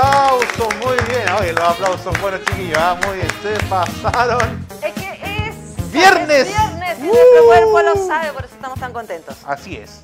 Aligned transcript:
Aplausos, 0.00 0.74
muy 0.76 0.96
bien. 1.08 1.30
Oye, 1.38 1.52
los 1.52 1.64
aplausos 1.64 2.20
buenos 2.20 2.40
chiquillos, 2.44 2.78
ah, 2.80 2.98
muy 3.06 3.16
bien, 3.16 3.28
se 3.42 3.66
pasaron. 3.66 4.66
Es 4.82 4.92
que 4.94 5.48
es 5.48 5.92
¡Viernes! 5.92 6.48
es 6.48 6.48
viernes 6.48 6.98
y 6.98 7.02
¡Uh! 7.02 7.06
nuestro 7.06 7.46
cuerpo 7.46 7.82
lo 7.82 8.06
sabe, 8.06 8.32
por 8.32 8.44
eso 8.44 8.54
estamos 8.54 8.78
tan 8.78 8.92
contentos. 8.92 9.36
Así 9.46 9.76
es. 9.76 10.02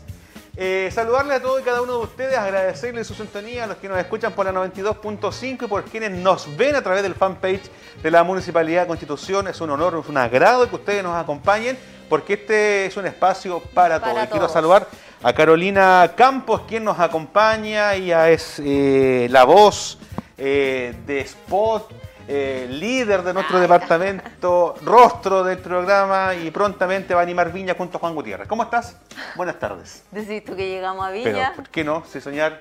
Eh, 0.59 0.91
saludarles 0.93 1.37
a 1.37 1.43
todos 1.43 1.61
y 1.61 1.65
cada 1.65 1.83
uno 1.83 1.99
de 1.99 2.05
ustedes, 2.05 2.37
agradecerles 2.37 3.07
su 3.07 3.15
sintonía, 3.15 3.65
a 3.65 3.67
los 3.67 3.77
que 3.77 3.89
nos 3.89 3.99
escuchan 3.99 4.33
por 4.33 4.47
la 4.47 4.53
92.5 4.53 5.65
y 5.65 5.67
por 5.67 5.85
quienes 5.85 6.13
nos 6.13 6.57
ven 6.57 6.75
a 6.77 6.83
través 6.83 7.03
del 7.03 7.15
fanpage 7.15 7.71
de 8.03 8.11
la 8.11 8.25
Municipalidad 8.25 8.83
de 8.83 8.87
Constitución. 8.89 9.49
Es 9.49 9.61
un 9.61 9.71
honor, 9.71 9.99
es 10.03 10.09
un 10.09 10.17
agrado 10.17 10.69
que 10.69 10.77
ustedes 10.77 11.03
nos 11.03 11.15
acompañen, 11.15 11.79
porque 12.09 12.35
este 12.35 12.87
es 12.87 12.97
un 12.97 13.07
espacio 13.07 13.61
para, 13.75 14.01
Para 14.01 14.13
todos. 14.13 14.25
Y 14.25 14.27
quiero 14.29 14.47
todos. 14.47 14.53
saludar 14.53 14.89
a 15.23 15.33
Carolina 15.33 16.13
Campos, 16.17 16.63
quien 16.69 16.85
nos 16.85 16.99
acompaña. 16.99 17.95
Ella 17.95 18.31
es 18.31 18.61
eh, 18.65 19.27
la 19.31 19.45
voz 19.45 19.99
eh, 20.39 20.95
de 21.07 21.21
Spot, 21.21 21.91
eh, 22.29 22.67
líder 22.71 23.23
de 23.23 23.33
nuestro 23.35 23.59
departamento, 23.61 24.75
rostro 24.83 25.43
del 25.45 25.59
programa 25.59 26.35
y 26.35 26.51
prontamente 26.51 27.15
va 27.15 27.21
a 27.21 27.23
animar 27.23 27.53
Viña 27.53 27.75
junto 27.75 27.97
a 27.99 28.01
Juan 28.01 28.15
Gutiérrez. 28.15 28.49
¿Cómo 28.49 28.63
estás? 28.63 28.97
Buenas 29.37 29.59
tardes. 29.59 30.05
Decís 30.11 30.45
tú 30.45 30.55
que 30.57 30.69
llegamos 30.69 31.07
a 31.07 31.11
Pero, 31.11 31.25
Viña, 31.31 31.53
¿por 31.55 31.69
qué 31.69 31.85
no? 31.85 32.05
Si 32.11 32.21
soñar. 32.21 32.61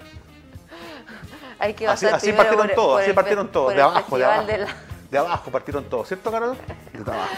hay 1.60 1.74
que 1.74 1.88
Así, 1.88 2.06
así 2.06 2.32
partieron 2.34 2.70
todos, 2.76 3.02
así 3.02 3.14
partieron 3.14 3.48
todos, 3.50 3.74
de 3.74 3.82
abajo, 3.82 4.18
de 4.18 4.26
abajo. 4.26 4.46
de 4.46 4.58
la- 4.60 4.68
De 5.16 5.20
abajo 5.20 5.50
partieron 5.50 5.86
todos, 5.86 6.10
¿cierto, 6.10 6.30
Carol? 6.30 6.58
De 6.92 7.10
abajo. 7.10 7.34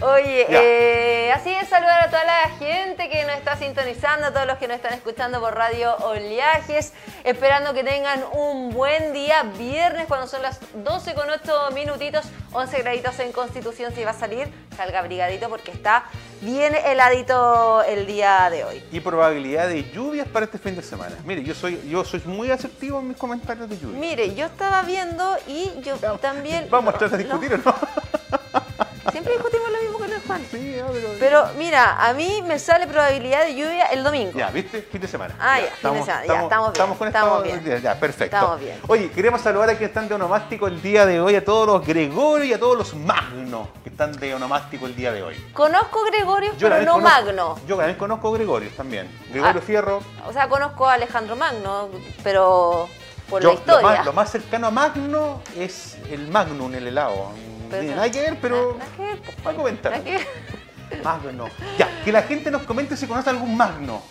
Oye, 0.00 0.46
eh, 0.48 1.32
así 1.32 1.50
es 1.50 1.68
saludar 1.68 2.04
a 2.04 2.06
toda 2.08 2.24
la 2.24 2.50
gente 2.56 3.08
que 3.08 3.24
nos 3.24 3.34
está 3.34 3.56
sintonizando, 3.56 4.26
a 4.26 4.32
todos 4.32 4.46
los 4.46 4.58
que 4.58 4.68
nos 4.68 4.76
están 4.76 4.92
escuchando 4.92 5.40
por 5.40 5.56
Radio 5.56 5.96
Oleajes, 5.96 6.92
esperando 7.24 7.74
que 7.74 7.82
tengan 7.82 8.22
un 8.32 8.70
buen 8.70 9.12
día 9.12 9.42
viernes 9.58 10.06
cuando 10.06 10.28
son 10.28 10.40
las 10.40 10.60
12 10.84 11.14
con 11.14 11.28
8 11.28 11.70
minutitos, 11.74 12.26
11 12.52 12.78
graditos 12.82 13.18
en 13.18 13.32
Constitución, 13.32 13.92
si 13.92 14.04
va 14.04 14.12
a 14.12 14.14
salir, 14.14 14.48
salga 14.76 15.00
abrigadito 15.00 15.48
porque 15.48 15.72
está 15.72 16.04
bien 16.40 16.74
heladito 16.74 17.82
el 17.82 18.06
día 18.06 18.48
de 18.50 18.64
hoy. 18.64 18.82
Y 18.92 19.00
probabilidad 19.00 19.68
de 19.68 19.90
lluvias 19.90 20.26
para 20.28 20.46
este 20.46 20.58
fin 20.58 20.76
de 20.76 20.82
semana. 20.82 21.16
Mire, 21.24 21.42
yo 21.42 21.54
soy, 21.54 21.80
yo 21.88 22.04
soy 22.04 22.22
muy 22.24 22.50
asertivo 22.50 23.00
en 23.00 23.08
mis 23.08 23.16
comentarios 23.16 23.68
de 23.68 23.78
lluvia. 23.78 23.98
Mire, 23.98 24.34
yo 24.34 24.46
estaba 24.46 24.82
viendo 24.82 25.36
y 25.46 25.70
yo 25.82 25.96
también... 26.18 26.68
Vamos 26.70 26.94
a 26.94 26.98
tratar 26.98 27.18
de 27.18 27.24
discutir, 27.24 27.54
¿o 27.54 27.58
no? 27.58 27.74
Siempre 29.12 29.32
discutimos 29.34 29.70
lo 29.70 29.78
mismo 29.80 29.98
con 29.98 30.12
el 30.12 30.20
Juan. 30.20 30.42
Sí, 30.50 30.74
ya, 30.76 30.86
pero... 30.92 31.08
Pero 31.18 31.46
mira, 31.58 32.04
a 32.06 32.12
mí 32.12 32.42
me 32.46 32.58
sale 32.58 32.86
probabilidad 32.86 33.44
de 33.44 33.54
lluvia 33.54 33.86
el 33.86 34.02
domingo. 34.04 34.38
Ya, 34.38 34.50
¿viste? 34.50 34.82
Fin 34.82 35.00
de 35.00 35.08
semana. 35.08 35.34
Ah, 35.40 35.60
ya, 35.60 35.66
fin 35.66 35.92
de 35.94 36.02
semana, 36.02 36.26
ya, 36.26 36.42
estamos 36.42 36.72
bien, 36.72 36.96
con 36.98 37.08
estamos 37.08 37.42
bien. 37.42 37.82
Ya, 37.82 37.94
perfecto. 37.98 38.36
Estamos 38.36 38.60
bien. 38.60 38.78
Oye, 38.88 39.10
queremos 39.10 39.40
saludar 39.40 39.70
a 39.70 39.72
quienes 39.72 39.88
están 39.90 40.08
de 40.08 40.14
onomástico 40.14 40.66
el 40.66 40.80
día 40.82 41.06
de 41.06 41.20
hoy, 41.20 41.34
a 41.36 41.44
todos 41.44 41.66
los 41.66 41.86
Gregorio 41.86 42.44
y 42.46 42.52
a 42.52 42.58
todos 42.58 42.76
los 42.76 42.94
Magno 42.94 43.68
que 43.82 43.90
están 43.90 44.12
de 44.12 44.34
onomástico 44.34 44.86
el 44.86 44.94
día 44.96 45.12
de 45.12 45.22
hoy. 45.22 45.36
Conozco 45.52 46.04
Gregorio, 46.04 46.52
pero 46.58 46.68
también 46.70 46.86
no 46.86 46.92
conozco- 46.94 47.08
Magno. 47.24 47.58
Yo 47.66 47.76
también 47.76 47.98
conozco 47.98 48.32
Gregorio 48.32 48.70
también. 48.76 49.10
Gregorio 49.30 49.60
Ah. 49.62 49.66
Fierro. 49.66 50.00
O 50.26 50.32
sea, 50.32 50.48
conozco 50.48 50.88
a 50.88 50.94
Alejandro 50.94 51.36
Magno, 51.36 51.88
pero 52.22 52.88
por 53.30 53.42
Yo, 53.42 53.48
la 53.48 53.54
historia. 53.54 53.80
Lo 53.82 53.88
más, 53.96 54.06
lo 54.06 54.12
más 54.12 54.30
cercano 54.30 54.66
a 54.68 54.70
Magno 54.70 55.42
es 55.56 55.96
el 56.10 56.28
Magnum, 56.28 56.74
el 56.74 56.86
helado. 56.86 57.30
No 57.66 57.70
Pero 57.70 57.82
eso- 57.82 57.94
nada 57.96 58.10
que 58.10 58.20
ver, 58.20 58.38
pero. 58.40 58.76
Nada 58.78 58.90
que 58.96 59.02
ver, 59.02 59.18
pues, 59.42 59.56
comentar. 59.56 60.02
que 60.02 60.10
ver. 60.12 60.26
Magno. 61.04 61.48
Ya, 61.78 61.88
que 62.04 62.12
la 62.12 62.22
gente 62.22 62.50
nos 62.50 62.62
comente 62.62 62.96
si 62.96 63.06
conoce 63.06 63.30
algún 63.30 63.56
Magno. 63.56 64.02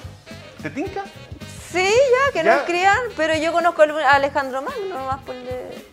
¿Te 0.62 0.70
tinca? 0.70 1.04
Sí, 1.72 1.84
ya, 1.90 2.32
que 2.34 2.44
Ya. 2.46 2.56
nos 2.56 2.64
crían, 2.66 2.98
pero 3.18 3.36
yo 3.36 3.52
conozco 3.52 3.82
a 3.84 4.12
Alejandro 4.16 4.62
Magno, 4.62 4.98
nomás 4.98 5.22
por 5.24 5.36
de 5.36 5.86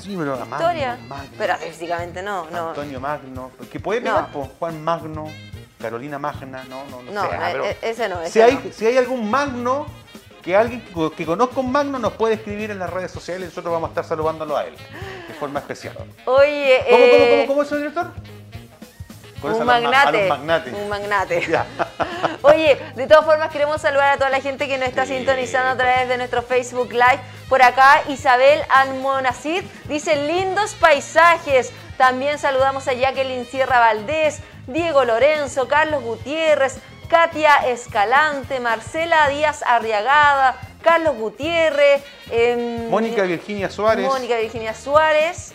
Sí, 0.00 0.14
pero 0.18 0.34
a 0.34 0.44
historia. 0.44 0.90
Magno, 0.96 1.06
Magno. 1.08 1.30
Pero 1.38 1.56
físicamente 1.56 2.22
no, 2.22 2.48
no. 2.50 2.68
Antonio 2.70 3.00
Magno. 3.00 3.50
Que 3.72 3.80
puede 3.80 4.00
No. 4.00 4.06
pegar, 4.14 4.32
po. 4.32 4.50
Juan 4.58 4.82
Magno, 4.84 5.26
Carolina 5.80 6.18
Magna, 6.18 6.64
no, 6.68 6.84
no, 6.90 7.02
no, 7.02 7.12
No, 7.12 7.22
sé. 7.22 7.28
ah, 7.32 7.50
e- 7.50 7.52
pero 7.52 7.64
e- 7.64 7.78
ese 7.82 8.08
no, 8.08 8.20
ese 8.22 8.32
si, 8.32 8.40
hay, 8.42 8.54
no. 8.54 8.72
si 8.72 8.86
hay 8.86 8.96
algún 8.98 9.30
Magno, 9.30 9.86
que 10.44 10.54
alguien 10.54 10.82
que, 11.16 11.24
conozca 11.24 11.60
un 11.60 11.72
Magno 11.72 11.98
nos 11.98 12.12
puede 12.12 12.34
escribir 12.34 12.70
en 12.70 12.78
las 12.78 12.90
redes 12.90 13.10
sociales 13.10 13.44
y 13.44 13.46
nosotros 13.46 13.72
vamos 13.72 13.88
a 13.88 13.90
estar 13.92 14.04
saludándolo 14.04 14.56
a 14.56 14.64
él 14.64 14.74
de 15.26 15.34
forma 15.34 15.60
especial. 15.60 15.96
Oye, 16.26 16.84
¿Cómo, 16.88 17.00
cómo, 17.00 17.14
eh, 17.14 17.44
cómo, 17.46 17.54
cómo, 17.54 17.64
señor 17.64 17.80
director? 17.80 18.12
Conoce 19.40 19.60
un 19.60 19.66
magnate. 19.66 20.08
A 20.08 20.12
los 20.12 20.28
magnates. 20.38 20.74
Un 20.74 20.88
magnate. 20.88 21.48
Oye, 22.42 22.78
de 22.94 23.06
todas 23.06 23.26
formas 23.26 23.50
queremos 23.50 23.80
saludar 23.80 24.12
a 24.12 24.16
toda 24.16 24.30
la 24.30 24.40
gente 24.40 24.66
que 24.66 24.78
nos 24.78 24.88
está 24.88 25.04
Sí. 25.04 25.16
sintonizando 25.16 25.70
a 25.70 25.76
través 25.76 26.08
de 26.08 26.16
nuestro 26.16 26.42
Facebook 26.42 26.92
Live. 26.92 27.20
Por 27.48 27.62
acá 27.62 28.02
Isabel 28.08 28.62
Almonacid 28.70 29.62
dice 29.88 30.16
lindos 30.26 30.74
paisajes. 30.74 31.72
También 31.98 32.38
saludamos 32.38 32.88
a 32.88 32.94
Jacqueline 32.94 33.44
Sierra 33.44 33.78
Valdés, 33.80 34.40
Diego 34.66 35.04
Lorenzo, 35.04 35.68
Carlos 35.68 36.02
Gutiérrez, 36.02 36.78
Katia 37.14 37.68
Escalante, 37.68 38.58
Marcela 38.58 39.28
Díaz 39.28 39.62
Arriagada, 39.62 40.56
Carlos 40.82 41.14
Gutiérrez, 41.14 42.02
em, 42.28 42.88
Mónica 42.90 43.22
Virginia 43.22 43.70
Suárez. 43.70 44.04
Mónica 44.04 44.36
Virginia 44.36 44.74
Suárez. 44.74 45.52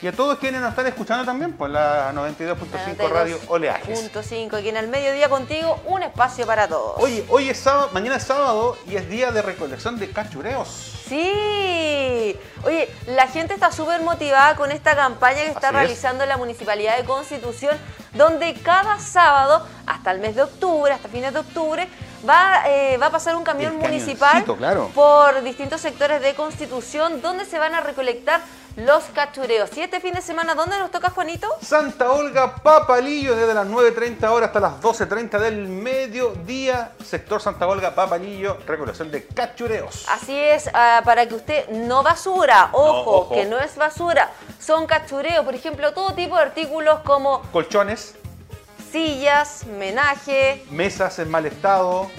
Y 0.00 0.06
a 0.06 0.12
todos 0.12 0.38
quienes 0.38 0.62
nos 0.62 0.70
están 0.70 0.86
escuchando 0.86 1.26
también 1.26 1.52
por 1.52 1.68
la 1.68 2.12
92.5 2.14 3.08
Radio 3.10 3.38
Oleajes. 3.48 4.00
Punto 4.00 4.22
cinco, 4.22 4.56
aquí 4.56 4.70
en 4.70 4.78
el 4.78 4.88
mediodía 4.88 5.28
contigo, 5.28 5.78
un 5.84 6.02
espacio 6.02 6.46
para 6.46 6.66
todos. 6.66 6.94
Oye, 6.96 7.26
hoy 7.28 7.50
es 7.50 7.58
sábado, 7.58 7.90
mañana 7.92 8.16
es 8.16 8.22
sábado 8.22 8.78
y 8.88 8.96
es 8.96 9.06
día 9.10 9.30
de 9.32 9.42
recolección 9.42 9.98
de 9.98 10.10
cachureos. 10.10 10.95
Sí. 11.08 12.36
Oye, 12.64 12.88
la 13.06 13.28
gente 13.28 13.54
está 13.54 13.70
súper 13.70 14.00
motivada 14.02 14.56
con 14.56 14.72
esta 14.72 14.96
campaña 14.96 15.36
que 15.42 15.46
está 15.48 15.68
Así 15.68 15.76
es. 15.76 15.82
realizando 15.82 16.26
la 16.26 16.36
Municipalidad 16.36 16.96
de 16.96 17.04
Constitución, 17.04 17.76
donde 18.14 18.54
cada 18.54 18.98
sábado, 18.98 19.66
hasta 19.86 20.10
el 20.10 20.18
mes 20.20 20.34
de 20.34 20.42
octubre, 20.42 20.92
hasta 20.92 21.08
fines 21.08 21.32
de 21.32 21.38
octubre, 21.40 21.88
va, 22.28 22.62
eh, 22.66 22.96
va 22.98 23.06
a 23.06 23.10
pasar 23.10 23.36
un 23.36 23.44
camión 23.44 23.76
municipal 23.76 24.44
claro. 24.44 24.90
por 24.94 25.42
distintos 25.42 25.80
sectores 25.80 26.20
de 26.20 26.34
Constitución, 26.34 27.22
donde 27.22 27.44
se 27.44 27.58
van 27.58 27.74
a 27.74 27.80
recolectar 27.80 28.40
los 28.76 29.04
cachureos. 29.04 29.74
Y 29.76 29.80
este 29.80 30.00
fin 30.00 30.12
de 30.12 30.20
semana, 30.20 30.54
¿dónde 30.54 30.78
nos 30.78 30.90
toca, 30.90 31.10
Juanito? 31.10 31.48
Santa 31.62 32.12
Olga 32.12 32.56
Papalillo 32.56 33.34
desde 33.34 33.54
las 33.54 33.66
9.30 33.66 34.28
horas 34.28 34.48
hasta 34.48 34.60
las 34.60 34.80
12.30 34.80 35.38
del 35.38 35.68
mediodía. 35.68 36.92
Sector 37.02 37.40
Santa 37.40 37.66
Olga 37.66 37.94
Papalillo, 37.94 38.58
recolección 38.66 39.10
de 39.10 39.26
cachureos. 39.26 40.06
Así 40.10 40.38
es, 40.38 40.68
ah, 40.74 41.00
para 41.04 41.26
que 41.26 41.34
usted 41.34 41.68
no 41.70 42.02
basura, 42.02 42.68
ojo, 42.72 43.10
ojo. 43.20 43.34
que 43.34 43.46
no 43.46 43.58
es 43.58 43.76
basura, 43.76 44.30
son 44.60 44.86
cachureos, 44.86 45.44
por 45.44 45.54
ejemplo, 45.54 45.92
todo 45.94 46.12
tipo 46.12 46.36
de 46.36 46.42
artículos 46.42 47.00
como 47.00 47.40
Colchones, 47.52 48.14
sillas, 48.90 49.66
menaje, 49.66 50.64
mesas 50.70 51.18
en 51.18 51.30
mal 51.30 51.46
estado, 51.46 52.10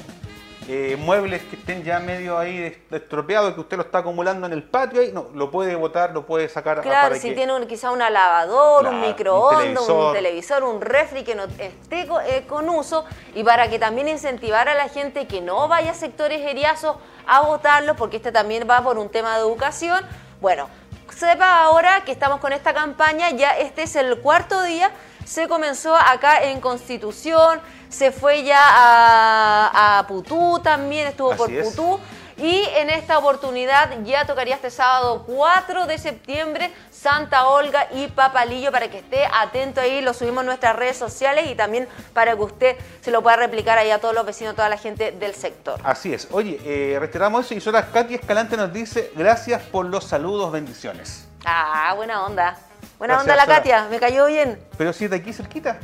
eh, 0.69 0.97
muebles 0.99 1.41
que 1.43 1.55
estén 1.55 1.83
ya 1.83 1.99
medio 1.99 2.37
ahí 2.37 2.77
estropeados, 2.91 3.53
que 3.53 3.61
usted 3.61 3.77
lo 3.77 3.83
está 3.83 3.99
acumulando 3.99 4.45
en 4.47 4.53
el 4.53 4.63
patio, 4.63 4.99
ahí, 4.99 5.11
no, 5.13 5.27
lo 5.33 5.49
puede 5.49 5.75
botar, 5.75 6.11
lo 6.11 6.25
puede 6.25 6.49
sacar. 6.49 6.81
claro, 6.81 7.07
para 7.09 7.21
si 7.21 7.29
que- 7.29 7.35
tiene 7.35 7.55
un- 7.55 7.67
quizá 7.67 7.91
una 7.91 8.09
lavadora, 8.09 8.89
Claro, 8.89 8.95
un 8.97 9.01
microondas, 9.07 9.59
un 9.61 10.13
televisor. 10.13 10.13
televisor. 10.13 10.63
un 10.63 10.81
refri 10.81 11.23
que 11.23 11.35
no 11.35 11.43
esté 11.45 12.07
eh, 12.27 12.45
con 12.47 12.67
uso 12.69 13.05
y 13.33 13.43
para 13.43 13.69
que 13.69 13.79
también 13.79 14.09
incentivar 14.09 14.67
a 14.67 14.75
la 14.75 14.89
gente 14.89 15.25
que 15.25 15.39
no 15.39 15.67
vaya 15.69 15.91
a 15.91 15.93
sectores 15.93 16.41
eriazos 16.41 16.97
a 17.25 17.41
votarlo, 17.41 17.95
porque 17.95 18.17
este 18.17 18.31
también 18.33 18.67
va 18.69 18.81
por 18.81 18.97
un 18.97 19.07
tema 19.09 19.35
de 19.35 19.41
educación. 19.41 20.05
Bueno, 20.41 20.67
sepa 21.15 21.61
ahora 21.63 22.03
que 22.03 22.11
estamos 22.11 22.39
con 22.41 22.51
esta 22.51 22.73
campaña, 22.73 23.29
ya 23.31 23.57
este 23.57 23.83
es 23.83 23.95
el 23.95 24.19
cuarto 24.19 24.61
día, 24.63 24.91
se 25.27 25.47
comenzó 25.47 25.94
acá 25.95 26.41
en 26.44 26.62
Constitución, 26.62 27.59
se 27.89 28.12
fue 28.12 28.44
ya 28.44 28.62
a, 28.62 30.00
a 30.00 30.07
Putú 30.07 30.59
también, 30.63 31.07
estuvo 31.07 31.31
Así 31.31 31.38
por 31.38 31.51
es. 31.51 31.68
Putú. 31.68 32.00
Y 32.38 32.63
en 32.75 32.91
esta 32.91 33.18
oportunidad 33.18 33.89
ya 34.03 34.25
tocaría 34.27 34.56
este 34.56 34.69
sábado 34.69 35.24
4 35.25 35.88
de 35.88 35.97
septiembre 35.97 36.71
Santa 36.91 37.47
Olga 37.47 37.88
y 37.91 38.07
Papalillo 38.07 38.71
para 38.71 38.89
que 38.89 39.00
esté 39.00 39.25
atento 39.25 39.81
ahí, 39.81 40.01
lo 40.01 40.13
subimos 40.13 40.41
en 40.41 40.45
nuestras 40.45 40.75
redes 40.75 40.97
sociales 40.97 41.47
y 41.50 41.56
también 41.56 41.88
para 42.13 42.35
que 42.35 42.44
usted 42.44 42.77
se 43.01 43.09
lo 43.09 43.23
pueda 43.23 43.38
replicar 43.38 43.80
ahí 43.80 43.89
a 43.89 44.00
todos 44.00 44.13
los 44.13 44.25
vecinos, 44.25 44.53
a 44.53 44.56
toda 44.56 44.69
la 44.69 44.77
gente 44.77 45.12
del 45.12 45.33
sector. 45.33 45.81
Así 45.83 46.13
es. 46.13 46.27
Oye, 46.31 46.62
eh, 46.63 46.97
retiramos 47.00 47.51
eso 47.51 47.69
y 47.69 47.75
ahora 47.75 47.91
Katy 47.91 48.13
Escalante 48.15 48.56
nos 48.56 48.71
dice 48.71 49.12
gracias 49.15 49.62
por 49.63 49.88
los 49.88 50.06
saludos, 50.06 50.51
bendiciones. 50.51 51.27
Ah, 51.44 51.94
buena 51.95 52.23
onda. 52.23 52.56
Buena 52.97 53.19
onda 53.19 53.35
la 53.35 53.45
Katia, 53.45 53.88
me 53.91 53.99
cayó 53.99 54.25
bien. 54.25 54.59
Pero 54.75 54.91
si 54.91 55.05
es 55.05 55.11
de 55.11 55.17
aquí 55.17 55.31
cerquita. 55.31 55.77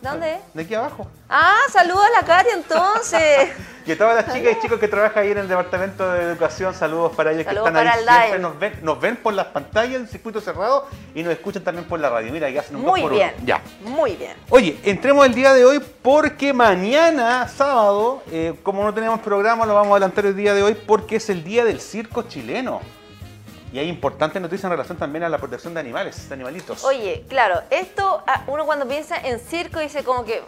¿Dónde? 0.00 0.38
De 0.54 0.62
aquí 0.62 0.74
abajo. 0.74 1.06
Ah, 1.28 1.58
saludos 1.70 2.02
a 2.02 2.20
la 2.20 2.26
Katia 2.26 2.54
entonces. 2.54 3.50
y 3.86 3.92
a 3.92 3.98
todas 3.98 4.16
las 4.16 4.34
chicas 4.34 4.56
y 4.56 4.62
chicos 4.62 4.80
que 4.80 4.88
trabajan 4.88 5.22
ahí 5.24 5.32
en 5.32 5.38
el 5.38 5.48
Departamento 5.48 6.10
de 6.10 6.22
Educación, 6.22 6.72
saludos 6.72 7.12
para 7.14 7.32
ellos 7.32 7.46
que 7.46 7.54
están 7.54 7.76
ahí 7.76 7.88
siempre. 8.02 8.38
Nos 8.38 8.58
ven, 8.58 8.78
nos 8.80 8.98
ven 8.98 9.16
por 9.16 9.34
las 9.34 9.48
pantallas 9.48 10.00
en 10.00 10.08
circuito 10.08 10.40
cerrado 10.40 10.86
y 11.14 11.22
nos 11.22 11.34
escuchan 11.34 11.62
también 11.62 11.86
por 11.86 12.00
la 12.00 12.08
radio. 12.08 12.32
Mira, 12.32 12.50
que 12.50 12.58
hacen 12.58 12.76
un 12.76 12.82
Muy 12.82 13.06
bien. 13.06 13.34
Ya. 13.44 13.60
Muy 13.82 14.16
bien. 14.16 14.32
Oye, 14.48 14.80
entremos 14.84 15.26
el 15.26 15.34
día 15.34 15.52
de 15.52 15.66
hoy 15.66 15.84
porque 16.00 16.54
mañana, 16.54 17.46
sábado, 17.48 18.22
eh, 18.32 18.54
como 18.62 18.82
no 18.82 18.94
tenemos 18.94 19.20
programa, 19.20 19.66
lo 19.66 19.74
vamos 19.74 19.92
a 19.92 19.96
adelantar 19.96 20.24
el 20.24 20.34
día 20.34 20.54
de 20.54 20.62
hoy 20.62 20.74
porque 20.74 21.16
es 21.16 21.28
el 21.28 21.44
día 21.44 21.66
del 21.66 21.82
circo 21.82 22.22
chileno. 22.22 22.80
Y 23.72 23.78
hay 23.78 23.88
importantes 23.88 24.40
noticias 24.42 24.64
en 24.64 24.70
relación 24.70 24.98
también 24.98 25.24
a 25.24 25.28
la 25.28 25.38
protección 25.38 25.74
de 25.74 25.80
animales, 25.80 26.28
de 26.28 26.34
animalitos. 26.34 26.82
Oye, 26.84 27.24
claro, 27.28 27.62
esto 27.70 28.22
ah, 28.26 28.42
uno 28.48 28.66
cuando 28.66 28.86
piensa 28.86 29.16
en 29.16 29.38
circo 29.38 29.78
dice 29.78 30.02
como 30.02 30.24
que 30.24 30.42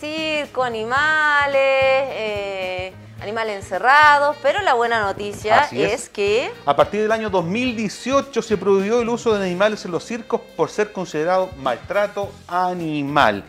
circo, 0.00 0.62
animales, 0.62 1.54
eh, 1.54 2.92
animales 3.20 3.62
encerrados, 3.62 4.36
pero 4.42 4.60
la 4.60 4.74
buena 4.74 5.00
noticia 5.00 5.68
es. 5.70 6.08
que... 6.08 6.50
A 6.66 6.76
partir 6.76 7.00
del 7.02 7.12
año 7.12 7.30
2018 7.30 8.42
se 8.42 8.56
prohibió 8.56 9.00
el 9.00 9.08
uso 9.08 9.34
de 9.34 9.46
animales 9.46 9.84
en 9.84 9.92
los 9.92 10.04
circos 10.04 10.40
por 10.56 10.70
ser 10.70 10.92
considerado 10.92 11.50
maltrato 11.58 12.30
animal. 12.48 13.44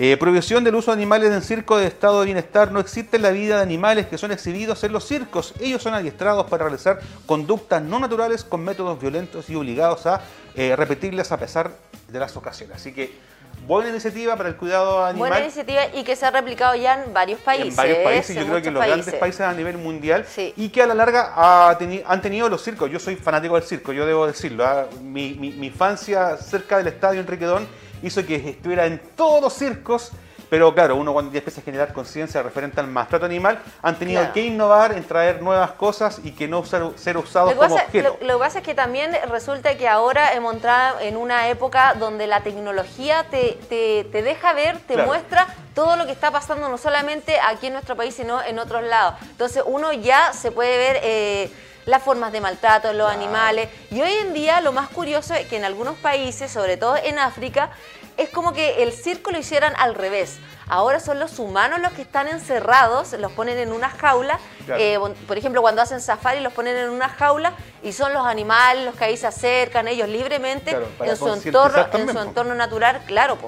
Eh, 0.00 0.16
prohibición 0.16 0.62
del 0.62 0.76
uso 0.76 0.92
de 0.92 0.96
animales 0.96 1.32
en 1.32 1.42
circo 1.42 1.76
de 1.76 1.88
estado 1.88 2.20
de 2.20 2.26
bienestar. 2.26 2.70
No 2.70 2.78
existe 2.78 3.18
la 3.18 3.30
vida 3.30 3.56
de 3.56 3.62
animales 3.62 4.06
que 4.06 4.16
son 4.16 4.30
exhibidos 4.30 4.84
en 4.84 4.92
los 4.92 5.04
circos. 5.04 5.54
Ellos 5.60 5.82
son 5.82 5.92
adiestrados 5.92 6.46
para 6.46 6.64
realizar 6.64 7.00
conductas 7.26 7.82
no 7.82 7.98
naturales 7.98 8.44
con 8.44 8.62
métodos 8.62 9.00
violentos 9.00 9.50
y 9.50 9.56
obligados 9.56 10.06
a 10.06 10.22
eh, 10.54 10.76
repetirlas 10.76 11.32
a 11.32 11.36
pesar 11.36 11.72
de 12.06 12.18
las 12.20 12.36
ocasiones. 12.36 12.76
Así 12.76 12.92
que 12.92 13.12
buena 13.66 13.90
iniciativa 13.90 14.36
para 14.36 14.50
el 14.50 14.54
cuidado 14.54 15.04
animal. 15.04 15.30
Buena 15.30 15.40
iniciativa 15.40 15.86
y 15.92 16.04
que 16.04 16.14
se 16.14 16.26
ha 16.26 16.30
replicado 16.30 16.76
ya 16.76 17.02
en 17.02 17.12
varios 17.12 17.40
países. 17.40 17.70
En 17.70 17.76
varios 17.76 17.98
países, 17.98 18.36
yo 18.36 18.46
creo 18.46 18.62
que 18.62 18.68
en 18.68 18.74
los 18.74 18.86
grandes 18.86 19.14
países 19.14 19.40
a 19.40 19.52
nivel 19.52 19.78
mundial 19.78 20.24
y 20.54 20.68
que 20.68 20.80
a 20.80 20.86
la 20.86 20.94
larga 20.94 21.32
han 22.06 22.22
tenido 22.22 22.48
los 22.48 22.62
circos. 22.62 22.88
Yo 22.88 23.00
soy 23.00 23.16
fanático 23.16 23.56
del 23.56 23.64
circo, 23.64 23.92
yo 23.92 24.06
debo 24.06 24.28
decirlo. 24.28 24.64
¿ah? 24.64 24.86
Mi, 25.02 25.34
mi, 25.34 25.66
infancia 25.66 26.36
cerca 26.36 26.78
del 26.78 26.86
estadio 26.86 27.20
Enriquedón 27.20 27.66
hizo 28.02 28.24
que 28.24 28.36
estuviera 28.36 28.86
en 28.86 29.00
todos 29.16 29.40
los 29.40 29.52
circos. 29.52 30.12
Pero 30.50 30.74
claro, 30.74 30.96
uno 30.96 31.12
cuando 31.12 31.30
ya 31.30 31.38
empieza 31.38 31.60
a 31.60 31.64
generar 31.64 31.92
conciencia 31.92 32.42
referente 32.42 32.80
al 32.80 32.86
maltrato 32.86 33.26
animal, 33.26 33.60
han 33.82 33.98
tenido 33.98 34.32
que 34.32 34.46
innovar 34.46 34.92
en 34.92 35.04
traer 35.04 35.42
nuevas 35.42 35.72
cosas 35.72 36.20
y 36.24 36.32
que 36.32 36.48
no 36.48 36.64
ser, 36.64 36.82
usados 37.18 37.54
como 37.54 37.74
objeto. 37.74 38.16
Lo, 38.22 38.34
que 38.34 38.38
pasa 38.38 38.58
es 38.60 38.64
que 38.64 38.74
también 38.74 39.14
resulta 39.30 39.76
que 39.76 39.86
ahora 39.86 40.32
hemos 40.32 40.54
entrado 40.54 41.00
en 41.00 41.18
una 41.18 41.48
época 41.48 41.94
donde 41.98 42.26
la 42.26 42.40
tecnología 42.42 43.26
te, 43.30 43.58
te, 43.68 44.22
deja 44.22 44.54
ver, 44.54 44.78
te 44.78 44.96
muestra 44.96 45.46
todo 45.74 45.96
lo 45.96 46.06
que 46.06 46.12
está 46.12 46.30
pasando 46.30 46.70
no 46.70 46.78
solamente 46.78 47.38
aquí 47.40 47.66
en 47.66 47.74
nuestro 47.74 47.94
país, 47.94 48.14
sino 48.14 48.42
en 48.42 48.58
otros 48.58 48.82
lados. 48.84 49.16
Entonces 49.30 49.62
uno 49.66 49.92
ya 49.92 50.32
se 50.32 50.50
puede 50.50 50.78
ver... 50.78 51.00
Eh, 51.02 51.50
las 51.88 52.02
formas 52.02 52.32
de 52.32 52.40
maltrato 52.40 52.90
en 52.90 52.98
los 52.98 53.10
animales. 53.10 53.70
Y 53.90 54.00
hoy 54.02 54.12
en 54.12 54.34
día 54.34 54.60
lo 54.60 54.72
más 54.72 54.90
curioso 54.90 55.34
es 55.34 55.46
que 55.46 55.56
en 55.56 55.64
algunos 55.64 55.96
países, 55.96 56.50
sobre 56.50 56.76
todo 56.76 56.96
en 56.96 57.18
África, 57.18 57.70
es 58.18 58.28
como 58.28 58.52
que 58.52 58.82
el 58.82 58.92
circo 58.92 59.30
lo 59.30 59.38
hicieran 59.38 59.72
al 59.78 59.94
revés. 59.94 60.38
Ahora 60.68 61.00
son 61.00 61.18
los 61.18 61.38
humanos 61.38 61.80
los 61.80 61.92
que 61.92 62.02
están 62.02 62.28
encerrados, 62.28 63.12
los 63.14 63.32
ponen 63.32 63.58
en 63.58 63.72
una 63.72 63.88
jaula. 63.88 64.38
Eh, 64.68 64.98
por 65.26 65.38
ejemplo, 65.38 65.62
cuando 65.62 65.80
hacen 65.80 66.00
safari 66.00 66.40
los 66.40 66.52
ponen 66.52 66.76
en 66.76 66.90
una 66.90 67.08
jaula 67.08 67.54
y 67.82 67.92
son 67.92 68.12
los 68.12 68.26
animales 68.26 68.84
los 68.84 68.96
que 68.96 69.04
ahí 69.04 69.16
se 69.16 69.26
acercan 69.26 69.88
ellos 69.88 70.08
libremente 70.08 70.76
en, 71.00 71.16
su 71.16 71.28
entorno, 71.32 71.86
en 71.92 72.12
su 72.12 72.18
entorno 72.18 72.54
natural, 72.54 73.00
claro. 73.06 73.38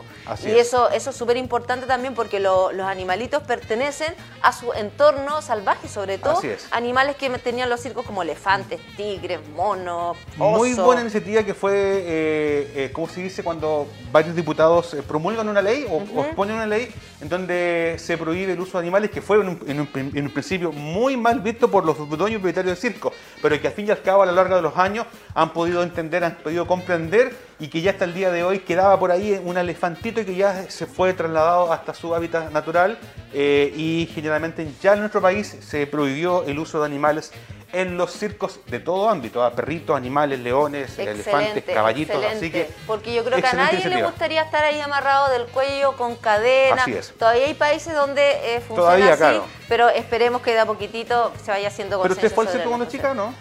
y 0.45 0.51
eso, 0.51 0.91
eso 0.91 1.11
es 1.11 1.17
súper 1.17 1.37
importante 1.37 1.87
también 1.87 2.15
porque 2.15 2.41
los 2.41 2.81
animalitos 2.81 3.43
pertenecen 3.43 4.15
a 4.43 4.53
su 4.53 4.73
entorno 4.73 5.43
salvaje, 5.43 5.89
sobre 5.89 6.19
todo 6.19 6.41
animales 6.71 7.17
que 7.17 7.29
tenían 7.39 7.69
los 7.69 7.81
circos 7.81 8.07
como 8.07 8.23
elefantes, 8.23 8.81
tigres, 8.97 9.41
monos. 9.55 10.17
Muy 10.37 10.75
buena 10.75 11.03
iniciativa 11.03 11.43
que 11.43 11.55
fue, 11.55 11.73
eh, 11.75 12.73
eh, 12.75 12.91
¿cómo 12.93 13.09
se 13.09 13.23
dice? 13.23 13.43
Cuando 13.43 13.87
varios 14.13 14.35
diputados 14.35 14.95
eh, 14.95 15.03
promulgan 15.03 15.49
una 15.49 15.63
ley 15.63 15.87
o, 15.89 15.97
o, 16.19 16.25
exponen 16.25 16.57
una 16.57 16.67
ley 16.67 16.93
en 17.21 17.29
donde 17.29 17.97
se 17.99 18.17
prohíbe 18.17 18.53
el 18.53 18.61
uso 18.61 18.79
de 18.79 18.83
animales 18.83 19.11
que 19.11 19.21
fue 19.21 19.41
en 19.41 19.81
un, 19.81 20.31
principio 20.31 20.73
muy 20.73 21.17
mal 21.17 21.41
visto 21.41 21.71
por 21.71 21.85
los 21.85 21.97
dueños 22.09 22.41
propietarios 22.41 22.81
del 22.81 22.93
circo, 22.93 23.13
pero 23.43 23.61
que 23.61 23.69
al 23.69 23.75
fin 23.75 23.87
y 23.87 23.91
al 23.91 24.03
cabo 24.03 24.23
a 24.23 24.27
lo 24.27 24.33
largo 24.33 24.57
de 24.57 24.63
los 24.63 24.77
años 24.77 25.07
han 25.35 25.53
podido 25.53 25.83
entender, 25.83 26.25
han 26.25 26.37
podido 26.37 26.67
comprender 26.67 27.50
y 27.61 27.69
que 27.69 27.83
ya 27.83 27.93
hasta 27.93 28.07
el 28.07 28.15
día 28.15 28.31
de 28.31 28.43
hoy 28.43 28.61
quedaba 28.61 28.99
por 28.99 29.13
ahí 29.13 29.41
un 29.45 29.59
elefantito 29.59 30.23
y 30.23 30.25
que 30.25 30.35
ya 30.35 30.69
se 30.71 30.87
fue 30.87 31.13
trasladado 31.13 31.73
hasta 31.73 31.93
su 31.93 32.15
hábitat 32.15 32.51
natural 32.51 32.99
eh, 33.35 33.73
y 33.77 34.11
generalmente 34.15 34.67
ya 34.83 34.95
en 34.95 35.01
nuestro 35.01 35.21
país 35.21 35.59
se 35.61 35.87
prohibió 35.87 36.45
el 36.45 36.59
uso 36.59 36.81
de 36.81 36.87
animales 36.87 37.33
en 37.73 37.97
los 37.97 38.13
circos 38.13 38.61
de 38.67 38.81
todo 38.81 39.09
ámbito, 39.09 39.45
a 39.45 39.53
perritos, 39.53 39.97
animales, 39.97 40.41
leones, 40.41 40.99
elefantes, 40.99 41.63
caballitos, 41.63 42.25
así 42.25 42.51
que... 42.51 42.69
Porque 42.87 43.15
yo 43.15 43.25
creo 43.25 43.41
que 43.41 43.47
a 43.47 43.53
nadie 43.53 43.89
le 43.89 44.03
gustaría 44.03 44.43
estar 44.43 44.65
ahí 44.65 44.81
amarrado 44.81 45.31
del 45.31 45.47
cuello 45.47 45.97
con 45.97 46.17
cadena. 46.17 46.83
Así 46.83 46.95
es. 46.95 47.13
Todavía 47.17 47.47
hay 47.47 47.55
países 47.55 47.95
donde 47.95 48.57
eh, 48.57 48.61
funciona 48.61 49.13
así, 49.13 49.41
pero 49.69 49.89
esperemos 49.89 50.43
que 50.43 50.53
de 50.53 50.61
a 50.61 50.67
poquitito 50.67 51.33
se 51.45 51.53
vaya 51.53 51.69
haciendo 51.69 52.03
¿Pero 52.03 52.15
usted 52.15 52.33
fue 52.33 52.47
al 52.47 52.51
circo 52.51 52.69
cuando 52.69 52.87
chica, 52.87 53.15
no? 53.15 53.33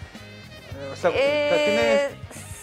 O 0.92 0.96
sea, 0.96 1.10
eh, 1.14 2.10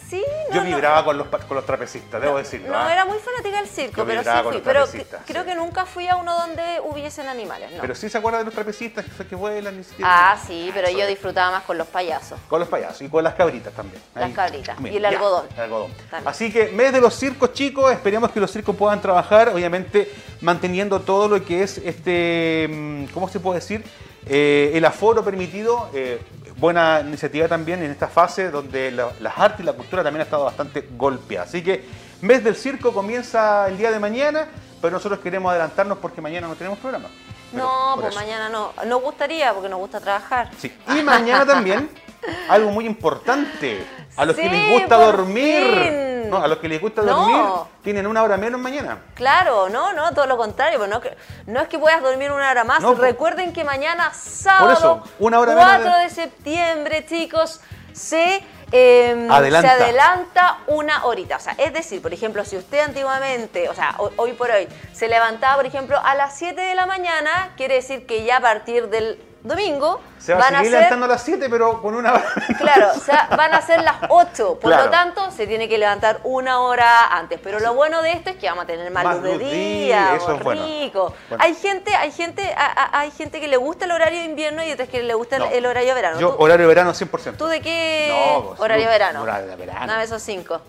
Sí, 0.10 0.24
Yo 0.54 0.64
vibraba 0.64 1.04
Con, 1.04 1.18
los, 1.18 1.28
con 1.28 1.56
los 1.56 1.66
trapecistas, 1.66 2.22
debo 2.22 2.38
decirlo. 2.38 2.70
No, 2.70 2.78
¿ah? 2.78 2.92
era 2.92 3.06
muy 3.06 3.18
fanática 3.20 3.58
del 3.58 3.68
circo, 3.68 4.06
pero 4.06 4.24
sí 4.24 4.30
fui. 4.44 4.62
Pero 4.64 4.86
creo 5.26 5.46
que 5.46 5.56
nunca 5.56 5.86
fui 5.86 6.08
a 6.08 6.16
uno 6.16 6.34
donde 6.38 6.80
hubiesen 6.86 7.28
animales, 7.28 7.72
¿no? 7.72 7.82
Pero 7.82 7.94
sí 7.96 8.10
se 8.10 8.18
acuerda 8.18 8.40
de 8.40 8.46
los 8.46 8.54
trapecistas 8.54 9.06
que 9.28 9.36
vuelan. 9.36 9.84
ah, 10.04 10.38
sí, 10.46 10.72
pero 10.74 10.90
yo 10.90 11.06
disfrutaba 11.08 11.52
más 11.52 11.64
con 11.64 11.78
los 11.78 11.88
payasos. 11.88 12.40
Con 12.48 12.60
los 12.60 12.70
payasos 12.70 13.02
y 13.02 13.10
con 13.10 13.24
las 13.24 13.34
cabritas 13.34 13.74
también. 13.74 14.02
Las 14.16 14.32
cabritas. 14.32 14.78
y 14.82 14.96
el 14.96 15.06
algodón. 15.06 15.48
el 15.56 15.62
algodón. 15.64 15.92
Así 16.26 16.52
que 16.52 16.70
mes 16.70 16.94
de 16.94 17.02
los 17.02 17.14
circos, 17.14 17.54
chicos. 17.54 17.92
Esperemos 17.92 18.32
que 18.32 18.40
los 18.40 18.52
circos 18.52 18.76
puedan 18.76 19.02
trabajar, 19.02 19.50
obviamente 19.50 20.12
manteniendo 20.42 21.02
todo 21.02 21.28
lo 21.28 21.44
que 21.44 21.64
es 21.64 21.80
este, 21.80 22.68
mm, 22.70 23.06
¿cómo 23.14 23.28
se 23.28 23.40
puede 23.40 23.60
decir? 23.60 23.84
Eh, 24.30 24.72
el 24.74 24.86
aforo 24.86 25.24
permitido. 25.24 25.90
Eh, 25.94 26.22
buena 26.58 27.02
iniciativa 27.02 27.48
también 27.48 27.84
en 27.84 27.92
esta 27.92 28.08
fase 28.08 28.50
donde 28.50 28.92
las 28.92 29.38
artes 29.38 29.62
y 29.62 29.64
la 29.64 29.74
cultura 29.74 30.04
también 30.04 30.22
ha 30.22 30.24
estado 30.24 30.46
bastante 30.46 30.88
golpeada. 30.98 31.46
Así 31.46 31.64
que 31.64 31.86
mes 32.22 32.44
del 32.44 32.56
circo 32.56 32.94
comienza 32.94 33.68
el 33.68 33.78
día 33.78 33.92
de 33.92 34.00
mañana, 34.00 34.48
pero 34.82 34.94
nosotros 34.94 35.20
queremos 35.20 35.52
adelantarnos 35.52 36.00
porque 36.00 36.22
mañana 36.22 36.48
no 36.48 36.56
tenemos 36.56 36.80
programa. 36.80 37.10
no, 37.54 37.96
pues 38.00 38.16
mañana 38.16 38.50
no. 38.50 38.74
Nos 38.86 39.02
gustaría 39.02 39.54
porque 39.54 39.70
nos 39.70 39.80
gusta 39.80 40.00
trabajar. 40.00 40.50
Sí. 40.58 40.76
Y 40.98 41.04
mañana 41.04 41.46
también, 41.46 41.90
algo 42.50 42.72
muy 42.72 42.86
importante, 42.86 43.86
a 44.16 44.26
los 44.26 44.36
que 44.36 44.50
les 44.50 44.70
gusta 44.70 44.98
dormir. 44.98 46.08
No, 46.28 46.44
a 46.44 46.48
los 46.48 46.58
que 46.58 46.68
les 46.68 46.82
gusta 46.82 47.02
dormir 47.02 47.38
tienen 47.84 48.06
una 48.06 48.22
hora 48.22 48.38
menos 48.38 48.60
mañana. 48.60 49.00
Claro, 49.14 49.70
no, 49.70 49.94
no, 49.94 50.14
todo 50.14 50.26
lo 50.26 50.38
contrario. 50.38 50.78
Pues 50.78 50.90
no, 50.90 51.02
no 51.46 51.62
es 51.62 51.68
que 51.68 51.80
puedas 51.80 52.02
dormir 52.02 52.32
una 52.32 52.52
hora 52.52 52.64
más. 52.64 52.84
Pues. 52.84 52.98
Recuerden 52.98 53.54
que 53.54 53.64
mañana 53.64 54.14
sábado, 54.14 55.04
una 55.20 55.40
hora 55.40 55.56
4 55.56 55.98
de... 56.00 56.10
septiembre, 56.10 57.06
chicos, 57.06 57.62
se, 57.94 58.44
em, 58.72 59.32
adelanta. 59.32 59.70
se 59.70 59.84
adelanta 59.84 60.58
una 60.68 61.06
horita. 61.06 61.38
O 61.38 61.40
sea, 61.40 61.54
es 61.58 61.72
decir, 61.72 62.02
por 62.02 62.14
ejemplo, 62.14 62.44
si 62.44 62.58
usted 62.58 62.80
antiguamente, 62.80 63.70
o 63.70 63.74
sea, 63.74 63.96
hoy 64.18 64.34
por 64.34 64.52
hoy, 64.52 64.68
se 64.92 65.08
levantaba, 65.08 65.56
por 65.56 65.66
ejemplo, 65.66 65.98
a 66.04 66.16
las 66.16 66.38
7 66.38 66.60
de 66.60 66.76
la 66.76 66.86
mañana, 66.86 67.54
quiere 67.56 67.76
decir 67.76 68.06
que 68.06 68.26
ya 68.26 68.38
a 68.38 68.42
partir 68.42 68.90
del 68.90 69.18
domingo. 69.48 70.02
Se 70.18 70.34
va 70.34 70.40
van 70.40 70.56
a 70.56 70.58
seguir 70.60 70.74
levantando 70.74 71.06
a 71.06 71.10
las 71.10 71.22
7, 71.24 71.48
pero 71.50 71.82
con 71.82 71.96
una 71.96 72.14
hora. 72.14 72.26
Claro, 72.58 72.92
o 72.96 73.00
sea, 73.00 73.30
van 73.36 73.54
a 73.54 73.62
ser 73.62 73.82
las 73.82 73.96
8. 74.10 74.60
Por 74.60 74.76
lo 74.76 74.90
tanto, 74.90 75.32
se 75.32 75.48
tiene 75.48 75.70
que 75.70 75.78
levantar 75.78 76.20
una 76.24 76.60
hora 76.60 77.08
antes. 77.18 77.40
Pero 77.42 77.60
lo 77.60 77.74
bueno 77.74 78.02
de 78.02 78.12
esto 78.14 78.32
es 78.32 78.38
que 78.38 78.48
vamos 78.48 78.64
a 78.64 78.68
tener 78.68 78.92
más, 78.92 79.06
luz 79.16 79.24
de 79.24 79.38
día, 79.38 80.16
eso 80.16 80.34
es 80.34 80.44
rico. 80.44 81.14
Hay 81.40 81.54
gente, 81.56 81.96
hay 81.96 82.12
gente, 82.12 82.56
hay 82.56 83.12
gente 83.12 83.40
que 83.40 83.48
le 83.48 83.58
gusta 83.58 83.86
el 83.86 83.92
horario 83.92 84.20
de 84.20 84.26
invierno 84.26 84.64
y 84.64 84.72
otras 84.72 84.90
que 84.90 85.04
le 85.04 85.14
gusta 85.14 85.38
el, 85.38 85.66
horario 85.66 85.90
de 85.90 85.96
verano. 85.96 86.20
Yo, 86.20 86.36
horario 86.38 86.68
de 86.68 86.74
verano 86.74 86.92
100%. 86.92 87.38
¿Tú 87.38 87.46
de 87.48 87.62
qué 87.62 88.42
pues, 88.46 88.60
horario 88.60 88.86
de 88.86 88.92
verano? 88.92 89.22
Horario 89.22 89.48
de 89.48 89.56
verano. 89.56 89.88
Dame 89.88 90.04
esos 90.04 90.22
cinco. 90.22 90.62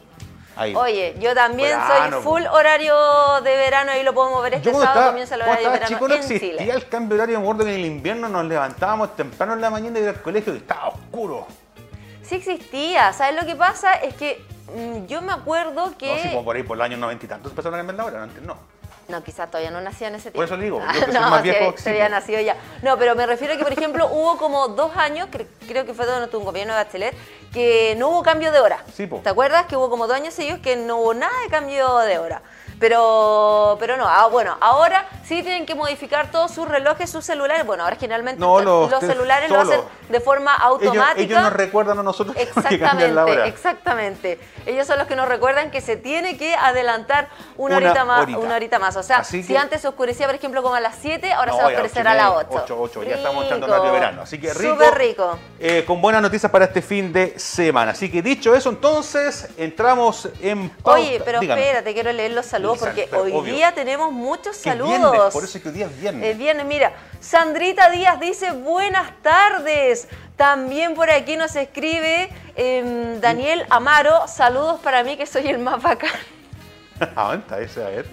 Ahí. 0.60 0.74
Oye, 0.74 1.14
yo 1.20 1.34
también 1.36 1.78
Verano, 1.78 2.16
soy 2.16 2.22
full 2.24 2.42
horario 2.50 2.96
de 3.44 3.56
verano, 3.56 3.92
ahí 3.92 4.02
lo 4.02 4.12
podemos 4.12 4.42
ver 4.42 4.54
este 4.54 4.72
sábado, 4.72 4.88
estaba, 4.88 5.06
comienza 5.06 5.34
el 5.36 5.42
horario 5.42 5.64
de 5.66 5.72
verano 5.72 5.88
chico 5.88 6.08
no 6.08 6.14
en 6.14 6.20
existía 6.20 6.58
Chile. 6.58 6.72
el 6.72 6.88
cambio 6.88 7.14
horario. 7.16 7.38
Me 7.38 7.44
acuerdo 7.44 7.64
que 7.64 7.70
en 7.74 7.80
el 7.80 7.86
invierno 7.86 8.28
nos 8.28 8.44
levantábamos 8.44 9.14
temprano 9.14 9.52
en 9.52 9.60
la 9.60 9.70
mañana 9.70 10.00
y 10.00 10.02
ir 10.02 10.08
al 10.08 10.20
colegio 10.20 10.52
y 10.52 10.56
estaba 10.56 10.88
oscuro. 10.88 11.46
Sí 12.22 12.34
existía, 12.34 13.12
¿sabes 13.12 13.40
lo 13.40 13.46
que 13.46 13.54
pasa? 13.54 13.94
Es 13.94 14.14
que 14.14 14.44
mm, 14.74 15.06
yo 15.06 15.22
me 15.22 15.32
acuerdo 15.32 15.96
que... 15.96 16.12
No, 16.16 16.22
sí, 16.22 16.28
como 16.30 16.44
por 16.44 16.56
ahí 16.56 16.64
por 16.64 16.76
el 16.76 16.82
año 16.82 16.96
noventa 16.96 17.24
y 17.24 17.28
tantos 17.28 17.52
empezaron 17.52 17.74
a 17.78 17.78
cambiar 17.78 17.96
la 17.96 18.04
hora, 18.04 18.22
antes 18.24 18.42
no. 18.42 18.56
No, 19.08 19.24
quizás 19.24 19.50
todavía 19.50 19.70
no 19.70 19.80
nacía 19.80 20.08
en 20.08 20.16
ese 20.16 20.30
tiempo. 20.30 20.36
Por 20.36 20.44
eso 20.44 20.56
digo, 20.58 20.80
yo 20.94 21.00
que 21.06 21.12
soy 21.12 21.14
no, 21.14 21.30
más 21.30 21.42
viejo, 21.42 21.74
se 21.78 21.90
había 21.90 22.08
nacido 22.10 22.40
ya. 22.40 22.56
No, 22.82 22.98
pero 22.98 23.14
me 23.14 23.24
refiero 23.26 23.54
a 23.54 23.56
que, 23.56 23.64
por 23.64 23.72
ejemplo, 23.72 24.06
hubo 24.12 24.36
como 24.36 24.68
dos 24.68 24.94
años, 24.96 25.28
cre- 25.30 25.46
creo 25.66 25.86
que 25.86 25.94
fue 25.94 26.04
tuvo 26.28 26.40
un 26.40 26.44
gobierno 26.44 26.74
de 26.74 26.84
Bachelet, 26.84 27.14
que 27.52 27.94
no 27.96 28.08
hubo 28.10 28.22
cambio 28.22 28.52
de 28.52 28.60
hora. 28.60 28.84
Sí, 28.94 29.06
po. 29.06 29.20
¿Te 29.20 29.30
acuerdas? 29.30 29.64
Que 29.66 29.76
hubo 29.76 29.88
como 29.88 30.06
dos 30.06 30.14
años 30.16 30.34
seguidos 30.34 30.60
que 30.60 30.76
no 30.76 30.98
hubo 30.98 31.14
nada 31.14 31.32
de 31.42 31.48
cambio 31.48 31.98
de 31.98 32.18
hora. 32.18 32.42
Pero, 32.78 33.76
pero 33.80 33.96
no, 33.96 34.06
ah, 34.06 34.28
bueno, 34.28 34.56
ahora 34.60 35.08
sí 35.28 35.42
tienen 35.42 35.66
que 35.66 35.74
modificar 35.74 36.30
todos 36.30 36.50
sus 36.52 36.66
relojes, 36.66 37.10
sus 37.10 37.24
celulares. 37.24 37.66
Bueno, 37.66 37.84
ahora 37.84 37.96
generalmente 37.96 38.40
No, 38.40 38.60
los, 38.60 38.90
celulares 39.00 39.50
lo 39.50 39.60
hacen 39.60 39.80
de 40.08 40.20
forma 40.20 40.54
automática. 40.54 41.20
ellos 41.20 41.42
nos 41.42 41.52
recuerdan 41.52 41.98
a 41.98 42.02
nosotros 42.02 42.34
hay 42.36 42.46
que 42.46 42.52
la 42.54 42.68
Exactamente, 42.70 43.20
hora. 43.20 43.46
exactamente. 43.46 44.40
Ellos 44.66 44.86
son 44.86 44.98
los 44.98 45.06
que 45.06 45.16
nos 45.16 45.28
recuerdan 45.28 45.70
que 45.70 45.80
se 45.80 45.96
tiene 45.96 46.36
que 46.38 46.54
adelantar 46.54 47.28
una, 47.56 47.76
Una 47.76 47.86
horita, 47.88 48.04
más, 48.04 48.22
horita. 48.22 48.38
una 48.38 48.56
horita 48.56 48.78
más. 48.78 48.96
O 48.96 49.02
sea, 49.02 49.18
Así 49.18 49.42
si 49.42 49.52
que- 49.52 49.58
antes 49.58 49.82
se 49.82 49.88
oscurecía, 49.88 50.26
por 50.26 50.34
ejemplo, 50.34 50.62
como 50.62 50.74
a 50.74 50.80
las 50.80 50.96
7, 51.00 51.32
ahora 51.32 51.52
No, 51.52 51.56
se 51.58 51.62
va 51.62 51.68
a 51.68 51.72
oscurecer 51.72 52.04
las 52.04 52.14
media, 52.14 52.30
8. 52.32 52.48
ocho, 52.64 52.80
ocho, 52.80 53.02
ya 53.02 53.16
estamos 53.16 53.42
entrando 53.44 53.66
en 53.76 53.82
de 53.84 53.90
verano. 53.90 54.22
Así 54.22 54.40
que 54.40 54.52
rico. 54.54 54.72
Súper 54.74 54.94
rico. 54.98 55.38
eh, 55.60 55.84
con 55.86 56.00
buenas 56.00 56.22
noticias 56.22 56.50
para 56.50 56.64
este 56.66 56.80
fin 56.82 57.12
de 57.12 57.38
semana. 57.38 57.90
Así 57.92 58.10
que 58.10 58.22
dicho 58.22 58.54
eso, 58.54 58.70
entonces 58.70 59.48
entramos 59.56 60.28
en 60.40 60.70
pauta. 60.70 61.00
Oye, 61.00 61.20
pero 61.24 61.40
Dígame. 61.40 61.60
espérate, 61.60 61.92
quiero 61.94 62.12
leer 62.12 62.32
los 62.32 62.46
saludos 62.46 62.78
porque 62.78 63.08
hoy 63.14 63.32
obvio. 63.32 63.52
día 63.54 63.72
tenemos 63.74 64.12
muchos 64.12 64.56
saludos. 64.56 65.17
Por 65.32 65.44
eso 65.44 65.58
es 65.58 65.62
que 65.62 65.68
hoy 65.68 65.74
día 65.74 65.86
es 65.86 66.00
viernes. 66.00 66.24
El 66.24 66.38
viernes, 66.38 66.66
mira, 66.66 66.92
Sandrita 67.20 67.90
Díaz 67.90 68.20
dice 68.20 68.52
buenas 68.52 69.10
tardes. 69.22 70.08
También 70.36 70.94
por 70.94 71.10
aquí 71.10 71.36
nos 71.36 71.56
escribe 71.56 72.30
em, 72.54 73.20
Daniel 73.20 73.66
Amaro, 73.70 74.28
saludos 74.28 74.80
para 74.80 75.02
mí 75.02 75.16
que 75.16 75.26
soy 75.26 75.48
el 75.48 75.58
más 75.58 75.82
bacán. 75.82 76.10
Aguanta 77.16 77.58
ese, 77.60 77.84
a 77.84 77.88
ver. 77.88 78.06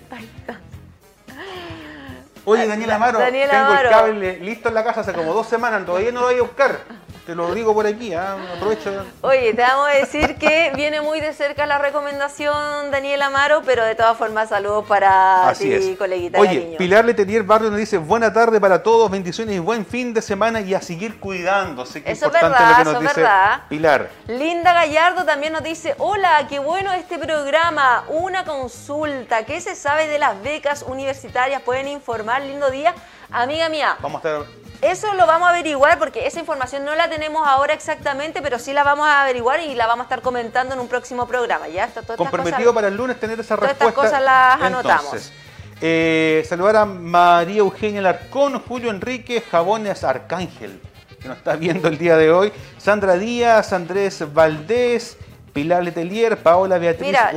Oye, 2.46 2.68
Daniel 2.68 2.92
Amaro, 2.92 3.20
Daniel 3.20 3.50
tengo 3.50 3.66
Amaro. 3.66 3.90
el 3.90 3.96
cable 3.96 4.40
listo 4.40 4.70
en 4.70 4.76
la 4.76 4.84
casa 4.84 5.02
hace 5.02 5.14
como 5.14 5.34
dos 5.34 5.48
semanas, 5.48 5.86
todavía 5.86 6.12
no 6.12 6.22
lo 6.22 6.28
voy 6.28 6.38
a 6.38 6.42
buscar. 6.44 6.80
Te 7.26 7.34
lo 7.34 7.56
digo 7.56 7.74
por 7.74 7.88
aquí, 7.88 8.14
¿ah? 8.14 8.38
aprovecho. 8.56 9.04
Oye, 9.22 9.52
te 9.56 9.62
vamos 9.64 9.88
a 9.88 9.94
decir 9.94 10.36
que 10.36 10.72
viene 10.76 11.02
muy 11.02 11.20
de 11.20 11.34
cerca 11.34 11.66
la 11.66 11.80
recomendación 11.80 12.92
Daniel 12.92 13.24
Amaro, 13.24 13.64
pero 13.66 13.84
de 13.84 13.96
todas 13.96 14.16
formas 14.16 14.50
saludos 14.50 14.86
para 14.86 15.50
Así 15.50 15.64
ti, 15.64 15.74
es. 15.74 15.98
coleguita 15.98 16.40
Oye, 16.40 16.60
cariño. 16.60 16.78
Pilar 16.78 17.04
Letelier 17.04 17.42
Barrio 17.42 17.72
nos 17.72 17.80
dice, 17.80 17.98
buena 17.98 18.32
tarde 18.32 18.62
para 18.62 18.84
todos, 18.84 19.10
bendiciones 19.10 19.56
y 19.56 19.60
buen 19.60 19.88
fin 19.88 20.14
de 20.14 20.22
semana 20.22 20.62
y 20.62 20.76
a 20.76 20.82
seguir 20.82 21.20
cuidándose. 21.20 22.00
Eso 22.06 22.10
es 22.12 22.22
importante 22.22 22.60
verdad, 22.60 22.70
lo 22.70 22.76
que 22.76 22.82
eso 22.82 22.94
nos 22.94 23.02
dice 23.02 23.22
verdad. 23.22 23.62
Pilar. 23.70 24.10
Linda 24.28 24.74
Gallardo 24.74 25.26
también 25.26 25.54
nos 25.54 25.64
dice, 25.64 25.96
hola, 25.98 26.46
qué 26.48 26.60
bueno 26.60 26.94
este 26.94 27.18
programa, 27.18 28.04
una 28.10 28.46
consulta, 28.46 29.46
¿qué 29.46 29.62
se 29.62 29.76
sabe 29.76 30.08
de 30.08 30.20
las 30.20 30.40
becas 30.44 30.84
universitarias? 30.88 31.60
¿Pueden 31.64 31.88
informar? 31.88 32.44
Lindo 32.44 32.70
día. 32.70 32.94
Amiga 33.32 33.68
mía, 33.70 33.98
Vamos 34.00 34.24
a 34.24 34.30
estar 34.30 34.65
eso 34.82 35.14
lo 35.14 35.26
vamos 35.28 35.48
a 35.48 35.52
averiguar 35.52 35.98
porque 36.00 36.28
esa 36.28 36.40
información 36.40 36.86
no 36.86 36.96
la 36.96 37.10
tenemos 37.10 37.48
ahora 37.48 37.74
exactamente, 37.74 38.42
pero 38.42 38.60
sí 38.60 38.74
la 38.74 38.84
vamos 38.84 39.08
a 39.08 39.22
averiguar 39.24 39.60
y 39.62 39.76
la 39.76 39.88
vamos 39.88 40.04
a 40.04 40.06
estar 40.06 40.22
comentando 40.22 40.74
en 40.74 40.80
un 40.80 40.88
próximo 40.88 41.28
programa. 41.28 41.68
¿ya? 41.68 41.86
Estas 41.86 42.06
comprometido 42.18 42.58
cosas- 42.58 42.74
para 42.76 42.88
el 42.88 42.96
lunes 42.98 43.20
tener 43.20 43.40
esa 43.40 43.56
todas 43.56 43.72
estas 43.72 43.88
respuesta. 43.88 44.18
cosas 44.18 44.24
las 44.24 44.62
anotamos. 44.62 45.06
Entonces, 45.06 45.34
eh, 45.82 46.46
saludar 46.48 46.76
a 46.78 46.86
María 46.86 47.60
Eugenia 47.60 48.02
Larcón, 48.02 48.60
Julio 48.60 48.90
Enrique, 48.90 49.42
Jabones 49.42 50.04
Arcángel, 50.04 50.80
que 51.22 51.28
nos 51.28 51.38
está 51.38 51.56
viendo 51.56 51.88
el 51.88 51.98
día 51.98 52.18
de 52.18 52.32
hoy, 52.32 52.54
Sandra 52.78 53.16
Díaz, 53.16 53.74
Andrés 53.74 54.24
Valdés, 54.34 55.18
Pilar 55.56 55.82
Letelier, 55.84 56.36
Paola 56.36 56.78
Beatriz 56.78 57.08
Mira. 57.08 57.32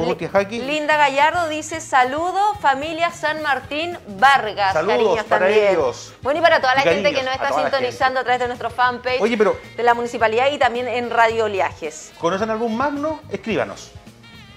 Linda 0.50 0.96
Gallardo 0.96 1.48
dice 1.48 1.80
saludo 1.80 2.54
familia 2.60 3.12
San 3.12 3.42
Martín 3.42 3.96
Vargas. 4.18 4.72
Saludos 4.72 4.96
cariños 4.96 5.24
para 5.26 5.46
también. 5.46 5.68
ellos. 5.68 6.12
Bueno, 6.20 6.40
y 6.40 6.42
para 6.42 6.60
toda 6.60 6.74
la 6.74 6.80
gente 6.80 7.14
que 7.14 7.22
nos 7.22 7.32
está 7.32 7.52
sintonizando 7.52 8.18
a 8.18 8.24
través 8.24 8.40
de 8.40 8.48
nuestro 8.48 8.70
fanpage 8.70 9.20
Oye, 9.20 9.38
pero- 9.38 9.56
de 9.76 9.82
la 9.84 9.94
municipalidad 9.94 10.50
y 10.50 10.58
también 10.58 10.88
en 10.88 11.10
Radio 11.10 11.44
Oleajes. 11.44 12.10
¿Conocen 12.18 12.50
algún 12.50 12.76
magno? 12.76 13.20
Escríbanos. 13.30 13.92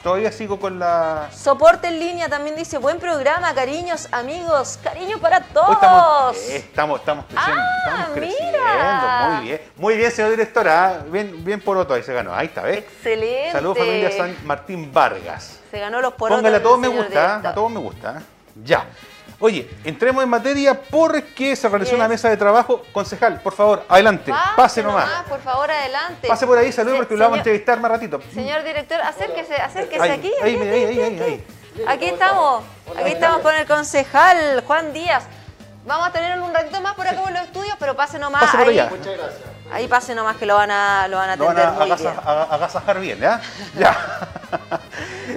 Todavía 0.03 0.31
sigo 0.31 0.59
con 0.59 0.79
la... 0.79 1.29
Soporte 1.31 1.87
en 1.87 1.99
línea 1.99 2.27
también 2.27 2.55
dice 2.55 2.79
buen 2.79 2.97
programa, 2.97 3.53
cariños, 3.53 4.07
amigos, 4.11 4.79
cariño 4.83 5.19
para 5.19 5.41
todos. 5.41 5.67
Hoy 5.69 5.75
estamos, 5.75 6.37
eh, 6.37 6.55
estamos, 6.55 6.99
estamos 6.99 7.25
creciendo, 7.25 7.61
Ah, 7.61 7.83
estamos 7.85 8.09
creciendo. 8.15 8.57
mira. 8.57 9.29
Muy 9.29 9.45
bien. 9.45 9.61
Muy 9.77 9.97
bien, 9.97 10.11
señor 10.11 10.31
directora. 10.31 10.87
¿ah? 10.87 11.03
Bien, 11.07 11.45
bien 11.45 11.61
por 11.61 11.77
otro 11.77 11.93
ahí 11.95 12.01
se 12.01 12.13
ganó. 12.13 12.33
Ahí 12.33 12.47
está, 12.47 12.63
¿ves? 12.63 12.79
Excelente. 12.79 13.51
Saludos 13.51 13.77
familia 13.77 14.11
San 14.11 14.35
Martín 14.43 14.91
Vargas. 14.91 15.59
Se 15.69 15.79
ganó 15.79 16.01
los 16.01 16.13
porotos. 16.13 16.39
Póngale 16.39 16.57
a 16.57 16.63
todos 16.63 16.79
me 16.79 16.87
gusta, 16.87 17.03
¿ah? 17.05 17.27
director. 17.27 17.51
a 17.51 17.53
todos 17.53 17.71
me 17.71 17.79
gusta. 17.79 18.23
Ya. 18.63 18.85
Oye, 19.41 19.67
entremos 19.83 20.23
en 20.23 20.29
materia 20.29 20.79
porque 20.79 21.55
se 21.55 21.67
realizó 21.67 21.95
una 21.95 22.07
mesa 22.07 22.29
de 22.29 22.37
trabajo. 22.37 22.83
Concejal, 22.93 23.41
por 23.41 23.53
favor, 23.53 23.83
adelante. 23.89 24.31
Pase, 24.55 24.83
nomás. 24.83 25.09
Por 25.27 25.41
favor, 25.41 25.69
adelante. 25.69 26.27
Pase 26.27 26.45
por 26.45 26.57
ahí, 26.57 26.71
saludos 26.71 26.97
porque 26.99 27.15
lo 27.15 27.23
vamos 27.23 27.37
a 27.37 27.39
entrevistar 27.39 27.79
más 27.79 27.89
ratito. 27.91 28.21
Señor 28.33 28.63
director, 28.63 29.01
acérquese, 29.01 29.55
acérquese 29.55 30.01
Ahí, 30.01 30.11
aquí. 30.11 30.31
ahí, 30.43 30.55
aquí, 30.55 30.57
mira, 30.57 30.71
aquí, 30.71 30.83
ahí, 30.83 30.99
ahí, 30.99 31.19
aquí, 31.87 32.03
ahí, 32.05 32.09
estamos, 32.11 32.63
aquí 32.97 33.11
estamos 33.11 33.39
con 33.41 33.55
el 33.55 33.65
concejal 33.65 34.63
Juan 34.67 34.93
Díaz. 34.93 35.23
Vamos 35.87 36.07
a 36.09 36.11
tenerlo 36.11 36.45
un 36.45 36.53
ratito 36.53 36.79
más 36.79 36.93
por 36.93 37.07
acá 37.07 37.19
en 37.27 37.33
los 37.33 37.41
estudios, 37.43 37.75
pero 37.79 37.95
pase 37.95 38.19
nomás. 38.19 38.43
Pase 38.43 38.57
por 38.59 38.67
ahí, 38.67 38.77
allá. 38.79 38.91
ahí 39.73 39.87
pase 39.87 40.13
nomás 40.13 40.37
que 40.37 40.45
lo 40.45 40.53
van 40.53 40.69
a, 40.69 41.07
lo 41.07 41.17
van 41.17 41.31
a 41.31 41.35
Lo 41.35 41.45
van 41.45 41.57
atender 41.57 41.65
a 41.65 41.71
muy 41.71 41.85
bien. 41.97 42.07
agasa- 42.13 42.21
a- 42.23 42.55
agasajar 42.55 42.99
bien, 42.99 43.17
¿ya? 43.19 43.41
Ya. 43.79 43.97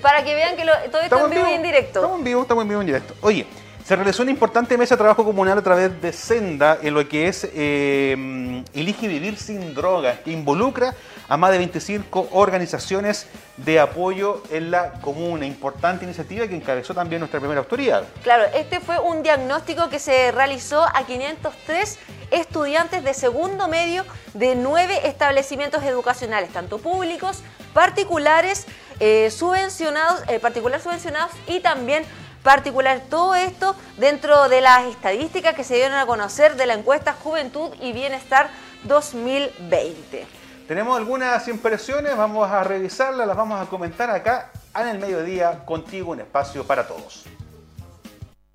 Para 0.02 0.22
que 0.22 0.34
vean 0.34 0.56
que 0.56 0.66
lo- 0.66 0.76
todo 0.90 1.00
esto 1.00 1.24
en 1.24 1.30
vivo 1.30 1.48
y 1.48 1.52
en 1.54 1.62
directo. 1.62 2.00
Estamos 2.00 2.18
en 2.18 2.24
vivo, 2.24 2.42
estamos 2.42 2.62
en 2.62 2.68
vivo 2.68 2.80
y 2.80 2.82
en 2.82 2.86
directo. 2.86 3.14
Oye, 3.22 3.46
se 3.84 3.96
realizó 3.96 4.22
una 4.22 4.30
importante 4.30 4.78
mesa 4.78 4.94
de 4.94 4.98
trabajo 4.98 5.24
comunal 5.24 5.58
a 5.58 5.62
través 5.62 6.00
de 6.00 6.10
Senda 6.10 6.78
en 6.80 6.94
lo 6.94 7.06
que 7.06 7.28
es 7.28 7.46
eh, 7.52 8.64
Elige 8.72 9.06
Vivir 9.08 9.36
Sin 9.36 9.74
Drogas, 9.74 10.20
que 10.20 10.32
involucra 10.32 10.94
a 11.28 11.36
más 11.36 11.52
de 11.52 11.58
25 11.58 12.30
organizaciones 12.32 13.26
de 13.58 13.78
apoyo 13.80 14.42
en 14.50 14.70
la 14.70 14.92
comuna. 15.02 15.44
Importante 15.44 16.06
iniciativa 16.06 16.48
que 16.48 16.56
encabezó 16.56 16.94
también 16.94 17.20
nuestra 17.20 17.40
primera 17.40 17.60
autoridad. 17.60 18.04
Claro, 18.22 18.44
este 18.54 18.80
fue 18.80 18.98
un 18.98 19.22
diagnóstico 19.22 19.90
que 19.90 19.98
se 19.98 20.32
realizó 20.32 20.82
a 20.82 21.04
503 21.06 21.98
estudiantes 22.30 23.04
de 23.04 23.12
segundo 23.12 23.68
medio 23.68 24.04
de 24.32 24.54
nueve 24.56 25.06
establecimientos 25.06 25.82
educacionales, 25.84 26.50
tanto 26.50 26.78
públicos, 26.78 27.42
particulares, 27.74 28.66
eh, 28.98 29.30
subvencionados, 29.30 30.22
eh, 30.28 30.38
particular 30.40 30.80
subvencionados 30.80 31.32
y 31.46 31.60
también 31.60 32.04
particular. 32.44 33.00
Todo 33.10 33.34
esto 33.34 33.74
dentro 33.96 34.48
de 34.48 34.60
las 34.60 34.84
estadísticas 34.84 35.54
que 35.54 35.64
se 35.64 35.74
dieron 35.74 35.98
a 35.98 36.06
conocer 36.06 36.54
de 36.54 36.66
la 36.66 36.74
encuesta 36.74 37.14
Juventud 37.14 37.70
y 37.80 37.92
Bienestar 37.92 38.50
2020. 38.84 40.26
Tenemos 40.68 40.96
algunas 40.96 41.48
impresiones, 41.48 42.16
vamos 42.16 42.48
a 42.48 42.62
revisarlas, 42.62 43.26
las 43.26 43.36
vamos 43.36 43.60
a 43.60 43.68
comentar 43.68 44.10
acá 44.10 44.52
en 44.78 44.88
el 44.88 44.98
mediodía 44.98 45.64
contigo, 45.64 46.12
un 46.12 46.20
espacio 46.20 46.64
para 46.64 46.86
todos. 46.86 47.24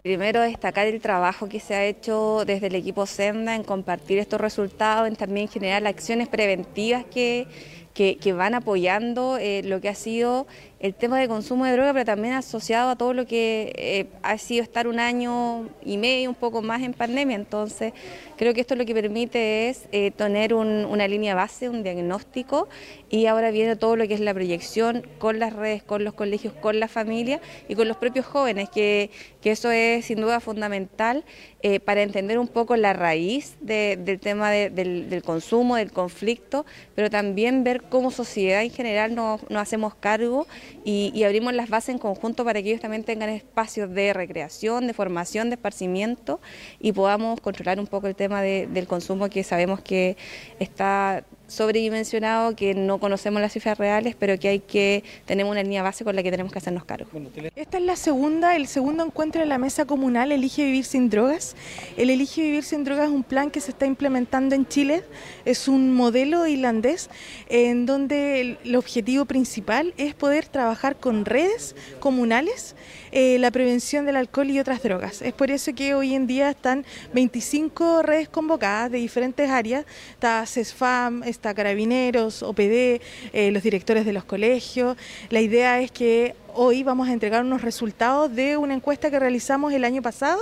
Primero, 0.01 0.41
destacar 0.41 0.88
el 0.88 1.01
trabajo 1.01 1.50
que 1.50 1.60
se 1.60 1.75
ha 1.75 1.84
hecho 1.84 2.43
desde 2.46 2.67
el 2.67 2.75
equipo 2.75 3.05
Senda 3.05 3.53
en 3.55 3.63
compartir 3.63 4.18
estos 4.18 4.40
resultados, 4.40 5.07
en 5.07 5.16
también 5.16 5.48
generar 5.50 5.85
acciones 5.85 6.27
preventivas 6.29 7.03
que, 7.05 7.48
que, 7.94 8.18
que 8.18 8.33
van 8.33 8.55
apoyando 8.55 9.37
eh, 9.37 9.61
lo 9.66 9.81
que 9.81 9.90
ha 9.90 9.96
sido 9.96 10.48
el 10.79 10.94
tema 10.94 11.20
de 11.20 11.27
consumo 11.27 11.65
de 11.65 11.74
droga, 11.74 11.92
pero 11.94 12.05
también 12.05 12.33
asociado 12.35 12.89
a 12.92 12.96
todo 12.96 13.13
lo 13.13 13.25
que 13.25 13.74
eh, 13.75 14.07
ha 14.24 14.37
sido 14.37 14.63
estar 14.63 14.87
un 14.87 15.00
año 15.00 15.68
y 15.83 15.98
medio, 15.98 16.29
un 16.29 16.35
poco 16.35 16.61
más 16.61 16.81
en 16.81 16.94
pandemia. 16.94 17.35
Entonces, 17.35 17.92
creo 18.37 18.53
que 18.53 18.61
esto 18.61 18.75
lo 18.75 18.85
que 18.85 18.94
permite 18.94 19.70
es 19.70 19.83
eh, 19.92 20.11
tener 20.11 20.53
un- 20.53 20.85
una 20.85 21.07
línea 21.07 21.35
base, 21.35 21.68
un 21.70 21.83
diagnóstico, 21.83 22.70
y 23.09 23.25
ahora 23.25 23.51
viene 23.51 23.75
todo 23.75 23.95
lo 23.95 24.07
que 24.07 24.13
es 24.13 24.19
la 24.19 24.33
proyección 24.33 25.03
con 25.17 25.39
las 25.39 25.53
redes, 25.53 25.81
con 25.83 26.03
los 26.03 26.13
colegios, 26.13 26.53
con 26.53 26.79
la 26.79 26.87
familia 26.87 27.41
y 27.67 27.75
con 27.75 27.87
los 27.87 27.98
propios 27.98 28.25
jóvenes, 28.25 28.69
que, 28.69 29.09
eso 29.43 29.72
es 29.72 30.05
sin 30.05 30.22
duda 30.22 30.39
fundamental 30.39 31.24
eh, 31.63 31.79
para 31.79 32.03
entender 32.03 32.37
un 32.37 32.48
poco 32.48 32.75
la 32.75 32.93
raíz 32.93 33.55
de- 33.61 33.98
del 34.00 34.19
tema 34.19 34.51
de- 34.51 34.69
del, 34.69 35.24
consumo, 35.24 35.75
del 35.75 35.91
conflicto, 35.91 36.67
pero 36.93 37.09
también 37.09 37.63
ver 37.63 37.81
cómo 37.81 38.11
sociedad 38.11 38.61
en 38.61 38.69
general 38.69 39.15
nos, 39.15 39.41
hacemos 39.55 39.95
cargo 39.95 40.45
y, 40.85 41.24
abrimos 41.24 41.53
las 41.53 41.67
bases 41.69 41.89
en 41.89 41.98
conjunto 42.00 42.45
para 42.45 42.61
que 42.61 42.69
ellos 42.69 42.81
también 42.81 43.03
tengan 43.03 43.29
espacios 43.29 43.91
de 43.91 44.13
recreación, 44.13 44.85
de 44.85 44.93
formación, 44.93 45.50
de 45.50 45.55
esparcimiento 45.55 46.39
y 46.79 46.91
podamos 46.91 47.41
controlar 47.41 47.79
un 47.79 47.87
poco 47.87 48.05
el 48.07 48.15
tema 48.15 48.41
de- 48.43 48.67
del 48.67 48.85
consumo 48.87 49.29
que 49.29 49.43
sabemos 49.43 49.81
que 49.81 50.15
está 50.59 51.24
sobredimensionado, 51.50 52.55
que 52.55 52.74
no 52.74 53.00
conocemos 53.00 53.42
las 53.42 53.53
cifras 53.53 53.77
reales, 53.77 54.16
pero 54.18 54.40
que 54.40 54.48
hay 54.48 54.59
que 54.59 55.03
tenemos 55.25 55.51
una 55.51 55.64
línea 55.64 55.83
base 55.83 56.03
con 56.03 56.16
la 56.16 56.24
que 56.24 56.31
tenemos 56.31 56.51
que 56.51 56.59
hacernos 56.59 56.85
cargo. 56.85 57.09
Esta 57.55 57.77
es 57.77 57.83
la 57.83 57.96
segunda, 57.96 58.55
el 58.55 58.68
segundo 58.68 59.03
encuentro 59.03 59.42
de 59.42 59.48
la 59.48 59.57
mesa 59.57 59.85
comunal 59.85 60.31
Elige 60.31 60.64
Vivir 60.64 60.85
sin 60.85 61.09
Drogas. 61.09 61.55
El 61.98 62.09
Elige 62.09 62.42
Vivir 62.42 62.64
sin 62.64 62.83
Drogas 62.83 63.07
es 63.07 63.14
un 63.14 63.24
plan 63.24 63.51
que 63.51 63.62
se 63.62 63.72
está 63.72 63.85
implementando 63.85 64.55
en 64.55 64.68
Chile, 64.68 65.03
es 65.46 65.68
un 65.68 65.94
modelo 65.94 66.48
irlandés 66.48 67.09
en 67.50 67.85
donde 67.85 68.57
el, 68.64 68.75
objetivo 68.75 69.25
principal 69.25 69.94
es 69.98 70.14
poder 70.14 70.48
trabajar 70.48 70.96
con 70.96 71.25
redes 71.25 71.75
comunales 72.00 72.75
eh, 73.12 73.38
la 73.40 73.51
prevención 73.51 74.05
del 74.05 74.16
alcohol 74.16 74.50
y 74.50 74.59
otras 74.59 74.81
drogas. 74.83 75.22
Es 75.22 75.33
por 75.33 75.51
eso 75.51 75.74
que 75.74 75.96
hoy 75.96 76.14
en 76.14 76.27
día 76.27 76.50
están 76.51 76.85
25 77.14 78.03
redes 78.03 78.29
convocadas 78.29 78.92
de 78.92 79.00
diferentes 79.00 79.50
áreas, 79.50 79.85
está 80.14 80.46
CESFAM, 80.46 81.24
Carabineros, 81.40 82.44
OPD, 82.44 83.02
eh, 83.34 83.50
los 83.52 83.64
directores 83.64 84.06
de 84.06 84.14
los 84.14 84.25
colegios. 84.25 84.98
La 85.30 85.42
idea 85.42 85.80
es 85.80 85.92
que 85.92 86.36
hoy 86.54 86.84
vamos 86.84 87.08
a 87.08 87.14
entregar 87.14 87.44
unos 87.44 87.62
resultados 87.62 88.36
de 88.36 88.58
una 88.58 88.74
encuesta 88.74 89.10
que 89.10 89.20
realizamos 89.20 89.74
el 89.74 89.86
año 89.86 90.02
pasado 90.02 90.40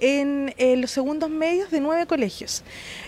en, 0.00 0.80
los 0.80 0.90
segundos 0.90 1.30
medios 1.30 1.70
de 1.70 1.80
nueve 1.80 2.06
colegios. 2.06 2.62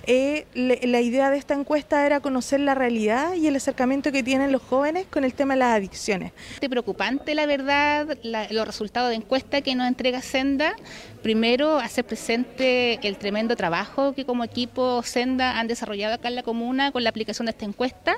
Eh, 0.07 0.47
la 0.55 1.01
idea 1.01 1.31
de 1.31 1.39
esta 1.39 1.55
encuesta 1.55 2.05
era 2.07 2.21
conocer 2.21 2.61
la 2.61 2.75
realidad 2.75 3.35
y 3.35 3.47
el 3.47 3.57
acercamiento 3.57 4.13
que 4.13 4.23
tienen 4.23 4.53
los 4.53 4.63
jóvenes 4.63 5.07
con 5.11 5.25
el 5.25 5.35
tema 5.35 5.55
de 5.55 5.61
las 5.61 5.77
adicciones. 5.77 6.33
Es 6.61 6.69
preocupante, 6.69 7.35
la 7.35 7.47
verdad, 7.47 8.19
los 8.51 8.67
resultados 8.67 9.11
de 9.11 9.17
encuesta 9.17 9.61
que 9.61 9.75
nos 9.75 9.89
entrega 9.89 10.23
Senda. 10.23 10.75
Primero, 11.23 11.79
hacer 11.79 12.05
presente 12.05 12.99
el 13.07 13.17
tremendo 13.17 13.55
trabajo 13.55 14.13
que 14.13 14.25
como 14.25 14.43
equipo 14.43 15.03
Senda 15.03 15.59
han 15.59 15.69
desarrollado 15.69 16.15
acá 16.15 16.29
en 16.29 16.35
la 16.35 16.43
comuna 16.43 16.91
con 16.91 17.05
la 17.05 17.11
aplicación 17.11 17.47
de 17.47 17.51
esta 17.51 17.65
encuesta. 17.65 18.17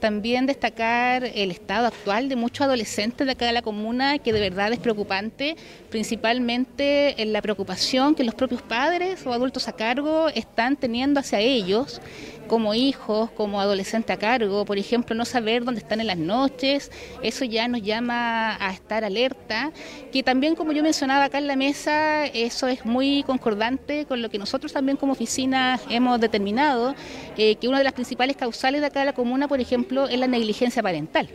También 0.00 0.46
destacar 0.46 1.24
el 1.24 1.50
estado 1.50 1.86
actual 1.86 2.28
de 2.28 2.36
muchos 2.36 2.66
adolescentes 2.66 3.26
de 3.26 3.32
acá 3.32 3.46
de 3.46 3.52
la 3.52 3.62
comuna, 3.62 4.18
que 4.18 4.32
de 4.32 4.40
verdad 4.40 4.72
es 4.72 4.78
preocupante, 4.78 5.56
principalmente 5.90 7.22
en 7.22 7.32
la 7.32 7.40
preocupación 7.40 8.11
que 8.14 8.24
los 8.24 8.34
propios 8.34 8.62
padres 8.62 9.26
o 9.26 9.32
adultos 9.32 9.68
a 9.68 9.72
cargo 9.72 10.28
están 10.28 10.76
teniendo 10.76 11.20
hacia 11.20 11.40
ellos 11.40 12.00
como 12.46 12.74
hijos, 12.74 13.30
como 13.30 13.60
adolescente 13.60 14.12
a 14.12 14.18
cargo, 14.18 14.64
por 14.64 14.76
ejemplo, 14.76 15.14
no 15.14 15.24
saber 15.24 15.64
dónde 15.64 15.80
están 15.80 16.00
en 16.00 16.06
las 16.06 16.18
noches, 16.18 16.90
eso 17.22 17.44
ya 17.44 17.66
nos 17.66 17.82
llama 17.82 18.56
a 18.60 18.72
estar 18.72 19.04
alerta, 19.04 19.72
que 20.12 20.22
también 20.22 20.54
como 20.54 20.72
yo 20.72 20.82
mencionaba 20.82 21.24
acá 21.24 21.38
en 21.38 21.46
la 21.46 21.56
mesa, 21.56 22.26
eso 22.26 22.68
es 22.68 22.84
muy 22.84 23.22
concordante 23.22 24.04
con 24.06 24.20
lo 24.20 24.28
que 24.28 24.38
nosotros 24.38 24.72
también 24.72 24.98
como 24.98 25.12
oficina 25.12 25.80
hemos 25.88 26.20
determinado, 26.20 26.94
eh, 27.38 27.56
que 27.56 27.68
una 27.68 27.78
de 27.78 27.84
las 27.84 27.94
principales 27.94 28.36
causales 28.36 28.82
de 28.82 28.88
acá 28.88 29.00
de 29.00 29.06
la 29.06 29.14
comuna, 29.14 29.48
por 29.48 29.60
ejemplo, 29.60 30.08
es 30.08 30.18
la 30.18 30.26
negligencia 30.26 30.82
parental. 30.82 31.30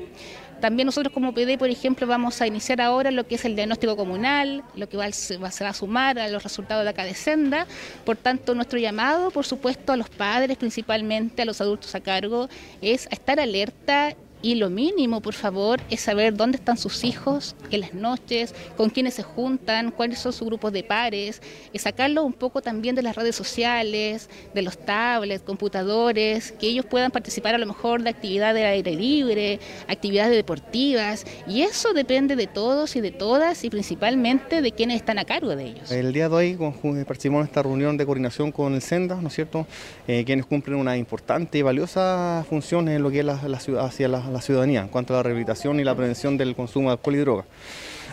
También 0.59 0.85
nosotros 0.87 1.13
como 1.13 1.33
PD, 1.33 1.57
por 1.57 1.69
ejemplo, 1.69 2.07
vamos 2.07 2.41
a 2.41 2.47
iniciar 2.47 2.81
ahora 2.81 3.11
lo 3.11 3.27
que 3.27 3.35
es 3.35 3.45
el 3.45 3.55
diagnóstico 3.55 3.95
comunal, 3.95 4.63
lo 4.75 4.89
que 4.89 4.97
va, 4.97 5.11
se 5.11 5.37
va 5.37 5.49
a 5.49 5.73
sumar 5.73 6.17
a 6.19 6.27
los 6.29 6.43
resultados 6.43 6.83
de 6.83 6.89
acá 6.89 7.03
de 7.03 7.13
Senda. 7.13 7.67
Por 8.05 8.17
tanto, 8.17 8.55
nuestro 8.55 8.79
llamado, 8.79 9.31
por 9.31 9.45
supuesto, 9.45 9.93
a 9.93 9.97
los 9.97 10.09
padres, 10.09 10.57
principalmente 10.57 11.41
a 11.41 11.45
los 11.45 11.61
adultos 11.61 11.93
a 11.95 11.99
cargo, 11.99 12.49
es 12.81 13.07
a 13.07 13.09
estar 13.11 13.39
alerta 13.39 14.15
y 14.47 14.55
lo 14.55 14.69
mínimo, 14.69 15.19
por 15.19 15.33
favor, 15.33 15.81
es 15.89 15.99
saber 15.99 16.33
dónde 16.33 16.55
están 16.55 16.77
sus 16.77 17.03
hijos 17.03 17.53
en 17.69 17.81
las 17.81 17.93
noches, 17.93 18.55
con 18.77 18.89
quiénes 18.89 19.15
se 19.15 19.21
juntan, 19.21 19.91
cuáles 19.91 20.19
son 20.19 20.31
sus 20.31 20.47
grupos 20.47 20.71
de 20.71 20.83
pares, 20.83 21.41
y 21.73 21.79
sacarlo 21.79 22.23
un 22.23 22.31
poco 22.31 22.61
también 22.61 22.95
de 22.95 23.01
las 23.01 23.17
redes 23.17 23.35
sociales, 23.35 24.29
de 24.53 24.61
los 24.61 24.77
tablets, 24.77 25.43
computadores, 25.43 26.53
que 26.53 26.67
ellos 26.67 26.85
puedan 26.85 27.11
participar 27.11 27.55
a 27.55 27.57
lo 27.57 27.65
mejor 27.65 28.03
de 28.03 28.09
actividades 28.09 28.61
de 28.61 28.67
aire 28.67 28.95
libre, 28.95 29.59
actividades 29.89 30.33
deportivas, 30.33 31.25
y 31.45 31.63
eso 31.63 31.91
depende 31.91 32.37
de 32.37 32.47
todos 32.47 32.95
y 32.95 33.01
de 33.01 33.11
todas 33.11 33.65
y 33.65 33.69
principalmente 33.69 34.61
de 34.61 34.71
quienes 34.71 34.95
están 34.95 35.19
a 35.19 35.25
cargo 35.25 35.57
de 35.57 35.65
ellos. 35.65 35.91
El 35.91 36.13
día 36.13 36.29
de 36.29 36.35
hoy 36.35 36.57
participamos 37.05 37.41
en 37.41 37.47
esta 37.47 37.63
reunión 37.63 37.97
de 37.97 38.05
coordinación 38.05 38.53
con 38.53 38.75
el 38.75 38.81
SENDA, 38.81 39.15
¿no 39.15 39.27
es 39.27 39.33
cierto?, 39.33 39.67
eh, 40.07 40.23
quienes 40.23 40.45
cumplen 40.45 40.77
una 40.77 40.95
importante 40.95 41.57
y 41.57 41.63
valiosa 41.63 42.45
función 42.49 42.87
en 42.87 43.03
lo 43.03 43.11
que 43.11 43.19
es 43.19 43.25
la, 43.25 43.59
ciudad, 43.59 43.85
hacia 43.85 44.07
la 44.07 44.36
la 44.36 44.36
ciudadanía 44.41 44.81
en 44.81 44.87
cuanto 44.87 45.13
a 45.13 45.17
la 45.17 45.23
rehabilitación 45.23 45.79
y 45.79 45.83
la 45.83 45.95
prevención 45.95 46.37
del 46.37 46.55
consumo 46.55 46.89
de 46.89 46.93
alcohol 46.93 47.15
y 47.15 47.19
droga. 47.19 47.45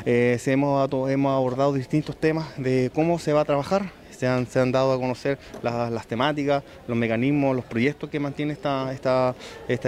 Eh, 0.06 0.38
hemos, 0.46 0.92
abordado 0.92 1.72
distintos 1.72 2.16
temas 2.16 2.46
de 2.56 2.90
cómo 2.94 3.18
se 3.18 3.32
va 3.32 3.42
a 3.42 3.44
trabajar, 3.44 3.90
se 4.10 4.26
han, 4.28 4.72
dado 4.72 4.92
a 4.92 4.98
conocer 4.98 5.38
las, 5.62 6.06
temáticas, 6.06 6.62
los 6.86 6.96
mecanismos, 6.96 7.54
los 7.54 7.64
proyectos 7.64 8.08
que 8.10 8.20
mantiene 8.20 8.52
esta, 8.52 9.34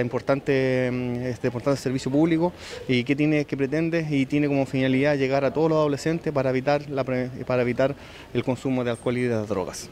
importante, 0.01 0.91
mm, 0.93 1.17
este 1.23 1.49
importante 1.49 1.81
servicio 1.81 2.11
público 2.11 2.53
y 2.89 3.05
qué 3.05 3.15
tiene, 3.17 3.45
qué 3.45 3.57
pretende 3.57 4.07
y 4.09 4.27
tiene 4.27 4.49
como 4.49 4.67
finalidad 4.67 5.17
llegar 5.17 5.45
a 5.45 5.53
todos 5.53 5.71
los 5.71 5.77
adolescentes 5.77 6.35
la, 6.35 7.05
para 7.05 7.63
evitar 7.63 7.95
el 8.35 8.45
consumo 8.45 8.85
de 8.85 8.91
alcohol 8.91 9.17
y 9.17 9.23
de 9.23 9.47
drogas. 9.47 9.89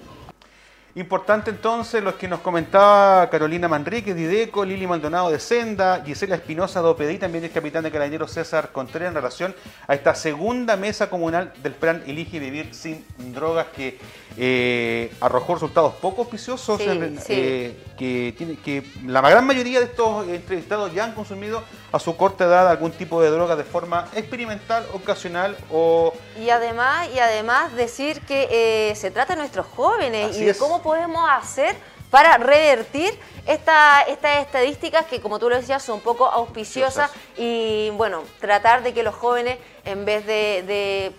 Importante 0.97 1.51
entonces 1.51 2.05
los 2.05 2.15
que 2.15 2.29
nos 2.29 2.39
comentaba 2.39 3.29
Carolina 3.29 3.67
Manrique 3.67 4.15
de 4.15 4.23
IDECO, 4.23 4.65
Lili 4.65 4.87
Maldonado 4.87 5.29
de 5.29 5.41
Senda, 5.41 6.01
Gisela 6.07 6.37
Espinosa 6.37 6.81
de 6.83 6.89
OPD 6.89 7.19
también 7.19 7.43
el 7.43 7.51
capitán 7.51 7.83
de 7.83 7.91
carabineros 7.91 8.31
César 8.31 8.71
Contreras 8.71 9.09
en 9.09 9.17
relación 9.17 9.57
a 9.89 9.95
esta 9.97 10.15
segunda 10.15 10.77
mesa 10.77 11.11
comunal 11.11 11.53
del 11.65 11.73
plan 11.73 12.05
Elige 12.07 12.39
Vivir 12.39 12.73
sin 12.73 13.05
Drogas 13.35 13.67
que 13.75 13.99
eh, 14.37 15.13
arrojó 15.21 15.55
resultados 15.55 15.95
poco 15.95 16.23
auspiciosos, 16.23 16.81
eh, 16.81 17.77
que, 17.99 18.35
tiene, 18.37 18.57
que 18.57 18.85
la 19.05 19.21
gran 19.21 19.47
mayoría 19.47 19.81
de 19.81 19.87
estos 19.87 20.29
entrevistados 20.29 20.93
ya 20.93 21.05
han 21.05 21.15
consumido 21.15 21.63
a 21.93 21.99
su 22.01 22.17
corta 22.17 22.45
edad 22.45 22.69
algún 22.69 22.91
tipo 22.91 23.23
de 23.23 23.31
droga 23.31 23.55
de 23.55 23.63
forma 23.63 24.09
experimental, 24.15 24.85
ocasional 24.93 25.57
o... 25.73 26.13
Y 26.41 26.51
además, 26.51 27.09
y 27.15 27.21
además 27.21 27.75
decir 27.75 28.21
que 28.23 28.49
eh, 28.91 28.97
se 28.97 29.13
trata 29.13 29.35
de 29.35 29.41
nuestros 29.41 29.67
jóvenes 29.67 30.37
y 30.37 30.45
de 30.45 30.55
cómo 30.57 30.83
podemos 30.85 31.29
hacer 31.29 31.75
para 32.11 32.37
revertir 32.37 33.19
esta, 33.47 34.03
estas 34.03 34.43
estadísticas 34.43 35.07
que, 35.07 35.21
como 35.21 35.41
tú 35.41 35.49
lo 35.51 35.57
decías, 35.57 35.83
son 35.83 36.01
poco 36.01 36.27
auspiciosas 36.27 37.11
y, 37.37 37.91
bueno, 37.95 38.23
tratar 38.39 38.85
de 38.85 38.95
que 38.95 39.03
los 39.03 39.15
jóvenes, 39.15 39.59
en 39.85 40.05
vez 40.05 40.25
de, 40.25 41.13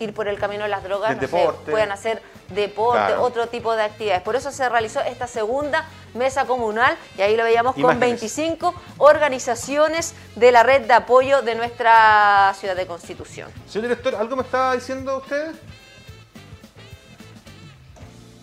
ir 0.00 0.14
por 0.14 0.26
el 0.26 0.38
camino 0.38 0.64
de 0.64 0.70
las 0.70 0.82
drogas, 0.82 1.16
puedan 1.66 1.92
hacer 1.92 2.22
deporte, 2.48 3.14
otro 3.14 3.46
tipo 3.46 3.76
de 3.76 3.82
actividades. 3.82 4.22
Por 4.22 4.34
eso 4.34 4.50
se 4.50 4.68
realizó 4.68 5.00
esta 5.02 5.26
segunda 5.26 5.86
mesa 6.14 6.46
comunal 6.46 6.96
y 7.16 7.22
ahí 7.22 7.36
lo 7.36 7.44
veíamos 7.44 7.76
con 7.76 8.00
25 8.00 8.74
organizaciones 8.98 10.14
de 10.34 10.50
la 10.50 10.62
red 10.62 10.86
de 10.86 10.94
apoyo 10.94 11.42
de 11.42 11.54
nuestra 11.54 12.52
ciudad 12.58 12.74
de 12.74 12.86
Constitución. 12.86 13.50
Señor 13.68 13.88
director, 13.88 14.16
¿algo 14.16 14.36
me 14.36 14.42
estaba 14.42 14.74
diciendo 14.74 15.18
usted? 15.18 15.54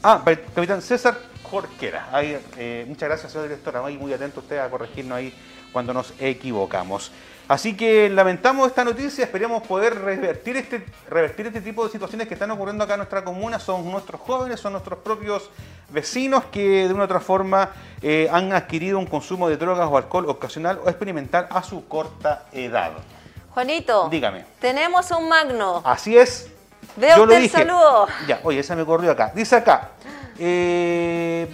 Ah, 0.09 0.23
capitán 0.23 0.81
César 0.81 1.17
Jorquera. 1.43 2.07
Eh, 2.21 2.85
muchas 2.87 3.09
gracias, 3.09 3.29
señor 3.29 3.49
director. 3.49 3.75
Ahí 3.75 3.97
muy 3.97 4.13
atento 4.13 4.39
usted 4.39 4.57
a 4.57 4.69
corregirnos 4.69 5.17
ahí 5.17 5.33
cuando 5.73 5.93
nos 5.93 6.13
equivocamos. 6.17 7.11
Así 7.49 7.75
que 7.75 8.07
lamentamos 8.07 8.67
esta 8.67 8.85
noticia, 8.85 9.25
esperemos 9.25 9.67
poder 9.67 9.99
revertir 9.99 10.55
este, 10.55 10.85
revertir 11.09 11.47
este 11.47 11.59
tipo 11.59 11.83
de 11.83 11.91
situaciones 11.91 12.25
que 12.29 12.35
están 12.35 12.51
ocurriendo 12.51 12.85
acá 12.85 12.93
en 12.93 12.99
nuestra 12.99 13.25
comuna. 13.25 13.59
Son 13.59 13.83
nuestros 13.91 14.21
jóvenes, 14.21 14.61
son 14.61 14.71
nuestros 14.71 14.99
propios 14.99 15.49
vecinos 15.89 16.45
que 16.53 16.87
de 16.87 16.93
una 16.93 17.01
u 17.01 17.03
otra 17.03 17.19
forma 17.19 17.71
eh, 18.01 18.29
han 18.31 18.53
adquirido 18.53 18.99
un 18.99 19.07
consumo 19.07 19.49
de 19.49 19.57
drogas 19.57 19.89
o 19.91 19.97
alcohol 19.97 20.29
ocasional 20.29 20.79
o 20.85 20.87
experimental 20.87 21.47
a 21.49 21.61
su 21.63 21.85
corta 21.85 22.45
edad. 22.53 22.93
Juanito, 23.49 24.07
dígame. 24.09 24.45
Tenemos 24.61 25.11
un 25.11 25.27
magno. 25.27 25.81
Así 25.83 26.17
es. 26.17 26.49
Veo 26.95 27.23
usted 27.23 27.35
el 27.35 27.49
saludo. 27.49 28.07
Ya, 28.27 28.39
oye, 28.43 28.59
esa 28.59 28.75
me 28.75 28.85
corrió 28.85 29.11
acá. 29.11 29.31
Dice 29.35 29.55
acá. 29.55 29.91
Eh, 30.39 31.49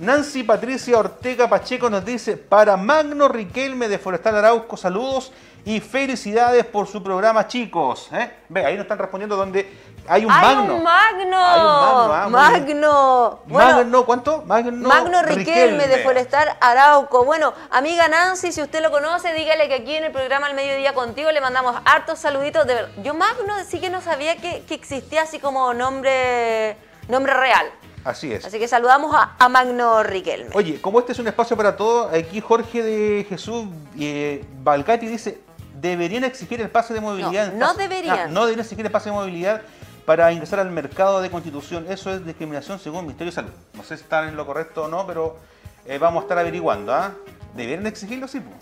Nancy 0.00 0.44
Patricia 0.44 0.98
Ortega 0.98 1.48
Pacheco 1.48 1.90
nos 1.90 2.04
dice, 2.04 2.36
para 2.36 2.76
Magno 2.76 3.28
Riquelme 3.28 3.88
de 3.88 3.98
Forestal 3.98 4.36
Arauco, 4.36 4.76
saludos 4.76 5.32
y 5.64 5.80
felicidades 5.80 6.64
por 6.64 6.86
su 6.86 7.02
programa, 7.02 7.46
chicos. 7.46 8.08
¿eh? 8.12 8.30
Ve, 8.48 8.64
ahí 8.66 8.74
nos 8.74 8.82
están 8.82 8.98
respondiendo 8.98 9.36
donde 9.36 9.92
hay 10.08 10.24
un 10.24 10.28
Magno. 10.30 10.74
Un 10.74 10.82
magno. 10.82 11.36
Hay 11.38 11.60
un 11.60 11.66
Magno. 11.66 12.14
Ah, 12.14 12.28
magno. 12.28 13.36
magno, 13.46 14.04
¿cuánto? 14.04 14.42
Magno, 14.44 14.88
magno 14.88 15.22
Riquelme, 15.22 15.86
de 15.86 15.98
Forestal 15.98 16.56
Arauco. 16.60 17.24
Bueno, 17.24 17.54
amiga 17.70 18.08
Nancy, 18.08 18.50
si 18.50 18.60
usted 18.60 18.82
lo 18.82 18.90
conoce, 18.90 19.32
dígale 19.34 19.68
que 19.68 19.74
aquí 19.74 19.94
en 19.94 20.04
el 20.04 20.12
programa 20.12 20.46
Al 20.46 20.54
Mediodía 20.54 20.94
Contigo 20.94 21.30
le 21.30 21.40
mandamos 21.40 21.76
hartos 21.84 22.18
saluditos. 22.18 22.66
De... 22.66 22.88
Yo 23.04 23.14
Magno 23.14 23.54
sí 23.66 23.80
que 23.80 23.90
no 23.90 24.00
sabía 24.00 24.36
que, 24.36 24.64
que 24.64 24.74
existía 24.74 25.22
así 25.22 25.38
como 25.38 25.72
nombre, 25.74 26.76
nombre 27.08 27.34
real. 27.34 27.70
Así 28.04 28.32
es. 28.32 28.44
Así 28.44 28.58
que 28.58 28.66
saludamos 28.66 29.14
a, 29.14 29.48
Magno 29.48 30.02
Riquelme. 30.02 30.50
Oye, 30.54 30.80
como 30.80 30.98
este 30.98 31.12
es 31.12 31.18
un 31.18 31.28
espacio 31.28 31.56
para 31.56 31.76
todos, 31.76 32.12
aquí 32.12 32.40
Jorge 32.40 32.82
de 32.82 33.26
Jesús 33.28 33.66
eh, 33.98 34.44
Balcati 34.62 35.06
dice, 35.06 35.40
deberían 35.82 36.22
exigir 36.24 36.60
el 36.60 36.70
pase 36.70 36.94
de 36.94 37.00
movilidad. 37.00 37.52
No, 37.52 37.74
deberían. 37.74 38.18
Ah, 38.18 38.26
no 38.28 38.42
deberían 38.42 38.60
exigir 38.60 38.86
el 38.86 38.92
pase 38.92 39.10
de 39.10 39.16
movilidad 39.16 39.62
para 40.06 40.32
ingresar 40.32 40.60
al 40.60 40.70
mercado 40.70 41.20
de 41.20 41.28
constitución. 41.28 41.86
Eso 41.90 42.12
es 42.14 42.24
discriminación 42.24 42.78
según 42.78 43.00
el 43.00 43.06
Ministerio 43.06 43.32
de 43.32 43.34
Salud. 43.34 43.50
No 43.74 43.82
sé 43.82 43.96
si 43.96 44.04
están 44.04 44.28
en 44.28 44.36
lo 44.36 44.46
correcto 44.46 44.84
o 44.84 44.88
no, 44.88 45.06
pero 45.06 45.36
eh, 45.84 45.98
vamos 45.98 46.22
a 46.22 46.24
estar 46.24 46.38
averiguando. 46.38 46.94
¿ah? 46.94 47.12
¿Deberían 47.54 47.86
exigirlo? 47.86 48.28
Sí. 48.28 48.40
pues. 48.40 48.54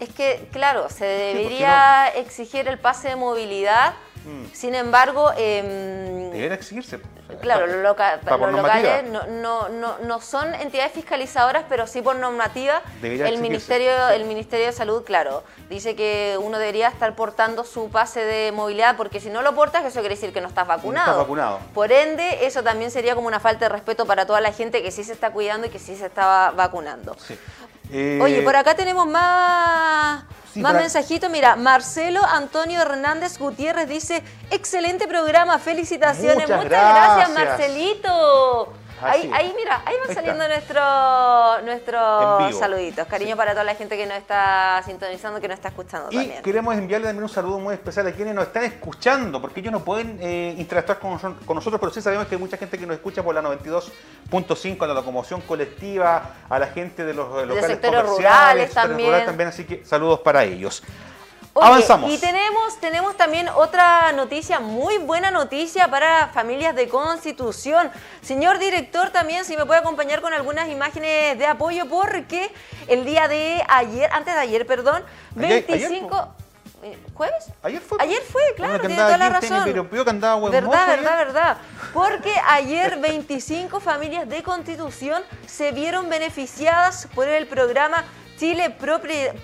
Es 0.00 0.14
que, 0.14 0.48
claro, 0.52 0.90
se 0.90 1.04
debería 1.04 2.08
exigir 2.08 2.66
el 2.66 2.78
pase 2.78 3.08
de 3.10 3.16
movilidad. 3.16 3.94
Mm. 4.24 4.46
Sin 4.54 4.74
embargo, 4.74 5.32
em, 5.36 6.30
Debería 6.30 6.54
exigirse. 6.54 6.96
O 6.96 7.00
sea, 7.28 7.38
Claro, 7.40 7.66
los, 7.66 7.76
loca- 7.76 8.20
los 8.24 8.52
locales 8.52 9.04
no, 9.04 9.26
no, 9.26 9.68
no, 9.68 9.98
no 9.98 10.20
son 10.20 10.54
entidades 10.54 10.92
fiscalizadoras, 10.92 11.64
pero 11.68 11.86
sí 11.86 12.00
por 12.02 12.16
normativa. 12.16 12.80
Debería 13.02 13.26
El 13.26 13.34
exigirse. 13.34 13.42
Ministerio, 13.42 14.08
el 14.10 14.24
Ministerio 14.24 14.66
de 14.66 14.72
Salud, 14.72 15.02
claro, 15.04 15.42
dice 15.68 15.94
que 15.96 16.38
uno 16.40 16.58
debería 16.58 16.88
estar 16.88 17.14
portando 17.14 17.64
su 17.64 17.90
pase 17.90 18.20
de 18.24 18.52
movilidad, 18.52 18.96
porque 18.96 19.20
si 19.20 19.30
no 19.30 19.42
lo 19.42 19.54
portas, 19.54 19.84
eso 19.84 20.00
quiere 20.00 20.14
decir 20.14 20.32
que 20.32 20.40
no 20.40 20.48
estás 20.48 20.66
vacunado. 20.66 21.06
estás 21.06 21.18
vacunado. 21.18 21.60
Por 21.74 21.92
ende, 21.92 22.46
eso 22.46 22.62
también 22.62 22.90
sería 22.90 23.14
como 23.14 23.26
una 23.26 23.40
falta 23.40 23.66
de 23.66 23.68
respeto 23.70 24.06
para 24.06 24.26
toda 24.26 24.40
la 24.40 24.52
gente 24.52 24.82
que 24.82 24.90
sí 24.90 25.02
se 25.04 25.12
está 25.12 25.30
cuidando 25.32 25.66
y 25.66 25.70
que 25.70 25.78
sí 25.78 25.96
se 25.96 26.06
está 26.06 26.50
vacunando. 26.56 27.16
Sí. 27.26 27.38
Eh, 27.92 28.18
Oye, 28.22 28.42
por 28.42 28.56
acá 28.56 28.74
tenemos 28.74 29.06
más, 29.06 30.24
Sí, 30.54 30.60
más 30.60 30.72
por 30.72 30.80
ac- 30.80 30.84
mensajitos. 30.84 31.30
Mira, 31.30 31.56
Marcelo 31.56 32.24
Antonio 32.24 32.80
Hernández 32.80 33.38
Gutiérrez 33.38 33.88
dice, 33.88 34.22
excelente 34.50 35.06
programa, 35.08 35.58
felicitaciones. 35.58 36.36
Muchas 36.48 36.62
Muchas, 36.64 36.70
gracias, 36.70 37.30
gracias. 37.34 37.48
Marcelito. 37.58 38.72
Ahí, 39.02 39.30
ahí, 39.34 39.52
mira, 39.56 39.82
ahí 39.84 39.96
van 40.06 40.14
saliendo 40.14 40.46
nuestros 40.48 41.62
nuestros 41.64 42.58
saluditos. 42.58 43.06
Cariño 43.06 43.36
para 43.36 43.52
toda 43.52 43.64
la 43.64 43.74
gente 43.74 43.96
que 43.96 44.06
nos 44.06 44.16
está 44.16 44.82
sintonizando, 44.84 45.40
que 45.40 45.48
nos 45.48 45.56
está 45.56 45.68
escuchando 45.68 46.08
Y 46.10 46.16
también. 46.16 46.42
queremos 46.42 46.74
enviarle 46.76 47.08
también 47.08 47.24
un 47.24 47.28
saludo 47.28 47.58
muy 47.58 47.74
especial 47.74 48.06
a 48.06 48.12
quienes 48.12 48.34
nos 48.34 48.46
están 48.46 48.64
escuchando, 48.64 49.40
porque 49.40 49.60
ellos 49.60 49.72
no 49.72 49.84
pueden 49.84 50.18
eh, 50.20 50.54
interactuar 50.58 50.98
con, 50.98 51.18
con 51.18 51.54
nosotros, 51.56 51.80
pero 51.80 51.92
sí 51.92 52.00
sabemos 52.00 52.26
que 52.26 52.34
hay 52.36 52.40
mucha 52.40 52.56
gente 52.56 52.78
que 52.78 52.86
nos 52.86 52.96
escucha 52.96 53.22
por 53.22 53.34
la 53.34 53.42
92.5, 53.42 54.82
a 54.82 54.86
la 54.86 54.94
locomoción 54.94 55.40
colectiva, 55.42 56.30
a 56.48 56.58
la 56.58 56.66
gente 56.68 57.04
de 57.04 57.14
los 57.14 57.26
eh, 57.42 57.46
locales 57.46 57.66
sectores 57.66 58.00
comerciales, 58.02 58.16
rurales 58.16 58.64
sectores 58.66 58.74
también. 58.74 59.08
rurales 59.08 59.26
también, 59.26 59.48
así 59.48 59.64
que 59.64 59.84
saludos 59.84 60.20
para 60.20 60.44
ellos. 60.44 60.82
Oye, 61.56 61.66
Avanzamos. 61.68 62.10
Y 62.12 62.18
tenemos, 62.18 62.80
tenemos 62.80 63.16
también 63.16 63.48
otra 63.48 64.10
noticia, 64.12 64.58
muy 64.58 64.98
buena 64.98 65.30
noticia 65.30 65.88
para 65.88 66.28
familias 66.34 66.74
de 66.74 66.88
Constitución. 66.88 67.92
Señor 68.22 68.58
director, 68.58 69.10
también 69.10 69.44
si 69.44 69.56
me 69.56 69.64
puede 69.64 69.78
acompañar 69.78 70.20
con 70.20 70.32
algunas 70.34 70.68
imágenes 70.68 71.38
de 71.38 71.46
apoyo, 71.46 71.88
porque 71.88 72.52
el 72.88 73.04
día 73.04 73.28
de 73.28 73.62
ayer, 73.68 74.10
antes 74.12 74.34
de 74.34 74.40
ayer, 74.40 74.66
perdón, 74.66 75.04
Ayer- 75.38 75.64
ayer, 75.68 75.90
25... 75.90 76.34
eh, 76.82 76.98
¿Jueves? 77.14 77.46
Ayer 77.62 77.80
fue. 77.80 77.98
Ayer 78.00 78.22
fue, 78.22 78.42
claro, 78.56 78.80
tiene 78.80 78.96
toda 78.96 79.16
la 79.16 79.28
razón. 79.28 79.62
piropeó 79.64 80.02
que 80.04 80.10
andaba 80.10 80.34
buen 80.34 80.50
Verdad, 80.52 80.88
verdad, 80.88 81.18
verdad. 81.18 81.56
Porque 81.92 82.34
ayer 82.48 82.98
25 82.98 83.78
familias 83.78 84.28
de 84.28 84.42
Constitución 84.42 85.22
se 85.46 85.70
vieron 85.70 86.08
beneficiadas 86.10 87.06
por 87.14 87.28
el 87.28 87.46
programa 87.46 88.02
Chile 88.38 88.74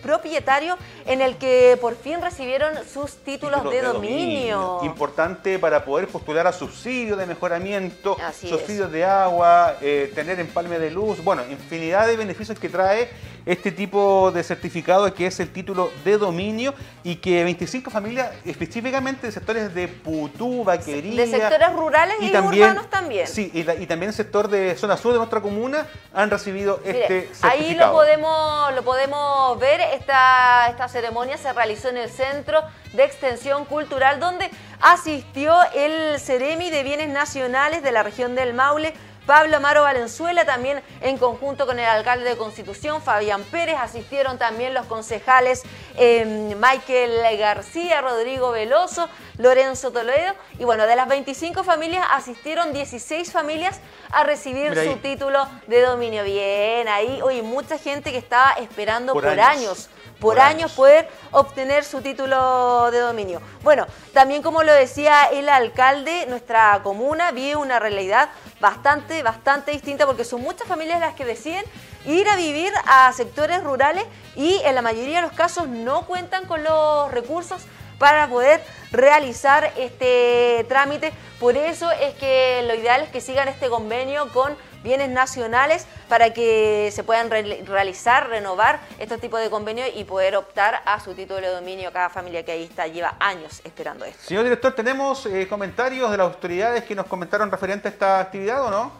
Propietario, 0.03 0.76
en 1.07 1.20
el 1.20 1.37
que 1.37 1.79
por 1.81 1.96
fin 1.96 2.20
recibieron 2.20 2.74
sus 2.87 3.16
títulos, 3.16 3.61
Títulos 3.61 3.72
de, 3.72 3.83
dominio. 3.83 4.81
Importante 4.83 5.59
para 5.59 5.85
poder 5.85 6.09
postular 6.09 6.46
a 6.46 6.53
subsidios 6.53 7.18
de 7.18 7.26
mejoramiento, 7.26 8.16
Así 8.22 8.48
subsidios 8.48 8.90
de 8.90 9.05
agua, 9.05 9.76
eh, 9.81 10.11
tener 10.14 10.40
empalme 10.40 10.79
de 10.79 10.90
luz, 10.90 11.22
bueno, 11.22 11.42
infinidad 11.50 12.07
de 12.07 12.16
beneficios 12.16 12.59
que 12.59 12.68
trae 12.68 13.09
este 13.46 13.72
tipo 13.72 14.31
de 14.33 14.42
certificado 14.42 15.12
que 15.14 15.26
es 15.26 15.40
el 15.40 15.53
título 15.53 15.90
de 16.05 16.18
dominio 16.18 16.74
y 17.03 17.16
que 17.16 17.42
25 17.44 17.90
familias 17.90 18.31
específicamente 18.44 19.26
de 19.26 19.33
sectores 19.33 19.74
de 19.74 19.88
Putú, 19.88 20.64
Vaquería. 20.64 21.24
De 21.24 21.31
sectores 21.31 21.72
rurales 21.72 22.16
y 22.20 22.37
urbanos 22.37 22.88
también. 22.90 23.26
Sí, 23.26 23.50
y, 23.55 23.61
y 23.61 23.87
también 23.87 24.09
el 24.11 24.14
sector 24.14 24.48
de 24.48 24.76
zona 24.76 24.96
sur 24.96 25.12
de 25.12 25.18
nuestra 25.18 25.40
comuna 25.40 25.87
han 26.12 26.31
recibido 26.31 26.81
Mire, 26.85 27.03
este 27.03 27.20
certificado. 27.35 27.53
ahí 27.53 27.74
lo 27.74 27.92
podemos, 27.92 28.74
podemos 28.83 29.59
ver. 29.59 29.81
Esta, 29.81 30.69
esta 30.69 30.88
ceremonia 30.88 31.37
se 31.37 31.53
realizó 31.53 31.88
en 31.88 31.97
el 31.97 32.11
Centro 32.11 32.62
de 32.93 33.05
Extensión 33.05 33.64
Cultural, 33.64 34.21
donde 34.21 34.51
asistió 34.81 35.55
el 35.75 36.19
Ceremi 36.21 36.71
de 36.71 36.83
Bienes 36.83 37.09
Nacionales 37.09 37.83
de 37.83 37.93
la 37.93 38.03
región 38.03 38.35
del 38.35 38.55
Maule. 38.55 38.95
Pablo 39.26 39.56
Amaro 39.56 39.83
Valenzuela, 39.83 40.44
también 40.44 40.83
en 41.00 41.18
conjunto 41.18 41.66
con 41.66 41.78
el 41.78 41.85
alcalde 41.85 42.28
de 42.28 42.37
Constitución, 42.37 43.02
Fabián 43.02 43.42
Pérez, 43.44 43.76
asistieron 43.78 44.38
también 44.38 44.74
los 44.74 44.87
concejales 44.87 45.62
eh, 45.96 46.54
Michael 46.59 47.38
García, 47.38 48.00
Rodrigo 48.00 48.50
Veloso, 48.50 49.09
Lorenzo 49.38 49.90
Toledo, 49.90 50.35
y 50.59 50.64
bueno, 50.64 50.87
de 50.87 50.96
las 50.96 51.09
25 51.09 51.64
familias 51.64 52.06
asistieron 52.11 52.72
16 52.72 53.33
familias 53.33 53.80
a 54.11 54.24
recibir 54.24 54.74
su 54.74 54.96
título 54.96 55.46
de 55.66 55.83
dominio. 55.83 56.24
Bien, 56.24 56.88
ahí, 56.88 57.20
oye, 57.22 57.42
mucha 57.42 57.78
gente 57.78 58.12
que 58.12 58.18
estaba 58.18 58.52
esperando 58.52 59.12
Por 59.12 59.24
por, 59.24 59.40
años. 59.40 59.50
años, 59.50 59.90
por, 60.20 60.35
Por 60.35 60.40
años 60.40 60.50
años. 60.50 60.72
poder 60.72 61.09
obtener 61.30 61.85
su 61.85 62.02
título 62.02 62.90
de 62.90 62.98
dominio. 63.00 63.40
Bueno, 63.62 63.87
también 64.12 64.42
como 64.42 64.62
lo 64.62 64.72
decía 64.72 65.24
el 65.33 65.48
alcalde, 65.48 66.26
nuestra 66.28 66.80
comuna 66.83 67.33
vive 67.33 67.56
una 67.56 67.78
realidad 67.78 68.28
bastante, 68.61 69.22
bastante 69.22 69.72
distinta 69.72 70.06
porque 70.06 70.24
son 70.24 70.42
muchas 70.42 70.68
familias 70.68 71.00
las 71.00 71.14
que 71.14 71.24
deciden 71.24 71.64
ir 72.06 72.28
a 72.28 72.37
vivir 72.37 72.72
a 72.87 73.12
sectores 73.12 73.62
rurales 73.64 74.04
y 74.37 74.61
en 74.64 74.74
la 74.74 74.83
mayoría 74.83 75.16
de 75.16 75.22
los 75.22 75.33
casos 75.33 75.68
no 75.68 76.06
cuentan 76.06 76.46
con 76.46 76.62
los 76.62 77.11
recursos 77.11 77.62
para 77.98 78.28
poder 78.28 78.62
realizar 78.92 79.72
este 79.76 80.64
trámite. 80.68 81.12
Por 81.38 81.56
eso 81.56 81.90
es 81.90 82.14
que 82.14 82.62
lo 82.66 82.74
ideal 82.74 83.02
es 83.02 83.11
que 83.11 83.20
sigan 83.20 83.48
este 83.48 83.68
convenio 83.68 84.33
con 84.33 84.56
bienes 84.83 85.11
nacionales 85.11 85.87
para 86.09 86.33
que 86.33 86.90
se 86.93 87.05
puedan 87.05 87.31
re- 87.31 87.62
realizar, 87.66 88.29
renovar 88.29 88.81
estos 88.99 89.21
tipos 89.21 89.40
de 89.40 89.51
convenios 89.51 89.88
y 89.95 90.05
poder 90.05 90.37
optar 90.37 90.81
a 90.85 91.01
su 91.01 91.14
título 91.14 91.40
de 91.40 91.49
dominio. 91.49 91.93
Cada 91.93 92.09
familia 92.11 92.45
que 92.45 92.53
ahí 92.53 92.64
está 92.64 92.87
lleva 92.87 93.16
años 93.21 93.61
esperando 93.64 94.05
esto. 94.05 94.23
Señor 94.25 94.45
director, 94.45 94.75
¿tenemos 94.75 95.27
eh, 95.27 95.47
comentarios 95.49 96.11
de 96.11 96.16
las 96.16 96.27
autoridades 96.27 96.85
que 96.85 96.95
nos 96.95 97.07
comentaron 97.07 97.51
referente 97.51 97.88
a 97.88 97.90
esta 97.90 98.21
actividad 98.21 98.64
o 98.64 98.71
no? 98.71 98.93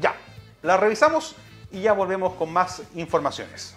Ya, 0.00 0.14
la 0.62 0.76
revisamos 0.76 1.36
y 1.70 1.82
ya 1.82 1.92
volvemos 1.92 2.34
con 2.34 2.52
más 2.52 2.82
informaciones. 2.94 3.74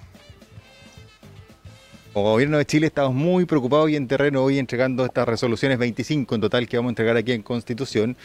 Como 2.14 2.32
gobierno 2.32 2.60
de 2.60 2.66
Chile 2.66 2.88
estamos 2.88 3.14
muy 3.14 3.46
preocupados 3.46 3.90
y 3.90 3.96
en 3.96 4.08
terreno 4.08 4.44
hoy 4.44 4.60
entregando 4.60 5.04
estas 5.04 5.28
resoluciones 5.28 5.80
25 5.80 6.36
en 6.36 6.42
total 6.42 6.68
que 6.68 6.78
vamos 6.78 6.90
a 6.90 6.92
entregar 6.92 7.18
aquí 7.18 7.32
en 7.32 7.42
Constitución. 7.42 8.16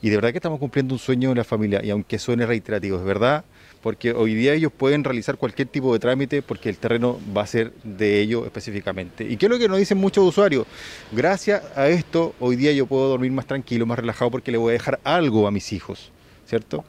Y 0.00 0.10
de 0.10 0.16
verdad 0.16 0.30
que 0.30 0.38
estamos 0.38 0.58
cumpliendo 0.58 0.94
un 0.94 0.98
sueño 0.98 1.30
de 1.30 1.34
la 1.34 1.44
familia, 1.44 1.80
y 1.84 1.90
aunque 1.90 2.18
suene 2.18 2.46
reiterativo, 2.46 2.98
es 2.98 3.04
verdad, 3.04 3.44
porque 3.82 4.12
hoy 4.12 4.34
día 4.34 4.54
ellos 4.54 4.72
pueden 4.72 5.04
realizar 5.04 5.36
cualquier 5.36 5.68
tipo 5.68 5.92
de 5.92 5.98
trámite 5.98 6.42
porque 6.42 6.68
el 6.68 6.78
terreno 6.78 7.18
va 7.36 7.42
a 7.42 7.46
ser 7.46 7.72
de 7.84 8.20
ellos 8.20 8.44
específicamente. 8.44 9.24
¿Y 9.24 9.36
qué 9.36 9.46
es 9.46 9.50
lo 9.50 9.58
que 9.58 9.68
nos 9.68 9.78
dicen 9.78 9.98
muchos 9.98 10.24
usuarios? 10.24 10.66
Gracias 11.12 11.62
a 11.76 11.88
esto, 11.88 12.34
hoy 12.40 12.56
día 12.56 12.72
yo 12.72 12.86
puedo 12.86 13.08
dormir 13.08 13.30
más 13.32 13.46
tranquilo, 13.46 13.86
más 13.86 13.98
relajado, 13.98 14.30
porque 14.30 14.50
le 14.50 14.58
voy 14.58 14.70
a 14.70 14.72
dejar 14.72 15.00
algo 15.04 15.46
a 15.46 15.50
mis 15.50 15.72
hijos, 15.72 16.10
¿cierto? 16.46 16.84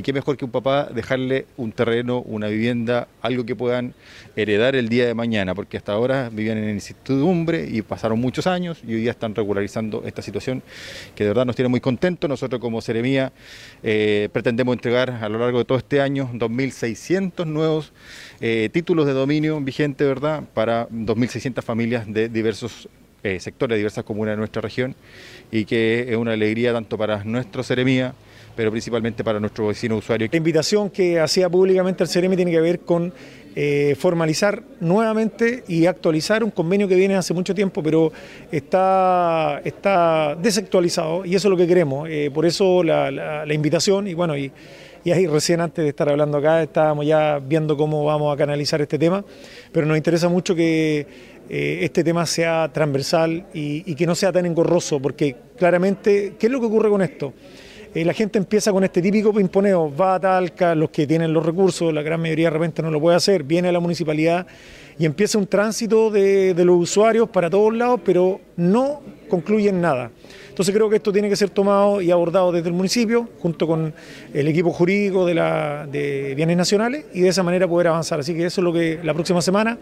Y 0.00 0.02
qué 0.02 0.14
mejor 0.14 0.38
que 0.38 0.46
un 0.46 0.50
papá 0.50 0.84
dejarle 0.84 1.44
un 1.58 1.72
terreno, 1.72 2.20
una 2.22 2.48
vivienda, 2.48 3.06
algo 3.20 3.44
que 3.44 3.54
puedan 3.54 3.92
heredar 4.34 4.74
el 4.74 4.88
día 4.88 5.06
de 5.06 5.12
mañana, 5.12 5.54
porque 5.54 5.76
hasta 5.76 5.92
ahora 5.92 6.30
vivían 6.30 6.56
en 6.56 6.70
incertidumbre 6.70 7.68
y 7.70 7.82
pasaron 7.82 8.18
muchos 8.18 8.46
años 8.46 8.80
y 8.82 8.94
hoy 8.94 9.02
día 9.02 9.10
están 9.10 9.34
regularizando 9.34 10.02
esta 10.06 10.22
situación 10.22 10.62
que 11.14 11.24
de 11.24 11.28
verdad 11.28 11.44
nos 11.44 11.54
tiene 11.54 11.68
muy 11.68 11.80
contentos. 11.80 12.30
Nosotros 12.30 12.62
como 12.62 12.80
Seremía 12.80 13.30
eh, 13.82 14.30
pretendemos 14.32 14.72
entregar 14.72 15.10
a 15.10 15.28
lo 15.28 15.38
largo 15.38 15.58
de 15.58 15.66
todo 15.66 15.76
este 15.76 16.00
año 16.00 16.30
2.600 16.32 17.44
nuevos 17.44 17.92
eh, 18.40 18.70
títulos 18.72 19.04
de 19.04 19.12
dominio 19.12 19.60
vigente, 19.60 20.06
¿verdad?, 20.06 20.44
para 20.54 20.88
2.600 20.88 21.62
familias 21.62 22.10
de 22.10 22.30
diversos 22.30 22.88
eh, 23.22 23.38
sectores, 23.38 23.74
de 23.74 23.80
diversas 23.80 24.02
comunas 24.04 24.32
de 24.32 24.38
nuestra 24.38 24.62
región 24.62 24.94
y 25.52 25.66
que 25.66 26.06
es 26.08 26.16
una 26.16 26.32
alegría 26.32 26.72
tanto 26.72 26.96
para 26.96 27.22
nuestro 27.22 27.62
Seremía, 27.62 28.14
pero 28.60 28.70
principalmente 28.70 29.24
para 29.24 29.40
nuestro 29.40 29.68
vecino 29.68 29.96
usuario. 29.96 30.28
La 30.30 30.36
invitación 30.36 30.90
que 30.90 31.18
hacía 31.18 31.48
públicamente 31.48 32.02
el 32.04 32.10
CEREMI 32.10 32.36
tiene 32.36 32.50
que 32.50 32.60
ver 32.60 32.80
con 32.80 33.10
eh, 33.56 33.96
formalizar 33.98 34.62
nuevamente 34.80 35.64
y 35.66 35.86
actualizar 35.86 36.44
un 36.44 36.50
convenio 36.50 36.86
que 36.86 36.94
viene 36.94 37.16
hace 37.16 37.32
mucho 37.32 37.54
tiempo, 37.54 37.82
pero 37.82 38.12
está, 38.52 39.62
está 39.64 40.36
desactualizado 40.36 41.24
y 41.24 41.36
eso 41.36 41.48
es 41.48 41.50
lo 41.50 41.56
que 41.56 41.66
queremos. 41.66 42.06
Eh, 42.10 42.30
por 42.34 42.44
eso 42.44 42.82
la, 42.82 43.46
invitación 43.50 44.08
y 44.08 44.12
bueno, 44.12 44.36
y, 44.36 44.52
ahí 45.06 45.26
recién 45.26 45.62
antes 45.62 45.82
de 45.82 45.88
estar 45.88 46.10
hablando 46.10 46.36
acá 46.36 46.62
estábamos 46.62 47.06
ya 47.06 47.38
viendo 47.38 47.78
cómo 47.78 48.04
vamos 48.04 48.30
a 48.34 48.36
canalizar 48.36 48.82
este 48.82 48.98
tema, 48.98 49.24
pero 49.72 49.86
nos 49.86 49.96
interesa 49.96 50.28
mucho 50.28 50.54
que 50.54 51.06
eh, 51.48 51.78
este 51.80 52.04
tema 52.04 52.26
sea 52.26 52.70
transversal 52.70 53.46
y 53.54 53.94
que 53.94 54.04
no 54.04 54.14
sea 54.14 54.30
tan 54.32 54.44
engorroso, 54.44 55.00
porque 55.00 55.34
claramente, 55.56 56.34
¿qué 56.38 56.48
es 56.48 56.52
lo 56.52 56.60
que 56.60 56.66
ocurre 56.66 56.90
con 56.90 57.00
esto? 57.00 57.32
Eh, 57.92 58.04
la 58.04 58.12
gente 58.12 58.38
empieza 58.38 58.70
con 58.70 58.84
este 58.84 59.02
típico 59.02 59.32
pimponeo, 59.32 59.92
va 59.94 60.14
a 60.14 60.20
Talca, 60.20 60.76
los 60.76 60.90
que 60.90 61.08
tienen 61.08 61.32
los 61.32 61.44
recursos, 61.44 61.92
la 61.92 62.02
gran 62.02 62.20
mayoría 62.20 62.46
de 62.46 62.50
repente 62.50 62.82
no 62.82 62.90
lo 62.90 63.00
puede 63.00 63.16
hacer, 63.16 63.42
viene 63.42 63.68
a 63.68 63.72
la 63.72 63.80
municipalidad 63.80 64.46
y 64.96 65.06
empieza 65.06 65.38
un 65.38 65.46
tránsito 65.46 66.10
de, 66.10 66.54
los 66.56 66.76
usuarios 66.76 67.28
para 67.30 67.50
todos 67.50 67.74
lados, 67.74 68.00
pero 68.04 68.40
no 68.56 69.00
concluyen 69.28 69.80
nada. 69.80 70.10
Entonces 70.50 70.74
creo 70.74 70.90
que 70.90 70.96
esto 70.96 71.10
tiene 71.10 71.28
que 71.28 71.36
ser 71.36 71.48
tomado 71.50 72.02
y 72.02 72.10
abordado 72.10 72.52
desde 72.52 72.68
el 72.68 72.74
municipio, 72.74 73.28
junto 73.38 73.66
con 73.66 73.94
el 74.34 74.46
equipo 74.46 74.72
jurídico 74.72 75.24
de 75.24 76.34
bienes 76.36 76.56
nacionales, 76.56 77.06
y 77.14 77.22
de 77.22 77.28
esa 77.28 77.42
manera 77.42 77.66
poder 77.66 77.88
avanzar. 77.88 78.20
Así 78.20 78.34
que 78.34 78.44
eso 78.44 78.60
es 78.60 78.64
lo 78.64 78.72
que 78.72 79.00
la 79.02 79.14
próxima 79.14 79.40
semana 79.40 79.78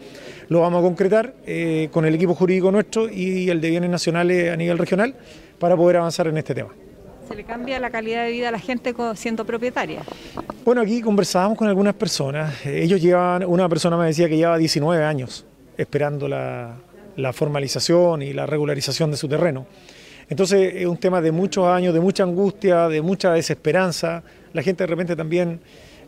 lo 0.49 0.61
vamos 0.61 0.79
a 0.79 0.83
concretar 0.83 1.35
eh, 1.45 1.89
con 1.91 2.07
el 2.07 2.15
equipo 2.15 2.35
jurídico 2.35 2.71
nuestro 2.71 3.11
y 3.11 3.51
el 3.51 3.61
de 3.61 3.71
bienes 3.71 3.91
nacionales 3.91 4.53
a 4.53 4.57
nivel 4.57 4.79
regional 4.79 5.17
para 5.59 5.77
poder 5.77 5.97
avanzar 5.97 6.29
en 6.29 6.39
este 6.39 6.55
tema. 6.55 6.71
¿Se 7.29 7.35
le 7.35 7.45
cambia 7.45 7.79
la 7.79 7.91
calidad 7.91 8.25
de 8.25 8.31
vida 8.31 8.49
a 8.49 8.53
la 8.53 8.59
gente 8.59 8.95
siendo 9.15 9.45
propietaria? 9.45 10.01
Bueno, 10.65 10.81
aquí 10.81 11.03
conversábamos 11.03 11.59
con 11.59 11.69
algunas 11.69 11.95
personas. 11.95 12.65
Ellos 12.65 13.03
llevan, 13.03 13.45
una 13.45 13.69
persona 13.69 13.99
me 13.99 14.07
decía 14.07 14.31
que 14.31 14.39
lleva 14.39 14.57
19 14.57 15.05
años 15.05 15.45
esperando 15.77 16.27
la, 16.27 16.77
la 17.17 17.33
formalización 17.35 18.23
y 18.23 18.33
la 18.33 18.47
regularización 18.47 19.11
de 19.11 19.19
su 19.19 19.29
terreno. 19.29 19.67
Entonces 20.31 20.73
es 20.75 20.87
un 20.87 20.97
tema 20.97 21.21
de 21.21 21.33
muchos 21.33 21.67
años, 21.67 21.93
de 21.93 22.01
mucha 22.01 22.23
angustia, 22.23 22.89
de 22.89 23.03
mucha 23.03 23.33
desesperanza. 23.33 24.23
La 24.55 24.63
gente 24.63 24.85
de 24.85 24.87
repente 24.87 25.15
también 25.15 25.61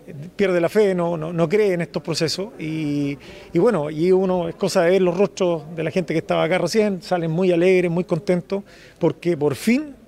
eh, 0.06 0.14
pierde 0.34 0.60
la 0.60 0.68
fe, 0.68 0.94
no, 0.94 1.16
no, 1.16 1.48
cree 1.48 1.74
en 1.74 1.82
estos 1.82 2.02
procesos 2.02 2.48
y, 2.58 3.18
bueno, 3.54 3.90
y 3.90 4.12
uno 4.12 4.48
es 4.48 4.54
cosa 4.54 4.82
de 4.82 4.90
ver 4.90 5.02
los 5.02 5.16
rostros 5.16 5.64
de 5.74 5.84
la 5.84 5.90
gente 5.90 6.14
que 6.14 6.18
estaba 6.18 6.44
acá 6.44 6.58
recién, 6.58 7.02
salen 7.02 7.30
muy 7.30 7.52
alegres, 7.52 7.90
muy 7.90 8.04
contentos, 8.04 8.62
porque 8.98 9.36
por 9.36 9.54
fin 9.54 9.99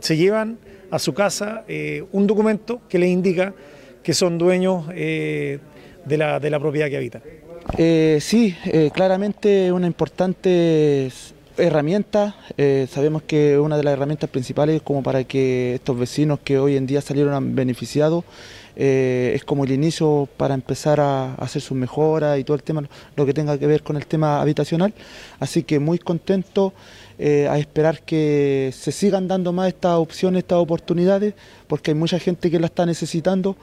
se 0.00 0.16
llevan 0.16 0.58
a 0.90 0.98
su 0.98 1.14
casa 1.14 1.64
eh, 1.68 2.04
un 2.12 2.26
documento 2.26 2.80
que 2.88 2.98
les 2.98 3.10
indica 3.10 3.54
que 4.02 4.14
son 4.14 4.38
dueños 4.38 4.86
eh, 4.94 5.58
de, 6.04 6.18
la, 6.18 6.40
de, 6.40 6.50
la, 6.50 6.60
propiedad 6.60 6.88
que 6.88 6.96
habitan. 6.96 7.22
sí, 8.20 8.54
claramente 8.92 9.72
una 9.72 9.86
importante 9.86 11.10
herramientas, 11.56 12.34
eh, 12.56 12.88
sabemos 12.90 13.22
que 13.22 13.58
una 13.58 13.76
de 13.76 13.84
las 13.84 13.92
herramientas 13.92 14.28
principales 14.28 14.82
como 14.82 15.02
para 15.02 15.24
que 15.24 15.74
estos 15.74 15.98
vecinos 15.98 16.40
que 16.42 16.58
hoy 16.58 16.76
en 16.76 16.86
día 16.86 17.00
salieron 17.00 17.54
beneficiados 17.54 18.24
eh, 18.76 19.32
es 19.36 19.44
como 19.44 19.64
el 19.64 19.70
inicio 19.70 20.28
para 20.36 20.54
empezar 20.54 20.98
a, 20.98 21.34
hacer 21.34 21.62
sus 21.62 21.76
mejoras 21.76 22.38
y 22.38 22.44
todo 22.44 22.56
el 22.56 22.62
tema, 22.64 22.82
lo 23.14 23.26
que 23.26 23.32
tenga 23.32 23.56
que 23.56 23.66
ver 23.66 23.82
con 23.82 23.96
el 23.96 24.06
tema 24.06 24.40
habitacional. 24.40 24.92
Así 25.38 25.62
que 25.62 25.78
muy 25.78 25.98
contento 25.98 26.72
eh, 27.18 27.48
a 27.48 27.58
esperar 27.58 28.02
que 28.02 28.70
se 28.72 28.92
sigan 28.92 29.28
dando 29.28 29.52
más 29.52 29.68
estas 29.68 29.96
opciones, 29.96 30.40
estas 30.40 30.58
oportunidades, 30.58 31.34
porque 31.66 31.92
hay 31.92 31.94
mucha 31.94 32.18
gente 32.18 32.50
que 32.50 32.58
la 32.58 32.66
está 32.66 32.86
necesitando, 32.86 33.56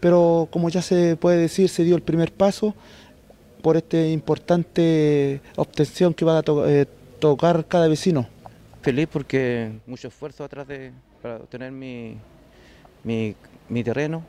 pero 0.00 0.48
como 0.50 0.68
ya 0.68 0.82
se 0.82 1.16
puede 1.16 1.38
decir, 1.38 1.68
se 1.68 1.84
dio 1.84 1.96
el 1.96 2.02
primer 2.02 2.32
paso 2.32 2.74
por 3.62 3.76
esta 3.76 4.06
importante 4.06 5.40
obtención 5.56 6.14
que 6.14 6.24
va 6.24 6.38
a 6.38 6.42
tocar 7.18 7.66
cada 7.66 7.88
vecino. 7.88 8.26
Feliz 8.82 9.08
porque 9.10 9.72
mucho 9.86 10.08
esfuerzo 10.08 10.44
atrás 10.44 10.68
de 10.68 10.92
para 11.20 11.36
obtener 11.36 11.72
mi, 11.72 12.16
mi, 13.04 13.84
terreno. 13.84 14.22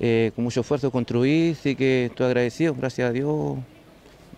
Eh, 0.00 0.32
con 0.34 0.44
mucho 0.44 0.60
esfuerzo 0.60 0.90
construí, 0.90 1.54
sí 1.54 1.76
que 1.76 2.06
estoy 2.06 2.26
agradecido, 2.26 2.74
gracias 2.74 3.08
a 3.08 3.12
Dios. 3.12 3.58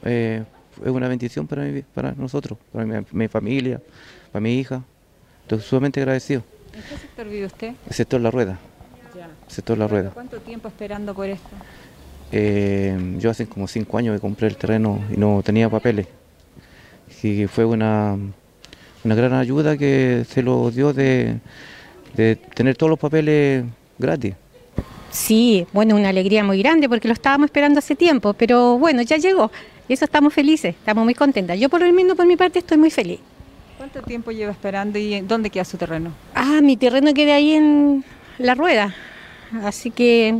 Eh, 0.04 0.44
es 0.84 0.90
una 0.90 1.08
bendición 1.08 1.46
para, 1.46 1.64
para 1.94 2.12
nosotros, 2.12 2.58
para 2.72 3.04
mi, 3.10 3.28
familia, 3.28 3.80
para 4.32 4.40
mi 4.40 4.58
hija. 4.58 4.82
Estoy 5.42 5.60
sumamente 5.60 6.00
agradecido. 6.00 6.42
¿En 6.74 6.82
qué 6.82 6.96
sector 6.96 7.28
vive 7.28 7.46
usted? 7.46 7.72
El 7.86 7.94
sector 7.94 8.20
La 8.20 8.30
Rueda. 8.30 8.58
Ya. 9.16 9.28
sector 9.46 9.78
La 9.78 9.88
Rueda. 9.88 10.10
¿Cuánto 10.10 10.38
tiempo 10.40 10.68
esperando 10.68 11.14
por 11.14 11.28
esto? 11.28 11.48
Eh, 12.32 13.16
yo 13.18 13.30
hace 13.30 13.46
como 13.46 13.68
cinco 13.68 13.98
años 13.98 14.14
que 14.14 14.20
compré 14.20 14.48
el 14.48 14.56
terreno 14.56 15.00
y 15.12 15.16
no 15.16 15.42
tenía 15.44 15.70
papeles 15.70 16.06
y 17.26 17.46
fue 17.46 17.64
una, 17.64 18.16
una 19.04 19.14
gran 19.14 19.32
ayuda 19.34 19.76
que 19.76 20.24
se 20.28 20.42
lo 20.42 20.70
dio 20.70 20.92
de, 20.92 21.38
de 22.14 22.36
tener 22.36 22.76
todos 22.76 22.90
los 22.90 22.98
papeles 22.98 23.64
gratis. 23.98 24.34
Sí, 25.10 25.66
bueno, 25.72 25.96
una 25.96 26.10
alegría 26.10 26.44
muy 26.44 26.58
grande 26.58 26.88
porque 26.88 27.08
lo 27.08 27.14
estábamos 27.14 27.46
esperando 27.46 27.78
hace 27.78 27.96
tiempo, 27.96 28.34
pero 28.34 28.78
bueno, 28.78 29.02
ya 29.02 29.16
llegó 29.16 29.50
y 29.88 29.92
eso 29.92 30.04
estamos 30.04 30.32
felices, 30.32 30.74
estamos 30.74 31.04
muy 31.04 31.14
contentas. 31.14 31.58
Yo 31.58 31.68
por 31.68 31.80
lo 31.80 31.92
menos 31.92 32.16
por 32.16 32.26
mi 32.26 32.36
parte 32.36 32.58
estoy 32.58 32.78
muy 32.78 32.90
feliz. 32.90 33.20
¿Cuánto 33.78 34.02
tiempo 34.02 34.30
lleva 34.30 34.52
esperando 34.52 34.98
y 34.98 35.20
dónde 35.20 35.50
queda 35.50 35.64
su 35.64 35.76
terreno? 35.76 36.12
Ah, 36.34 36.60
mi 36.62 36.76
terreno 36.76 37.12
queda 37.12 37.34
ahí 37.34 37.52
en 37.52 38.04
la 38.38 38.54
rueda, 38.54 38.94
así 39.62 39.90
que 39.90 40.38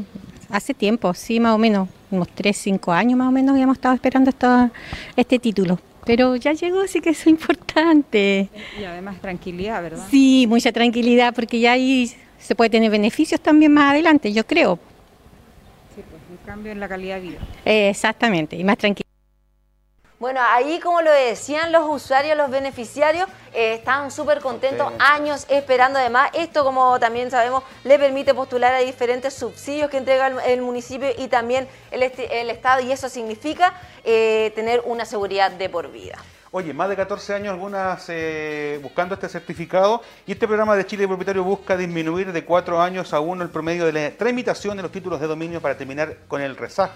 hace 0.51 0.75
tiempo, 0.75 1.13
sí, 1.15 1.39
más 1.39 1.55
o 1.55 1.59
menos, 1.59 1.89
unos 2.11 2.29
3, 2.29 2.57
5 2.57 2.93
años 2.93 3.19
más 3.19 3.29
o 3.29 3.33
menos 3.33 3.59
hemos 3.59 3.77
estado 3.77 3.95
esperando 3.95 4.31
este 5.17 5.39
título. 5.39 5.79
Pero 6.05 6.37
ya 6.37 6.53
llegó, 6.53 6.81
así 6.83 7.01
que 7.01 7.11
es 7.11 7.27
importante. 7.27 8.49
Y 8.81 8.85
además 8.85 9.21
tranquilidad, 9.21 9.83
¿verdad? 9.83 10.07
Sí, 10.09 10.47
mucha 10.49 10.71
tranquilidad, 10.71 11.35
porque 11.35 11.59
ya 11.59 11.73
ahí 11.73 12.13
se 12.39 12.55
puede 12.55 12.71
tener 12.71 12.91
beneficios 12.91 13.41
también 13.41 13.73
más 13.73 13.91
adelante, 13.91 14.33
yo 14.33 14.47
creo. 14.47 14.79
Sí, 15.97 16.03
pues 16.09 16.23
un 16.31 16.37
cambio 16.47 16.71
en 16.71 16.79
la 16.79 16.89
calidad 16.89 17.17
de 17.17 17.23
vida. 17.23 17.39
exactamente, 17.65 18.57
y 18.57 18.63
más 18.63 18.79
tranquilidad. 18.79 19.05
Bueno, 20.19 20.41
ahí 20.43 20.81
como 20.81 21.03
lo 21.03 21.13
decían 21.13 21.73
los 21.73 21.85
usuarios, 21.87 22.39
los 22.39 22.51
beneficiarios, 22.51 23.29
eh, 23.53 23.75
están 23.75 24.11
súper 24.11 24.41
contentos, 24.41 24.91
años 24.99 25.45
esperando 25.51 25.99
además. 25.99 26.31
Esto, 26.33 26.65
como 26.65 26.99
también 26.99 27.31
sabemos, 27.31 27.63
le 27.85 27.99
permite 27.99 28.33
postular 28.33 28.73
a 28.73 28.79
diferentes 28.79 29.35
subsidios 29.35 29.91
que 29.91 29.99
entrega 29.99 30.29
el, 30.47 30.63
municipio 30.63 31.09
y 31.19 31.29
también 31.29 31.69
el, 31.91 32.03
el, 32.03 32.49
Estado 32.49 32.81
y 32.81 32.93
eso 32.93 33.11
significa 33.11 33.75
eh, 34.05 34.53
tener 34.55 34.81
una 34.87 35.05
seguridad 35.05 35.51
de 35.51 35.69
por 35.69 35.93
vida. 35.93 36.17
Oye, 36.51 36.73
más 36.73 36.89
de 36.89 36.97
14 36.97 37.35
años 37.35 37.53
algunas 37.53 38.07
eh, 38.09 38.81
buscando 38.83 39.17
este 39.17 39.29
certificado 39.29 40.01
y 40.27 40.33
este 40.33 40.47
programa 40.47 40.77
de 40.77 40.87
Chile 40.87 41.07
Propietario 41.07 41.45
busca 41.45 41.77
disminuir 41.77 42.33
de 42.33 42.43
4 42.43 42.81
años 42.81 43.13
a 43.13 43.21
1 43.21 43.45
el 43.45 43.51
promedio 43.51 43.85
de 43.85 43.93
la 43.93 44.11
tramitación 44.13 44.79
de 44.79 44.83
los 44.83 44.93
títulos 44.93 45.21
de 45.21 45.27
dominio 45.27 45.61
para 45.61 45.77
terminar 45.77 46.17
con 46.27 46.41
el 46.41 46.57
rezago 46.57 46.95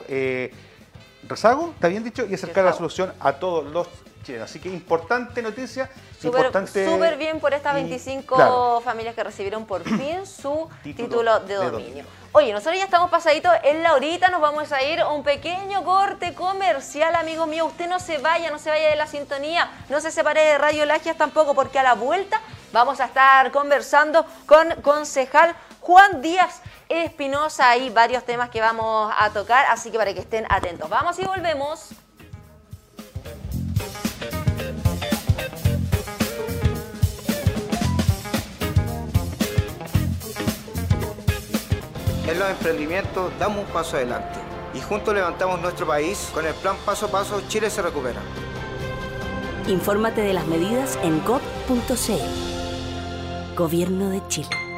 rezago, 1.29 1.71
está 1.75 1.89
bien 1.89 2.05
dicho, 2.05 2.27
y 2.27 2.35
acercar 2.35 2.65
la 2.65 2.73
solución 2.73 3.13
a 3.21 3.35
todos 3.35 3.65
los 3.73 3.89
chilenos. 4.25 4.51
Así 4.51 4.59
que 4.59 4.69
importante 4.69 5.43
noticia. 5.43 5.91
Súper 6.21 7.17
bien 7.17 7.41
por 7.41 7.55
estas 7.55 7.75
25 7.75 8.83
familias 8.83 9.15
que 9.15 9.25
recibieron 9.25 9.65
por 9.65 9.83
fin 9.83 10.27
su 10.27 10.69
título, 10.83 11.41
de, 11.41 11.55
dominio. 11.55 12.05
Oye, 12.33 12.53
nosotros 12.53 12.77
ya 12.77 12.85
estamos 12.85 13.11
pasaditos 13.11 13.53
en 13.65 13.83
la 13.83 13.95
horita, 13.95 14.29
nos 14.29 14.41
vamos 14.41 14.71
a 14.71 14.83
ir 14.83 15.01
a 15.01 15.09
un 15.09 15.25
pequeño 15.25 15.83
corte 15.83 16.35
comercial, 16.35 17.15
amigo 17.17 17.47
mío. 17.47 17.67
Usted 17.67 17.89
no 17.89 17.99
se 17.99 18.19
vaya, 18.19 18.51
no 18.51 18.59
se 18.59 18.71
vaya 18.71 18.91
de 18.91 18.97
la 18.97 19.07
sintonía, 19.07 19.69
no 19.89 20.01
se 20.01 20.11
separe 20.11 20.41
de 20.43 20.59
Radio 20.59 20.85
Lagias 20.85 21.17
tampoco, 21.17 21.55
porque 21.55 21.79
a 21.79 21.83
la 21.83 21.95
vuelta 21.95 22.41
vamos 22.73 23.01
a 23.01 23.07
estar 23.07 23.51
conversando 23.51 24.25
con 24.47 24.81
concejal 24.83 25.57
Juan 25.81 26.23
Díaz 26.23 26.61
Espinosa. 26.91 27.71
Hay 27.71 27.89
varios 27.89 28.25
temas 28.25 28.51
que 28.51 28.61
vamos 28.61 29.11
a 29.17 29.31
tocar, 29.31 29.65
así 29.71 29.91
que 29.91 29.97
para 29.97 30.13
que 30.13 30.21
estén 30.21 30.45
atentos. 30.51 30.91
Vamos 30.91 31.19
y 31.19 31.25
volvemos. 31.25 31.93
En 42.27 42.39
los 42.39 42.51
emprendimientos 42.51 43.33
damos 43.39 43.67
un 43.67 43.73
paso 43.73 43.97
adelante 43.97 44.39
y 44.73 44.81
juntos 44.81 45.15
levantamos 45.15 45.61
nuestro 45.61 45.87
país 45.87 46.31
con 46.33 46.47
el 46.47 46.55
plan 46.55 46.77
Paso 46.85 47.07
a 47.07 47.11
Paso 47.11 47.43
Chile 47.49 47.71
se 47.71 47.83
recupera. 47.83 48.21
Infórmate 49.67 50.21
de 50.21 50.33
las 50.33 50.47
medidas 50.47 50.97
en 51.03 51.25
gov.cl. 51.25 53.57
Gobierno 53.57 54.11
de 54.11 54.27
Chile. 54.29 54.70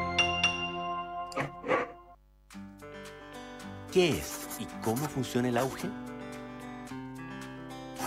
¿Qué 3.93 4.09
es 4.09 4.39
y 4.59 4.65
cómo 4.83 5.07
funciona 5.07 5.49
el 5.49 5.57
auge? 5.59 5.87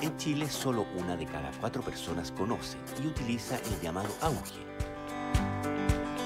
En 0.03 0.17
Chile 0.17 0.49
solo 0.51 0.85
una 0.99 1.17
de 1.17 1.27
cada 1.27 1.53
cuatro 1.61 1.81
personas 1.81 2.33
conoce 2.33 2.77
y 3.01 3.07
utiliza 3.07 3.55
el 3.55 3.81
llamado 3.81 4.09
auge. 4.21 4.67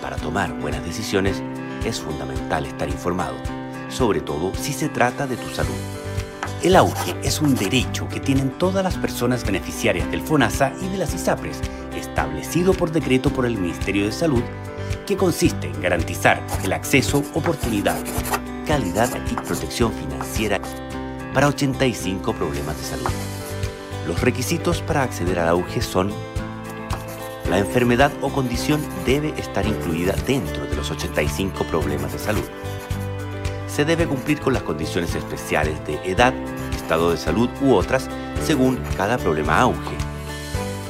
Para 0.00 0.16
tomar 0.16 0.58
buenas 0.60 0.82
decisiones 0.82 1.42
es 1.84 2.00
fundamental 2.00 2.64
estar 2.64 2.88
informado, 2.88 3.34
sobre 3.90 4.22
todo 4.22 4.54
si 4.54 4.72
se 4.72 4.88
trata 4.88 5.26
de 5.26 5.36
tu 5.36 5.50
salud. 5.50 5.76
El 6.62 6.74
auge 6.74 7.14
es 7.22 7.42
un 7.42 7.54
derecho 7.54 8.08
que 8.08 8.18
tienen 8.18 8.56
todas 8.56 8.82
las 8.82 8.96
personas 8.96 9.44
beneficiarias 9.44 10.10
del 10.10 10.22
FONASA 10.22 10.72
y 10.80 10.88
de 10.88 10.96
las 10.96 11.12
ISAPRES, 11.12 11.60
establecido 11.94 12.72
por 12.72 12.92
decreto 12.92 13.30
por 13.30 13.44
el 13.44 13.58
Ministerio 13.58 14.06
de 14.06 14.12
Salud, 14.12 14.42
que 15.06 15.18
consiste 15.18 15.66
en 15.66 15.82
garantizar 15.82 16.42
el 16.64 16.72
acceso, 16.72 17.22
oportunidad, 17.34 18.02
calidad 18.70 19.10
y 19.28 19.34
protección 19.34 19.92
financiera 19.92 20.60
para 21.34 21.48
85 21.48 22.32
problemas 22.34 22.78
de 22.78 22.84
salud. 22.84 23.10
Los 24.06 24.20
requisitos 24.20 24.80
para 24.80 25.02
acceder 25.02 25.40
al 25.40 25.48
auge 25.48 25.82
son 25.82 26.12
la 27.48 27.58
enfermedad 27.58 28.12
o 28.22 28.28
condición 28.28 28.80
debe 29.04 29.34
estar 29.36 29.66
incluida 29.66 30.14
dentro 30.24 30.66
de 30.66 30.76
los 30.76 30.88
85 30.88 31.64
problemas 31.64 32.12
de 32.12 32.20
salud. 32.20 32.44
Se 33.66 33.84
debe 33.84 34.06
cumplir 34.06 34.38
con 34.38 34.52
las 34.52 34.62
condiciones 34.62 35.16
especiales 35.16 35.84
de 35.84 35.96
edad, 36.08 36.32
estado 36.72 37.10
de 37.10 37.16
salud 37.16 37.50
u 37.60 37.74
otras 37.74 38.08
según 38.46 38.78
cada 38.96 39.18
problema 39.18 39.58
auge. 39.58 39.96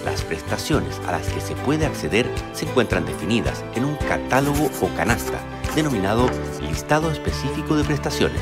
Las 0.04 0.20
prestaciones 0.20 1.00
a 1.08 1.12
las 1.12 1.26
que 1.28 1.40
se 1.40 1.54
puede 1.54 1.86
acceder 1.86 2.30
se 2.52 2.66
encuentran 2.66 3.06
definidas 3.06 3.64
en 3.74 3.86
un 3.86 3.96
catálogo 3.96 4.70
o 4.82 4.88
canasta 4.96 5.40
denominado 5.74 6.28
listado 6.70 7.10
específico 7.10 7.74
de 7.74 7.82
prestaciones. 7.82 8.40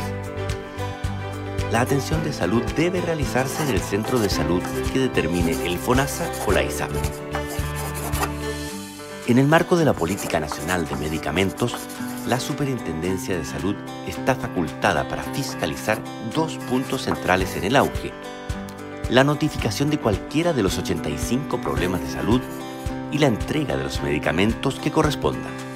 La 1.72 1.80
atención 1.80 2.22
de 2.24 2.32
salud 2.32 2.62
debe 2.76 3.00
realizarse 3.00 3.62
en 3.62 3.70
el 3.70 3.80
centro 3.80 4.18
de 4.18 4.28
salud 4.28 4.62
que 4.92 4.98
determine 4.98 5.52
el 5.66 5.78
FONASA 5.78 6.30
o 6.46 6.52
la 6.52 6.62
ISAP. 6.62 6.90
En 9.26 9.38
el 9.38 9.46
marco 9.46 9.76
de 9.76 9.86
la 9.86 9.94
Política 9.94 10.40
Nacional 10.40 10.86
de 10.86 10.96
Medicamentos, 10.96 11.74
la 12.26 12.38
Superintendencia 12.38 13.36
de 13.36 13.46
Salud 13.46 13.74
está 14.06 14.34
facultada 14.34 15.08
para 15.08 15.22
fiscalizar 15.22 15.98
dos 16.34 16.58
puntos 16.68 17.02
centrales 17.02 17.56
en 17.56 17.64
el 17.64 17.76
auge. 17.76 18.12
La 19.08 19.24
notificación 19.24 19.88
de 19.88 19.98
cualquiera 19.98 20.52
de 20.52 20.62
los 20.62 20.76
85 20.76 21.62
problemas 21.62 22.02
de 22.02 22.10
salud 22.10 22.42
y 23.10 23.18
la 23.18 23.26
entrega 23.26 23.76
de 23.78 23.84
los 23.84 24.02
medicamentos 24.02 24.78
que 24.78 24.90
correspondan. 24.90 25.67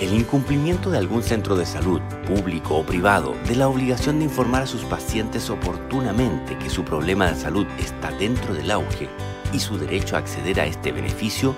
El 0.00 0.14
incumplimiento 0.14 0.90
de 0.90 0.98
algún 0.98 1.24
centro 1.24 1.56
de 1.56 1.66
salud, 1.66 2.00
público 2.24 2.76
o 2.76 2.86
privado, 2.86 3.34
de 3.48 3.56
la 3.56 3.66
obligación 3.66 4.20
de 4.20 4.26
informar 4.26 4.62
a 4.62 4.66
sus 4.66 4.82
pacientes 4.84 5.50
oportunamente 5.50 6.56
que 6.56 6.70
su 6.70 6.84
problema 6.84 7.26
de 7.26 7.34
salud 7.34 7.66
está 7.80 8.12
dentro 8.12 8.54
del 8.54 8.70
auge 8.70 9.08
y 9.52 9.58
su 9.58 9.76
derecho 9.76 10.14
a 10.14 10.20
acceder 10.20 10.60
a 10.60 10.66
este 10.66 10.92
beneficio 10.92 11.56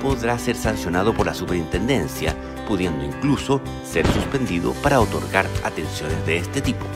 podrá 0.00 0.38
ser 0.38 0.54
sancionado 0.54 1.12
por 1.12 1.26
la 1.26 1.34
superintendencia, 1.34 2.36
pudiendo 2.68 3.04
incluso 3.04 3.60
ser 3.84 4.06
suspendido 4.06 4.72
para 4.84 5.00
otorgar 5.00 5.48
atenciones 5.64 6.24
de 6.26 6.36
este 6.36 6.60
tipo. 6.60 6.86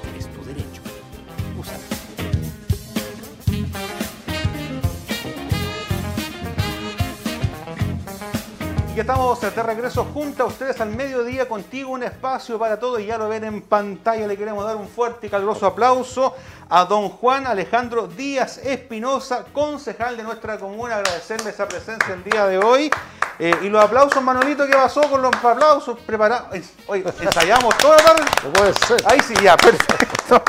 Estamos 9.01 9.41
de 9.41 9.63
regreso 9.63 10.05
junto 10.13 10.43
a 10.43 10.45
ustedes 10.45 10.79
al 10.79 10.91
mediodía 10.91 11.49
contigo, 11.49 11.89
un 11.89 12.03
espacio 12.03 12.59
para 12.59 12.79
todos 12.79 12.99
y 12.99 13.07
ya 13.07 13.17
lo 13.17 13.29
ven 13.29 13.43
en 13.43 13.63
pantalla. 13.63 14.27
Le 14.27 14.37
queremos 14.37 14.63
dar 14.63 14.75
un 14.75 14.87
fuerte 14.87 15.25
y 15.25 15.29
caluroso 15.31 15.65
aplauso 15.65 16.35
a 16.69 16.85
don 16.85 17.09
Juan 17.09 17.47
Alejandro 17.47 18.05
Díaz 18.05 18.59
Espinosa, 18.59 19.45
concejal 19.51 20.17
de 20.17 20.21
nuestra 20.21 20.59
comuna. 20.59 20.97
Agradecerle 20.97 21.49
esa 21.49 21.67
presencia 21.67 22.13
el 22.13 22.23
día 22.23 22.45
de 22.45 22.59
hoy. 22.59 22.91
Eh, 23.39 23.55
y 23.63 23.69
los 23.69 23.83
aplausos, 23.83 24.21
Manolito, 24.21 24.67
¿qué 24.67 24.73
pasó 24.73 25.01
con 25.09 25.23
los 25.23 25.31
aplausos 25.33 25.97
preparados? 26.01 26.55
Oye, 26.85 27.03
ensayamos 27.21 27.75
toda 27.79 27.97
la 27.97 28.03
tarde. 28.03 28.23
No 28.43 28.53
puede 28.53 28.73
ser. 28.85 29.01
Ahí 29.07 29.19
sí, 29.21 29.33
ya, 29.41 29.57
perfecto. 29.57 30.43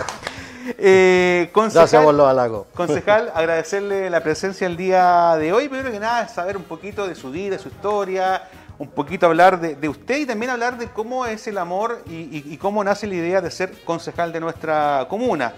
Eh, 0.78 1.50
concejal, 1.52 1.82
Gracias 1.82 2.04
por 2.04 2.14
los 2.14 2.26
halagos. 2.28 2.66
Concejal, 2.74 3.30
agradecerle 3.34 4.10
la 4.10 4.20
presencia 4.22 4.66
el 4.66 4.76
día 4.76 5.36
de 5.36 5.52
hoy. 5.52 5.68
Primero 5.68 5.90
que 5.90 6.00
nada, 6.00 6.28
saber 6.28 6.56
un 6.56 6.64
poquito 6.64 7.06
de 7.06 7.14
su 7.14 7.30
vida, 7.30 7.56
de 7.56 7.62
su 7.62 7.68
historia, 7.68 8.42
un 8.78 8.88
poquito 8.88 9.26
hablar 9.26 9.60
de, 9.60 9.74
de 9.76 9.88
usted 9.88 10.18
y 10.18 10.26
también 10.26 10.50
hablar 10.50 10.78
de 10.78 10.88
cómo 10.88 11.26
es 11.26 11.46
el 11.46 11.58
amor 11.58 12.02
y, 12.06 12.14
y- 12.14 12.44
y 12.46 12.56
cómo 12.58 12.82
nace 12.84 13.06
la 13.06 13.14
idea 13.14 13.40
de 13.40 13.50
ser 13.50 13.72
concejal 13.84 14.32
de 14.32 14.40
nuestra 14.40 15.06
comuna. 15.08 15.52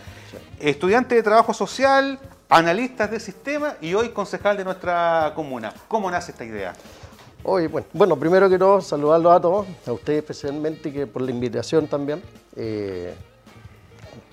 Estudiante 0.61 1.15
de 1.15 1.23
trabajo 1.23 1.55
social, 1.55 2.19
analistas 2.49 3.11
de 3.11 3.21
sistema 3.21 3.75
y 3.81 3.95
hoy 3.95 4.11
concejal 4.11 4.57
de 4.57 4.65
nuestra 4.65 5.33
comuna. 5.35 5.73
¿Cómo 5.89 6.11
nace 6.11 6.33
esta 6.33 6.45
idea? 6.45 6.73
Hoy, 7.47 7.67
bueno, 7.67 7.87
bueno, 7.93 8.17
primero 8.17 8.49
que 8.49 8.59
todo, 8.59 8.81
saludarlos 8.81 9.37
a 9.37 9.41
todos, 9.41 9.67
a 9.87 9.93
ustedes 9.93 10.21
especialmente 10.21 10.91
que 10.93 11.07
por 11.07 11.21
la 11.23 11.31
invitación 11.31 11.87
también. 11.87 12.23
Eh, 12.57 13.15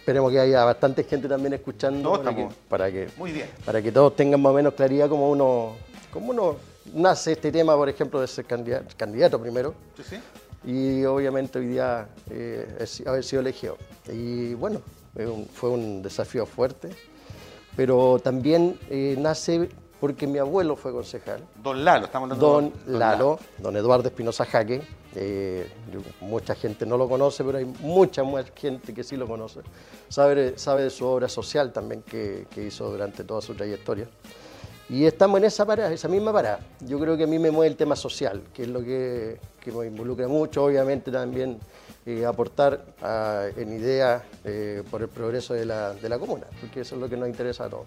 esperemos 0.02 0.32
que 0.32 0.40
haya 0.40 0.66
bastante 0.66 1.04
gente 1.04 1.28
también 1.28 1.54
escuchando 1.54 2.14
para, 2.14 2.36
que, 2.36 2.50
para, 2.68 2.92
que, 2.92 3.10
muy 3.18 3.32
bien. 3.32 3.48
para 3.64 3.84
que 3.84 3.92
todos 3.92 4.16
tengan 4.16 4.42
más 4.42 4.52
o 4.52 4.56
menos 4.56 4.74
claridad 4.74 5.08
cómo 5.08 5.30
uno, 5.30 5.76
cómo 6.12 6.32
uno 6.32 6.56
nace 6.92 7.34
este 7.34 7.52
tema, 7.52 7.76
por 7.76 7.88
ejemplo, 7.88 8.20
de 8.20 8.28
ser 8.28 8.46
candidato, 8.46 8.88
candidato 8.98 9.40
primero. 9.40 9.76
Sí, 9.96 10.04
sí. 10.10 10.20
y 10.72 11.06
obviamente 11.06 11.60
hoy 11.60 11.68
día 11.68 12.08
eh, 12.32 12.84
haber 13.06 13.24
sido 13.24 13.42
elegido. 13.42 13.78
Y 14.12 14.56
bueno, 14.56 14.82
fue 15.54 15.70
un, 15.70 16.02
desafío 16.02 16.48
fuerte, 16.48 16.90
pero 17.76 18.18
también 18.24 18.80
eh, 18.90 19.16
nace 19.20 19.70
porque 20.00 20.26
mi 20.26 20.40
abuelo 20.40 20.76
fue 20.76 20.92
concejal. 20.92 21.44
Don 21.62 21.86
Lalo, 21.86 22.06
estamos 22.06 22.32
hablando 22.32 22.48
de 22.48 22.54
Don, 22.54 22.74
don 22.88 23.00
Lalo, 23.00 23.40
don 23.60 23.78
Eduardo 23.78 24.08
Espinosa 24.08 24.46
Jaque. 24.46 24.82
Eh, 25.16 25.68
mucha 26.22 26.56
gente 26.56 26.86
no 26.86 26.98
lo 26.98 27.10
conoce, 27.10 27.44
pero 27.44 27.58
hay 27.58 27.66
mucha 27.66 28.24
más 28.24 28.52
gente 28.56 28.94
que 28.94 29.04
sí 29.04 29.16
lo 29.18 29.28
conoce. 29.28 29.60
Sabe, 30.10 30.58
sabe 30.58 30.84
de 30.84 30.90
su 30.90 31.06
obra 31.06 31.28
social 31.28 31.72
también 31.72 32.02
que, 32.04 32.48
que 32.50 32.66
hizo 32.66 32.90
durante 32.90 33.24
toda 33.24 33.42
su 33.42 33.54
trayectoria. 33.54 34.08
Y 34.90 35.06
estamos 35.06 35.38
en 35.38 35.46
esa 35.46 35.66
parada, 35.66 35.92
esa 35.94 36.10
misma 36.10 36.34
parada. 36.34 36.60
Yo 36.82 37.00
creo 37.00 37.16
que 37.16 37.24
a 37.24 37.28
mí 37.28 37.40
me 37.40 37.50
mueve 37.50 37.72
el 37.72 37.78
tema 37.78 37.96
social, 37.96 38.42
que 38.54 38.64
es 38.64 38.68
lo 38.68 38.82
que, 38.84 39.40
que 39.62 39.72
me 39.72 39.88
involucra 39.88 40.28
mucho, 40.28 40.66
obviamente 40.66 41.12
también 41.12 41.60
eh, 42.06 42.26
aportar 42.26 42.84
a- 43.02 43.46
en 43.56 43.74
ideas 43.74 44.24
eh, 44.44 44.84
por 44.90 45.02
el 45.02 45.08
progreso 45.10 45.54
de 45.54 45.66
la, 45.66 45.94
de 45.94 46.10
la 46.10 46.18
comuna, 46.18 46.46
porque 46.60 46.82
eso 46.82 46.96
es 46.96 47.02
lo 47.02 47.08
que 47.10 47.18
nos 47.18 47.28
interesa 47.30 47.66
a 47.66 47.70
todos. 47.70 47.86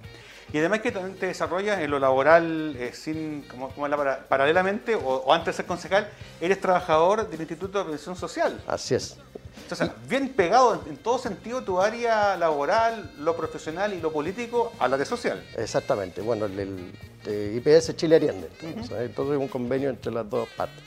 Y 0.52 0.58
además 0.58 0.80
que 0.80 0.92
también 0.92 1.18
te 1.18 1.26
desarrollas 1.26 1.80
en 1.80 1.90
lo 1.90 1.98
laboral 1.98 2.76
eh, 2.78 2.92
sin, 2.92 3.42
como, 3.42 3.70
como 3.70 3.88
la 3.88 3.96
para- 3.96 4.18
paralelamente 4.28 4.94
o, 4.94 5.00
o 5.00 5.32
antes 5.32 5.46
de 5.46 5.52
ser 5.56 5.66
concejal, 5.66 6.08
eres 6.40 6.60
trabajador 6.60 7.28
del 7.28 7.40
Instituto 7.40 7.82
de 7.82 7.90
Pensión 7.90 8.14
Social. 8.14 8.60
Así 8.66 8.94
es. 8.94 9.16
Entonces, 9.62 9.90
bien 10.08 10.28
pegado 10.34 10.74
en, 10.84 10.90
en 10.92 10.96
todo 10.98 11.18
sentido 11.18 11.62
tu 11.62 11.80
área 11.80 12.36
laboral, 12.36 13.10
lo 13.18 13.34
profesional 13.36 13.94
y 13.94 14.00
lo 14.00 14.12
político 14.12 14.72
a 14.78 14.86
la 14.88 14.96
de 14.98 15.06
social. 15.06 15.42
Exactamente, 15.56 16.20
bueno, 16.20 16.44
el, 16.44 16.58
el, 16.60 16.92
eh, 17.26 17.60
IPS 17.64 17.96
Chile 17.96 18.16
Ariende, 18.16 18.48
entonces, 18.60 18.90
Ujú. 18.92 19.00
¿eh? 19.00 19.04
entonces 19.06 19.34
es 19.36 19.40
un 19.40 19.48
convenio 19.48 19.88
entre 19.90 20.12
las 20.12 20.28
dos 20.28 20.48
partes. 20.50 20.84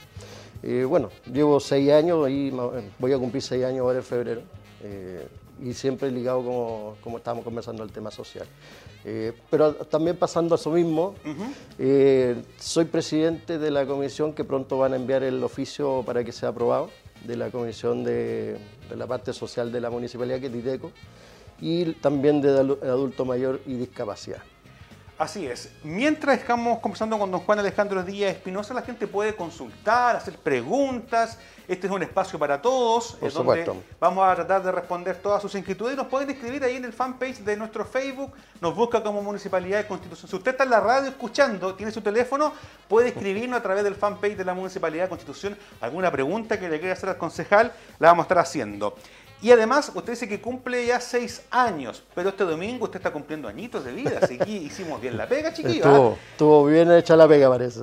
Eh, 0.62 0.84
bueno, 0.84 1.10
llevo 1.32 1.60
seis 1.60 1.90
años, 1.92 2.28
y 2.28 2.50
voy 2.98 3.12
a 3.12 3.18
cumplir 3.18 3.42
seis 3.42 3.64
años 3.64 3.80
ahora 3.80 3.98
en 3.98 4.04
febrero, 4.04 4.42
eh, 4.82 5.26
y 5.62 5.72
siempre 5.72 6.10
ligado 6.10 6.38
como, 6.44 6.96
como 7.02 7.18
estábamos 7.18 7.44
conversando 7.44 7.82
al 7.82 7.90
tema 7.90 8.10
social. 8.10 8.46
Eh, 9.04 9.32
pero 9.50 9.74
también 9.74 10.16
pasando 10.16 10.54
a 10.54 10.58
eso 10.58 10.70
mismo, 10.70 11.14
eh, 11.78 12.36
soy 12.58 12.84
presidente 12.86 13.58
de 13.58 13.70
la 13.70 13.86
comisión 13.86 14.32
que 14.32 14.44
pronto 14.44 14.78
van 14.78 14.92
a 14.92 14.96
enviar 14.96 15.22
el 15.22 15.42
oficio 15.42 16.02
para 16.04 16.24
que 16.24 16.32
sea 16.32 16.50
aprobado, 16.50 16.90
de 17.24 17.36
la 17.36 17.50
comisión 17.50 18.04
de, 18.04 18.58
de 18.88 18.96
la 18.96 19.06
parte 19.06 19.32
social 19.32 19.72
de 19.72 19.80
la 19.80 19.90
municipalidad, 19.90 20.40
que 20.40 20.46
es 20.46 20.52
DITECO, 20.52 20.90
y 21.60 21.92
también 21.94 22.40
de 22.40 22.50
adu- 22.50 22.82
adulto 22.82 23.24
mayor 23.24 23.60
y 23.66 23.74
discapacidad. 23.74 24.42
Así 25.18 25.48
es. 25.48 25.72
Mientras 25.82 26.38
estamos 26.38 26.78
conversando 26.78 27.18
con 27.18 27.28
don 27.28 27.40
Juan 27.40 27.58
Alejandro 27.58 28.04
Díaz 28.04 28.36
Espinosa, 28.36 28.72
la 28.72 28.82
gente 28.82 29.08
puede 29.08 29.34
consultar, 29.34 30.14
hacer 30.14 30.38
preguntas. 30.38 31.40
Este 31.66 31.88
es 31.88 31.92
un 31.92 32.04
espacio 32.04 32.38
para 32.38 32.62
todos, 32.62 33.16
Por 33.18 33.28
eh, 33.28 33.32
donde 33.32 33.82
vamos 33.98 34.24
a 34.24 34.36
tratar 34.36 34.62
de 34.62 34.70
responder 34.70 35.16
todas 35.16 35.42
sus 35.42 35.52
inquietudes. 35.56 35.96
Nos 35.96 36.06
pueden 36.06 36.30
escribir 36.30 36.62
ahí 36.62 36.76
en 36.76 36.84
el 36.84 36.92
fanpage 36.92 37.38
de 37.38 37.56
nuestro 37.56 37.84
Facebook, 37.84 38.32
nos 38.60 38.76
busca 38.76 39.02
como 39.02 39.20
Municipalidad 39.20 39.78
de 39.78 39.88
Constitución. 39.88 40.30
Si 40.30 40.36
usted 40.36 40.52
está 40.52 40.62
en 40.62 40.70
la 40.70 40.80
radio 40.80 41.08
escuchando, 41.08 41.74
tiene 41.74 41.90
su 41.90 42.00
teléfono, 42.00 42.52
puede 42.86 43.08
escribirnos 43.08 43.58
a 43.58 43.62
través 43.62 43.82
del 43.82 43.96
fanpage 43.96 44.36
de 44.36 44.44
la 44.44 44.54
Municipalidad 44.54 45.04
de 45.04 45.08
Constitución 45.08 45.58
alguna 45.80 46.12
pregunta 46.12 46.60
que 46.60 46.68
le 46.68 46.78
quiera 46.78 46.92
hacer 46.92 47.08
al 47.08 47.18
concejal, 47.18 47.72
la 47.98 48.08
vamos 48.08 48.22
a 48.22 48.26
estar 48.26 48.38
haciendo. 48.38 48.94
Y 49.40 49.52
además, 49.52 49.92
usted 49.94 50.14
dice 50.14 50.28
que 50.28 50.40
cumple 50.40 50.84
ya 50.86 50.98
seis 51.00 51.42
años, 51.50 52.02
pero 52.14 52.30
este 52.30 52.42
domingo 52.44 52.86
usted 52.86 52.96
está 52.98 53.12
cumpliendo 53.12 53.46
añitos 53.46 53.84
de 53.84 53.92
vida, 53.92 54.18
así 54.20 54.36
que 54.36 54.50
hicimos 54.50 55.00
bien 55.00 55.16
la 55.16 55.28
pega, 55.28 55.52
chiquillo. 55.52 55.84
¿ah? 55.86 56.14
Estuvo, 56.32 56.64
bien 56.66 56.90
hecha 56.90 57.14
la 57.14 57.28
pega, 57.28 57.48
parece. 57.48 57.82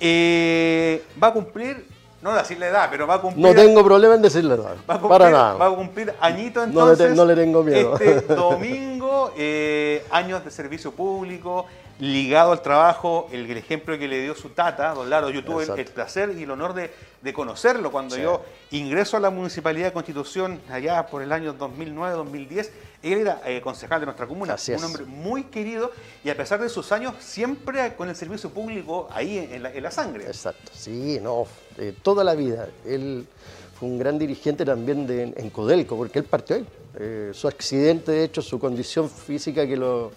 Eh, 0.00 1.02
va 1.22 1.28
a 1.28 1.32
cumplir, 1.32 1.86
no 2.20 2.34
decir 2.34 2.58
la 2.58 2.68
edad, 2.68 2.88
pero 2.90 3.06
va 3.06 3.14
a 3.14 3.20
cumplir. 3.20 3.46
No 3.46 3.54
tengo 3.54 3.82
problema 3.82 4.14
en 4.14 4.22
decirle 4.22 4.56
nada, 4.58 4.74
va 4.88 4.94
a 4.94 5.00
cumplir- 5.00 5.08
para 5.08 5.30
nada. 5.30 5.54
Va 5.54 5.66
a 5.66 5.70
cumplir 5.74 6.12
añito 6.20 6.66
No 6.66 6.86
le 6.90 6.96
te- 6.96 7.04
entonces. 7.04 7.16
no 7.16 7.24
le 7.24 7.34
tengo 7.34 7.62
miedo. 7.62 7.94
Este 7.98 8.20
domingo, 8.34 9.32
eh, 9.38 10.04
años 10.10 10.44
de 10.44 10.50
servicio 10.50 10.92
público, 10.92 11.66
ligado 11.98 12.52
al 12.52 12.60
trabajo, 12.62 13.28
el, 13.32 13.50
ejemplo 13.56 13.98
que 13.98 14.08
le 14.08 14.20
dio 14.22 14.34
su 14.34 14.50
tata, 14.50 14.92
don 14.94 15.08
Laro. 15.08 15.30
Yo 15.30 15.44
tuve 15.44 15.64
el, 15.64 15.84
placer 15.86 16.34
y 16.36 16.42
el 16.42 16.50
honor 16.50 16.74
de, 16.74 16.90
de 17.22 17.32
conocerlo. 17.32 17.90
Cuando 17.92 18.16
Sí. 18.16 18.22
yo 18.22 18.42
ingreso 18.72 19.16
a 19.16 19.20
la 19.20 19.30
Municipalidad 19.30 19.86
de 19.86 19.92
Constitución 19.92 20.60
allá 20.70 21.06
por 21.06 21.22
el 21.22 21.30
año 21.32 21.56
2009-2010, 21.56 22.70
él 23.02 23.18
era 23.18 23.40
eh, 23.46 23.60
concejal 23.60 24.00
de 24.00 24.06
nuestra 24.06 24.26
comuna, 24.26 24.54
Así 24.54 24.72
un 24.72 24.78
es. 24.78 24.84
hombre 24.84 25.04
muy 25.04 25.44
querido 25.44 25.90
y 26.24 26.30
a 26.30 26.36
pesar 26.36 26.60
de 26.60 26.68
sus 26.68 26.90
años, 26.90 27.14
siempre 27.20 27.94
con 27.94 28.08
el 28.08 28.16
servicio 28.16 28.50
público 28.50 29.08
ahí 29.12 29.38
en 29.38 29.62
la, 29.62 29.72
en 29.72 29.82
la 29.82 29.90
sangre. 29.90 30.24
Exacto, 30.26 30.72
sí, 30.74 31.18
no, 31.22 31.46
eh, 31.78 31.94
toda 32.02 32.24
la 32.24 32.34
vida. 32.34 32.68
Él 32.86 33.26
fue 33.78 33.88
un 33.88 33.98
gran 33.98 34.18
dirigente 34.18 34.64
también 34.64 35.06
de, 35.06 35.34
en 35.36 35.50
Codelco, 35.50 35.96
porque 35.96 36.18
él 36.18 36.24
partió 36.24 36.56
ahí. 36.56 36.66
Eh, 36.96 37.30
su 37.34 37.48
accidente, 37.48 38.12
de 38.12 38.24
hecho, 38.24 38.40
su 38.40 38.58
condición 38.58 39.10
física 39.10 39.66
que 39.66 39.76
lo, 39.76 40.12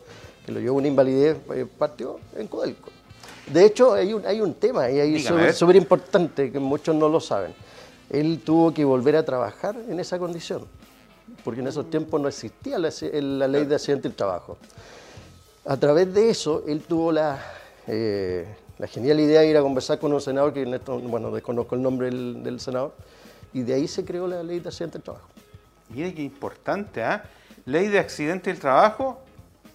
que 0.48 0.54
lo 0.54 0.62
llevó 0.62 0.78
una 0.78 0.88
invalidez, 0.88 1.38
eh, 1.54 1.68
partió 1.78 2.22
en 2.38 2.48
Codelco. 2.48 2.90
De 3.48 3.66
hecho, 3.66 3.94
hay 3.94 4.14
un, 4.14 4.26
hay 4.26 4.40
un 4.40 4.54
tema 4.54 4.84
ahí, 4.84 5.00
ahí 5.00 5.54
súper 5.54 5.76
importante 5.76 6.52
que 6.52 6.60
muchos 6.60 6.96
no 6.96 7.10
lo 7.10 7.20
saben. 7.20 7.54
Él 8.10 8.42
tuvo 8.44 8.74
que 8.74 8.86
volver 8.86 9.18
a 9.18 9.26
trabajar 9.26 9.76
en 9.90 10.00
esa 10.00 10.18
condición, 10.18 10.66
porque 11.44 11.60
en 11.60 11.68
esos 11.68 11.90
tiempos 11.90 12.22
no 12.22 12.30
existía 12.30 12.80
la, 12.80 12.90
la 13.12 13.48
ley 13.48 13.66
de 13.66 13.76
accidente 13.76 14.08
del 14.08 14.16
trabajo. 14.16 14.58
A 15.66 15.76
través 15.76 16.14
de 16.14 16.30
eso, 16.30 16.64
él 16.66 16.82
tuvo 16.82 17.12
la, 17.12 17.44
eh, 17.88 18.48
la 18.78 18.88
genial 18.88 19.20
idea 19.20 19.42
de 19.42 19.50
ir 19.50 19.58
a 19.58 19.62
conversar 19.62 20.00
con 20.00 20.14
un 20.14 20.22
senador, 20.22 20.54
que 20.54 20.62
en 20.62 20.74
esto, 20.74 20.98
bueno, 21.00 21.30
desconozco 21.30 21.76
el 21.76 21.82
nombre 21.82 22.10
del, 22.10 22.42
del 22.42 22.62
senador, 22.62 22.94
y 23.54 23.64
de 23.64 23.74
ahí 23.74 23.88
se 23.88 24.06
creó 24.06 24.28
la 24.28 24.44
ley 24.44 24.62
de 24.62 24.70
accidente 24.70 24.98
del 24.98 25.04
trabajo. 25.04 25.28
Mire 25.90 26.14
qué 26.14 26.22
importante, 26.22 27.04
¿ah? 27.04 27.24
Ley 27.66 27.88
de 27.88 28.00
accidente 28.00 28.50
del 28.50 28.60
trabajo, 28.60 29.20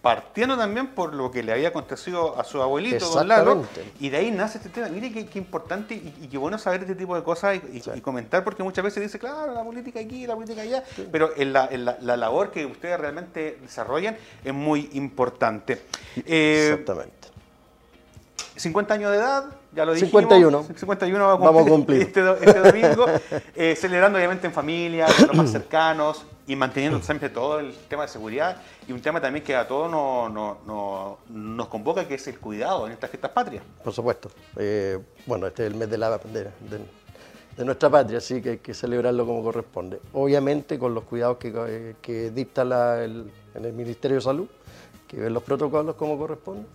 partiendo 0.02 0.56
también 0.58 0.88
por 0.88 1.14
lo 1.14 1.30
que 1.30 1.44
le 1.44 1.52
había 1.52 1.68
acontecido 1.68 2.38
a 2.38 2.42
su 2.42 2.60
abuelito, 2.60 3.08
don 3.08 3.28
Lalo, 3.28 3.64
y 4.00 4.08
de 4.08 4.16
ahí 4.16 4.30
nace 4.32 4.58
este 4.58 4.68
tema. 4.68 4.88
Mire 4.88 5.12
qué, 5.12 5.26
qué 5.26 5.38
importante 5.38 5.94
y, 5.94 6.12
y 6.22 6.26
qué 6.26 6.36
bueno 6.38 6.58
saber 6.58 6.82
este 6.82 6.96
tipo 6.96 7.14
de 7.14 7.22
cosas 7.22 7.60
y, 7.72 8.00
comentar, 8.00 8.42
porque 8.42 8.64
muchas 8.64 8.82
veces 8.84 9.00
dice, 9.00 9.20
claro, 9.20 9.54
la 9.54 9.62
política 9.62 10.00
aquí, 10.00 10.26
la 10.26 10.34
política 10.34 10.62
allá, 10.62 10.82
pero 11.12 11.30
en 11.36 11.52
la, 11.52 11.66
en 11.70 11.84
la- 11.84 11.98
la 12.00 12.16
labor 12.16 12.50
que 12.50 12.66
ustedes 12.66 12.98
realmente 12.98 13.58
desarrollan 13.62 14.16
es 14.44 14.52
muy 14.52 14.90
importante. 14.94 15.80
Eh, 16.26 16.70
Exactamente. 16.72 17.28
50 18.56 18.94
años 18.94 19.10
de 19.12 19.16
edad, 19.18 19.44
ya 19.74 19.84
lo 19.84 19.92
dijimos. 19.94 20.10
51. 20.22 20.64
51 20.76 21.24
va 21.24 21.32
a 21.32 21.36
Vamos 21.36 21.66
a 21.66 21.68
cumplir, 21.70 22.12
cumplir. 22.12 22.28
Este, 22.38 22.46
este 22.46 22.60
domingo, 22.82 23.06
eh, 23.54 23.74
celebrando 23.76 24.18
obviamente 24.18 24.46
en 24.46 24.52
familia, 24.52 25.06
con 25.18 25.28
los 25.28 25.36
más 25.36 25.50
cercanos 25.50 26.24
y 26.46 26.56
manteniendo 26.56 27.00
siempre 27.00 27.28
todo 27.30 27.60
el 27.60 27.72
tema 27.88 28.02
de 28.02 28.08
seguridad 28.08 28.56
y 28.88 28.92
un 28.92 29.00
tema 29.00 29.20
también 29.20 29.44
que 29.44 29.54
a 29.54 29.66
todos 29.66 29.90
nos, 29.90 31.68
convoca, 31.68 32.06
que 32.06 32.14
es 32.14 32.26
el 32.26 32.38
cuidado 32.38 32.86
en 32.86 32.92
estas 32.92 33.10
fiestas 33.10 33.30
patrias. 33.30 33.62
Por 33.82 33.92
supuesto. 33.92 34.30
Eh, 34.56 34.98
bueno, 35.26 35.46
este 35.46 35.66
es 35.66 35.72
el 35.72 35.78
mes 35.78 35.88
de, 35.90 35.98
la, 35.98 36.18
de, 36.18 36.44
de- 36.44 37.02
de 37.56 37.66
nuestra 37.66 37.90
patria, 37.90 38.16
así 38.16 38.40
que 38.40 38.48
hay 38.50 38.58
que 38.58 38.72
celebrarlo 38.72 39.26
como 39.26 39.42
corresponde. 39.42 40.00
Obviamente 40.14 40.78
con 40.78 40.94
los 40.94 41.04
cuidados 41.04 41.36
que, 41.36 41.52
eh, 41.54 41.94
que 42.00 42.30
dicta 42.30 42.64
la- 42.64 43.04
el, 43.04 43.30
en 43.54 43.64
el 43.66 43.72
Ministerio 43.74 44.16
de 44.16 44.20
Salud, 44.22 44.46
que 45.06 45.18
ven 45.18 45.34
los 45.34 45.42
protocolos 45.42 45.94
como 45.96 46.16
corresponde. 46.16 46.66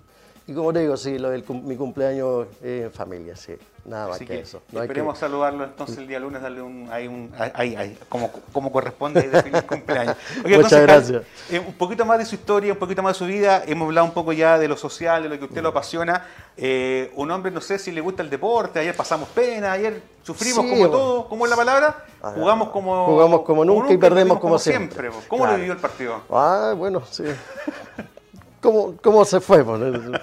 Y 0.49 0.53
como 0.53 0.71
te 0.71 0.79
digo, 0.79 0.95
sí, 0.95 1.17
lo 1.19 1.29
del 1.29 1.43
cum- 1.43 1.61
mi 1.65 1.75
cumpleaños 1.75 2.47
es 2.63 2.85
en 2.85 2.91
familia, 2.93 3.35
sí, 3.35 3.53
nada 3.83 4.07
más 4.07 4.15
Así 4.15 4.25
que, 4.25 4.35
que 4.35 4.39
eso. 4.43 4.61
No 4.71 4.79
hay 4.79 4.87
que- 4.87 4.93
esperemos 4.93 5.17
saludarlo 5.19 5.65
entonces 5.65 5.97
el 5.97 6.07
día 6.07 6.21
lunes, 6.21 6.41
darle 6.41 6.61
un, 6.61 6.87
ahí 6.89 7.05
un 7.05 7.33
ahí, 7.53 7.75
ahí, 7.75 7.97
como, 8.07 8.31
como 8.53 8.71
corresponde 8.71 9.25
y 9.25 9.27
de 9.27 9.43
feliz 9.43 9.63
cumpleaños. 9.63 10.15
Oiga, 10.45 10.55
Muchas 10.57 10.61
concejal, 10.71 10.87
gracias. 10.87 11.23
eh, 11.51 11.59
un 11.59 11.73
poquito 11.73 12.05
más 12.05 12.17
de 12.19 12.25
su 12.25 12.35
historia, 12.35 12.71
un 12.71 12.79
poquito 12.79 13.03
más 13.03 13.15
de 13.15 13.19
su 13.19 13.25
vida. 13.25 13.61
Hemos 13.67 13.87
hablado 13.87 14.07
un 14.07 14.13
poco 14.13 14.31
ya 14.31 14.57
de 14.57 14.69
lo 14.69 14.77
social, 14.77 15.21
de 15.23 15.27
lo 15.27 15.37
que 15.37 15.43
a 15.43 15.47
usted 15.47 15.61
lo 15.61 15.69
apasiona. 15.69 16.25
Eh, 16.55 17.11
un 17.17 17.29
hombre, 17.29 17.51
no 17.51 17.59
sé 17.59 17.77
si 17.77 17.91
le 17.91 17.99
gusta 17.99 18.23
el 18.23 18.29
deporte. 18.29 18.79
Ayer 18.79 18.95
pasamos 18.95 19.27
pena, 19.27 19.73
ayer 19.73 20.01
sufrimos 20.23 20.63
Sí, 20.63 20.69
como 20.69 20.81
bueno. 20.81 20.97
todo. 20.97 21.27
¿Cómo 21.27 21.43
es 21.45 21.49
la 21.49 21.57
palabra? 21.57 22.05
Ah, 22.23 22.31
Jugamos 22.33 22.69
como, 22.69 23.05
jugamos 23.05 23.41
como 23.41 23.65
nunca 23.65 23.91
y 23.91 23.97
perdemos 23.97 24.39
como 24.39 24.57
siempre. 24.57 25.09
siempre. 25.09 25.27
¿Cómo 25.27 25.43
lo 25.43 25.49
Claro. 25.49 25.57
vivió 25.57 25.73
el 25.73 25.79
partido? 25.79 26.21
Ah, 26.29 26.73
bueno, 26.77 27.01
sí. 27.11 27.23
¿Cómo, 28.61 28.95
cómo 29.01 29.23
se 29.23 29.39
fue? 29.39 29.63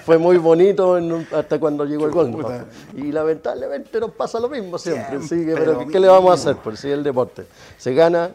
Fue 0.05 0.18
muy 0.18 0.39
bonito 0.39 0.99
en 0.99 1.26
hasta 1.32 1.59
cuando 1.59 1.85
llegó 1.85 2.07
el 2.07 2.11
gol. 2.11 2.66
Y 2.97 3.12
lamentablemente 3.12 4.01
nos 4.01 4.11
pasa 4.11 4.41
lo 4.41 4.49
mismo 4.49 4.76
siempre. 4.78 5.20
Siempre 5.22 5.55
sí, 5.55 5.61
pero 5.64 5.87
¿qué 5.87 6.01
le 6.01 6.09
vamos 6.09 6.30
a 6.30 6.35
hacer? 6.35 6.57
Por 6.57 6.76
si 6.76 6.89
es 6.89 6.95
el 6.95 7.05
deporte. 7.05 7.47
Se 7.78 7.95
gana 7.95 8.30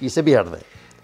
y 0.00 0.10
se 0.10 0.22
pierde. 0.22 0.58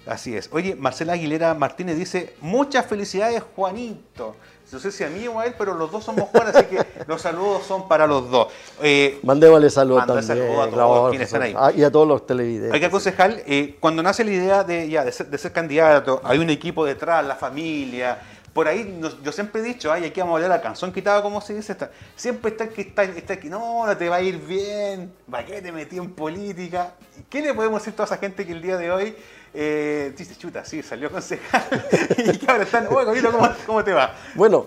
Así 0.06 0.36
es. 0.36 0.50
Oye, 0.52 0.74
Marcela 0.74 1.14
Aguilera 1.14 1.54
Martínez 1.54 1.96
dice, 1.96 2.34
muchas 2.40 2.84
felicidades, 2.84 3.42
Juanito. 3.56 4.36
No 4.70 4.78
sé 4.78 4.90
si 4.90 5.04
a 5.04 5.08
mí 5.08 5.26
o 5.28 5.38
a 5.38 5.46
él, 5.46 5.54
pero 5.56 5.74
los 5.74 5.90
dos 5.90 6.04
somos 6.04 6.28
Juan, 6.30 6.48
así 6.48 6.64
que 6.64 6.84
los 7.06 7.22
saludos 7.22 7.64
son 7.64 7.86
para 7.86 8.06
los 8.06 8.28
dos. 8.30 8.48
Eh, 8.82 9.20
Mandémosle 9.22 9.70
saludos 9.70 10.06
también. 10.06 10.26
saludos 10.26 10.66
a 10.66 10.70
todos 10.70 11.10
quienes 11.10 11.28
están 11.28 11.42
ahí. 11.42 11.54
ah, 11.56 11.70
y 11.74 11.84
a 11.84 11.92
todos 11.92 12.08
los 12.08 12.26
televidentes. 12.26 12.72
Hay 12.72 12.80
que 12.80 12.90
concejal, 12.90 13.42
eh, 13.46 13.76
cuando 13.78 14.02
nace 14.02 14.24
la 14.24 14.32
idea 14.32 14.64
de, 14.64 14.88
ya, 14.88 15.04
de, 15.04 15.12
ser, 15.12 15.28
de 15.28 15.38
ser 15.38 15.52
candidato, 15.52 16.20
hay 16.24 16.38
un 16.38 16.50
equipo 16.50 16.84
detrás, 16.84 17.24
la 17.24 17.36
familia. 17.36 18.18
Por 18.54 18.68
ahí 18.68 19.00
yo 19.22 19.32
siempre 19.32 19.60
he 19.60 19.64
dicho, 19.64 19.92
ay, 19.92 20.04
aquí 20.04 20.20
vamos 20.20 20.34
a 20.34 20.36
hablar 20.36 20.50
de 20.52 20.56
la 20.56 20.62
canción 20.62 20.92
quitada, 20.92 21.20
como 21.22 21.40
se 21.40 21.54
dice, 21.54 21.72
está- 21.72 21.90
siempre 22.14 22.52
está 22.52 22.64
el 22.64 22.70
que 22.70 22.82
está, 22.82 23.02
está 23.02 23.36
que 23.38 23.50
no, 23.50 23.84
no 23.84 23.96
te 23.96 24.08
va 24.08 24.16
a 24.16 24.22
ir 24.22 24.38
bien, 24.38 25.12
¿para 25.28 25.44
qué 25.44 25.60
te 25.60 25.72
metí 25.72 25.98
en 25.98 26.12
política? 26.12 26.94
¿Qué 27.28 27.42
le 27.42 27.52
podemos 27.52 27.80
decir 27.82 27.92
a 27.94 27.96
toda 27.96 28.06
esa 28.06 28.16
gente 28.18 28.46
que 28.46 28.52
el 28.52 28.62
día 28.62 28.76
de 28.78 28.92
hoy 28.92 29.16
eh, 29.52 30.14
dice, 30.16 30.36
chuta, 30.36 30.64
sí, 30.64 30.82
salió 30.84 31.10
concejal 31.10 31.62
y 32.16 32.38
que 32.38 32.50
ahora 32.50 32.62
están, 32.62 32.86
oye, 32.88 33.04
Camilo, 33.06 33.32
¿cómo, 33.32 33.48
cómo 33.66 33.82
te 33.84 33.92
va? 33.92 34.14
Bueno, 34.36 34.66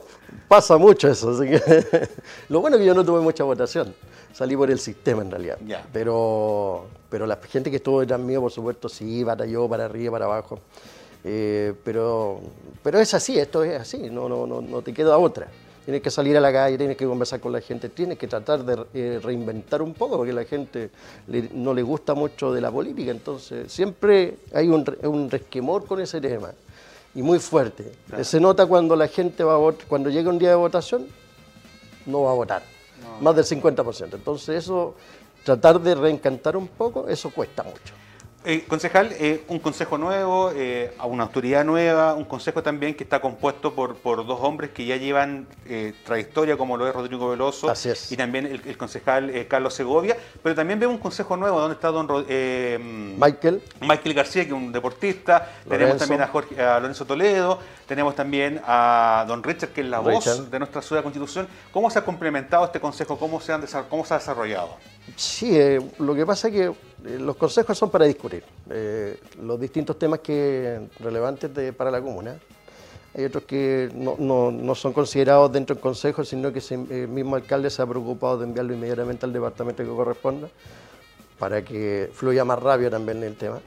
pasa 0.50 0.78
mucho 0.78 1.08
eso. 1.10 1.32
así 1.32 1.50
que 1.50 2.08
lo 2.50 2.60
bueno 2.60 2.76
es 2.76 2.82
que 2.82 2.86
yo 2.88 2.94
no 2.94 3.06
tuve 3.06 3.22
mucha 3.22 3.44
votación. 3.46 3.96
Salí 4.34 4.56
por 4.58 4.70
el 4.70 4.80
sistema 4.80 5.22
en 5.24 5.32
realidad. 5.32 5.58
Ya. 5.66 5.84
Pero, 5.94 6.88
pero 7.10 7.26
la 7.26 7.38
gente 7.38 7.72
que 7.72 7.78
estuvo 7.78 8.02
detrás 8.02 8.20
mío, 8.20 8.42
por 8.42 8.52
supuesto, 8.52 8.88
sí, 8.90 9.24
batalló 9.24 9.68
para 9.70 9.86
arriba, 9.86 10.12
para 10.12 10.26
abajo. 10.26 10.60
Eh, 11.30 11.74
pero, 11.84 12.40
pero 12.82 13.00
es 13.00 13.14
así, 13.14 13.38
esto 13.38 13.62
es 13.64 13.82
así, 13.82 13.98
no, 14.10 14.30
no, 14.30 14.48
no, 14.48 14.62
no 14.62 14.82
te 14.82 14.94
queda 14.94 15.18
otra. 15.18 15.48
Tienes 15.84 16.02
que 16.02 16.10
salir 16.10 16.36
a 16.38 16.42
la 16.42 16.52
calle, 16.54 16.78
tienes 16.78 16.96
que 16.96 17.06
conversar 17.06 17.40
con 17.42 17.52
la 17.52 17.60
gente, 17.62 17.90
tienes 17.90 18.18
que 18.18 18.28
tratar 18.28 18.64
de 18.64 18.86
eh, 18.94 19.20
reinventar 19.22 19.82
un 19.82 19.94
poco, 19.94 20.18
porque 20.18 20.32
la 20.34 20.46
gente 20.46 20.90
le- 21.28 21.50
no 21.54 21.74
le 21.74 21.82
gusta 21.82 22.14
mucho 22.14 22.54
de 22.54 22.62
la 22.62 22.72
política, 22.72 23.12
entonces 23.12 23.72
siempre 23.72 24.38
hay 24.54 24.68
un 24.70 25.30
resquemor 25.30 25.86
con 25.86 26.00
ese 26.00 26.20
tema, 26.22 26.52
y 27.16 27.22
muy 27.22 27.40
fuerte. 27.40 27.92
Se 28.24 28.40
nota 28.40 28.66
cuando 28.66 28.96
la 28.96 29.08
gente 29.10 29.44
va 29.44 29.56
a 29.56 29.58
votar, 29.58 29.86
cuando 29.88 30.10
llega 30.10 30.30
un 30.30 30.38
día 30.40 30.50
de 30.50 30.56
votación, 30.56 31.08
no 32.06 32.22
va 32.24 32.32
a 32.32 32.36
votar, 32.36 32.64
más 33.22 33.36
del 33.36 33.46
50%. 33.46 34.14
Entonces 34.16 34.64
eso, 34.64 34.94
tratar 35.44 35.80
de 35.82 35.96
reencantar 35.96 36.56
un 36.56 36.68
poco, 36.68 37.08
eso 37.08 37.30
cuesta 37.32 37.64
mucho. 37.64 37.94
Eh, 38.50 38.64
concejal, 38.66 39.10
eh, 39.20 39.44
un 39.50 39.60
consejo 39.60 39.98
nuevo, 39.98 40.54
eh, 40.56 40.94
a 41.00 41.06
una 41.06 41.24
autoridad 41.24 41.66
nueva, 41.66 42.14
un 42.14 42.24
consejo 42.24 42.64
también 42.64 42.96
que 42.96 43.04
está 43.04 43.20
compuesto 43.20 43.76
por, 43.76 43.98
por 43.98 44.26
dos 44.26 44.40
hombres 44.42 44.72
que 44.72 44.86
ya 44.86 44.96
llevan 44.96 45.46
trayectoria, 46.06 46.56
como 46.56 46.78
lo 46.78 46.88
es 46.88 46.96
Rodrigo 46.96 47.28
Veloso 47.28 47.70
Así 47.70 47.90
es. 47.90 48.10
y 48.10 48.16
también 48.16 48.46
el, 48.46 48.62
el 48.66 48.78
concejal 48.78 49.46
Carlos 49.50 49.74
Segovia, 49.74 50.16
pero 50.42 50.56
también 50.56 50.80
vemos 50.80 50.96
un 50.96 51.02
consejo 51.02 51.36
nuevo 51.36 51.60
donde 51.60 51.74
está 51.76 51.90
don 51.90 52.08
Michael. 53.20 53.62
Michael 53.82 54.14
García, 54.14 54.44
que 54.44 54.52
es 54.52 54.54
un 54.54 54.72
deportista, 54.72 55.52
tenemos 55.68 55.98
también 55.98 56.22
a, 56.22 56.28
Jorge, 56.28 56.62
a 56.62 56.80
Lorenzo 56.80 57.04
Toledo, 57.04 57.60
tenemos 57.86 58.16
también 58.16 58.62
a 58.66 59.26
don 59.28 59.44
Richard, 59.44 59.72
que 59.74 59.82
es 59.82 59.88
la 59.88 60.00
Richard. 60.00 60.38
voz 60.38 60.52
de 60.52 60.60
nuestra 60.60 60.82
ciudad 60.82 61.04
constitución. 61.04 61.50
¿Cómo 61.74 61.90
se 61.90 62.00
ha 62.00 62.06
complementado 62.06 62.64
este 62.64 62.80
consejo? 62.80 63.20
¿Cómo 63.20 63.42
se, 63.42 63.52
han 63.52 63.66
cómo 63.90 64.06
se 64.06 64.14
ha 64.14 64.20
desarrollado? 64.20 64.78
Sí, 65.18 65.58
lo 66.00 66.16
que 66.16 66.26
pasa 66.26 66.48
es 66.48 66.54
que 66.54 66.87
los 67.20 67.36
consejos 67.36 67.78
son 67.78 67.90
para 67.90 68.06
discutir 68.06 68.44
eh, 68.70 69.20
los 69.42 69.60
distintos 69.60 69.98
temas 69.98 70.20
que 70.20 70.88
relevantes 71.00 71.54
de- 71.54 71.74
para 71.74 71.92
la 71.92 72.02
comuna. 72.02 72.38
Hay 73.16 73.26
otros 73.26 73.44
que 73.46 73.90
no, 73.96 74.16
no- 74.20 74.52
no 74.52 74.76
son 74.76 74.94
considerados 74.94 75.52
dentro 75.52 75.76
del 75.76 75.82
consejo, 75.82 76.24
sino 76.24 76.52
que 76.54 76.62
el 76.90 77.08
mismo 77.08 77.36
alcalde 77.36 77.70
se 77.70 77.82
ha 77.82 77.86
preocupado 77.88 78.38
de 78.40 78.46
enviarlo 78.46 78.74
inmediatamente 78.74 79.26
al 79.26 79.34
departamento 79.34 79.84
que 79.84 79.90
corresponda 79.90 80.50
para 81.40 81.64
que 81.64 82.10
fluya 82.14 82.44
más 82.46 82.60
rápido 82.62 82.90
también 82.92 83.24
el 83.24 83.36
tema. 83.36 83.60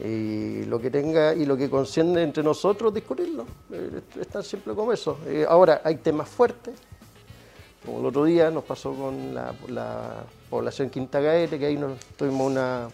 Y 0.00 0.64
lo 0.64 0.80
que 0.80 0.90
tenga 0.90 1.34
y 1.34 1.44
lo 1.46 1.56
que 1.56 1.70
concierne 1.70 2.22
entre 2.22 2.42
nosotros, 2.42 2.92
discutirlo. 2.92 3.46
Eh, 3.72 4.00
es 4.20 4.26
tan 4.28 4.42
simple 4.42 4.74
como 4.74 4.92
eso. 4.92 5.18
Eh, 5.26 5.46
ahora, 5.48 5.80
hay 5.84 5.96
temas 5.96 6.28
fuertes, 6.28 6.74
como 7.84 8.00
el 8.00 8.06
otro 8.06 8.24
día 8.24 8.50
nos 8.50 8.64
pasó 8.64 8.94
con 8.94 9.34
la, 9.34 9.54
la 9.68 10.24
población 10.48 10.90
Quinta 10.90 11.20
Gaete, 11.20 11.58
que 11.58 11.66
ahí 11.66 11.78
tuvimos 12.16 12.50
una, 12.50 12.88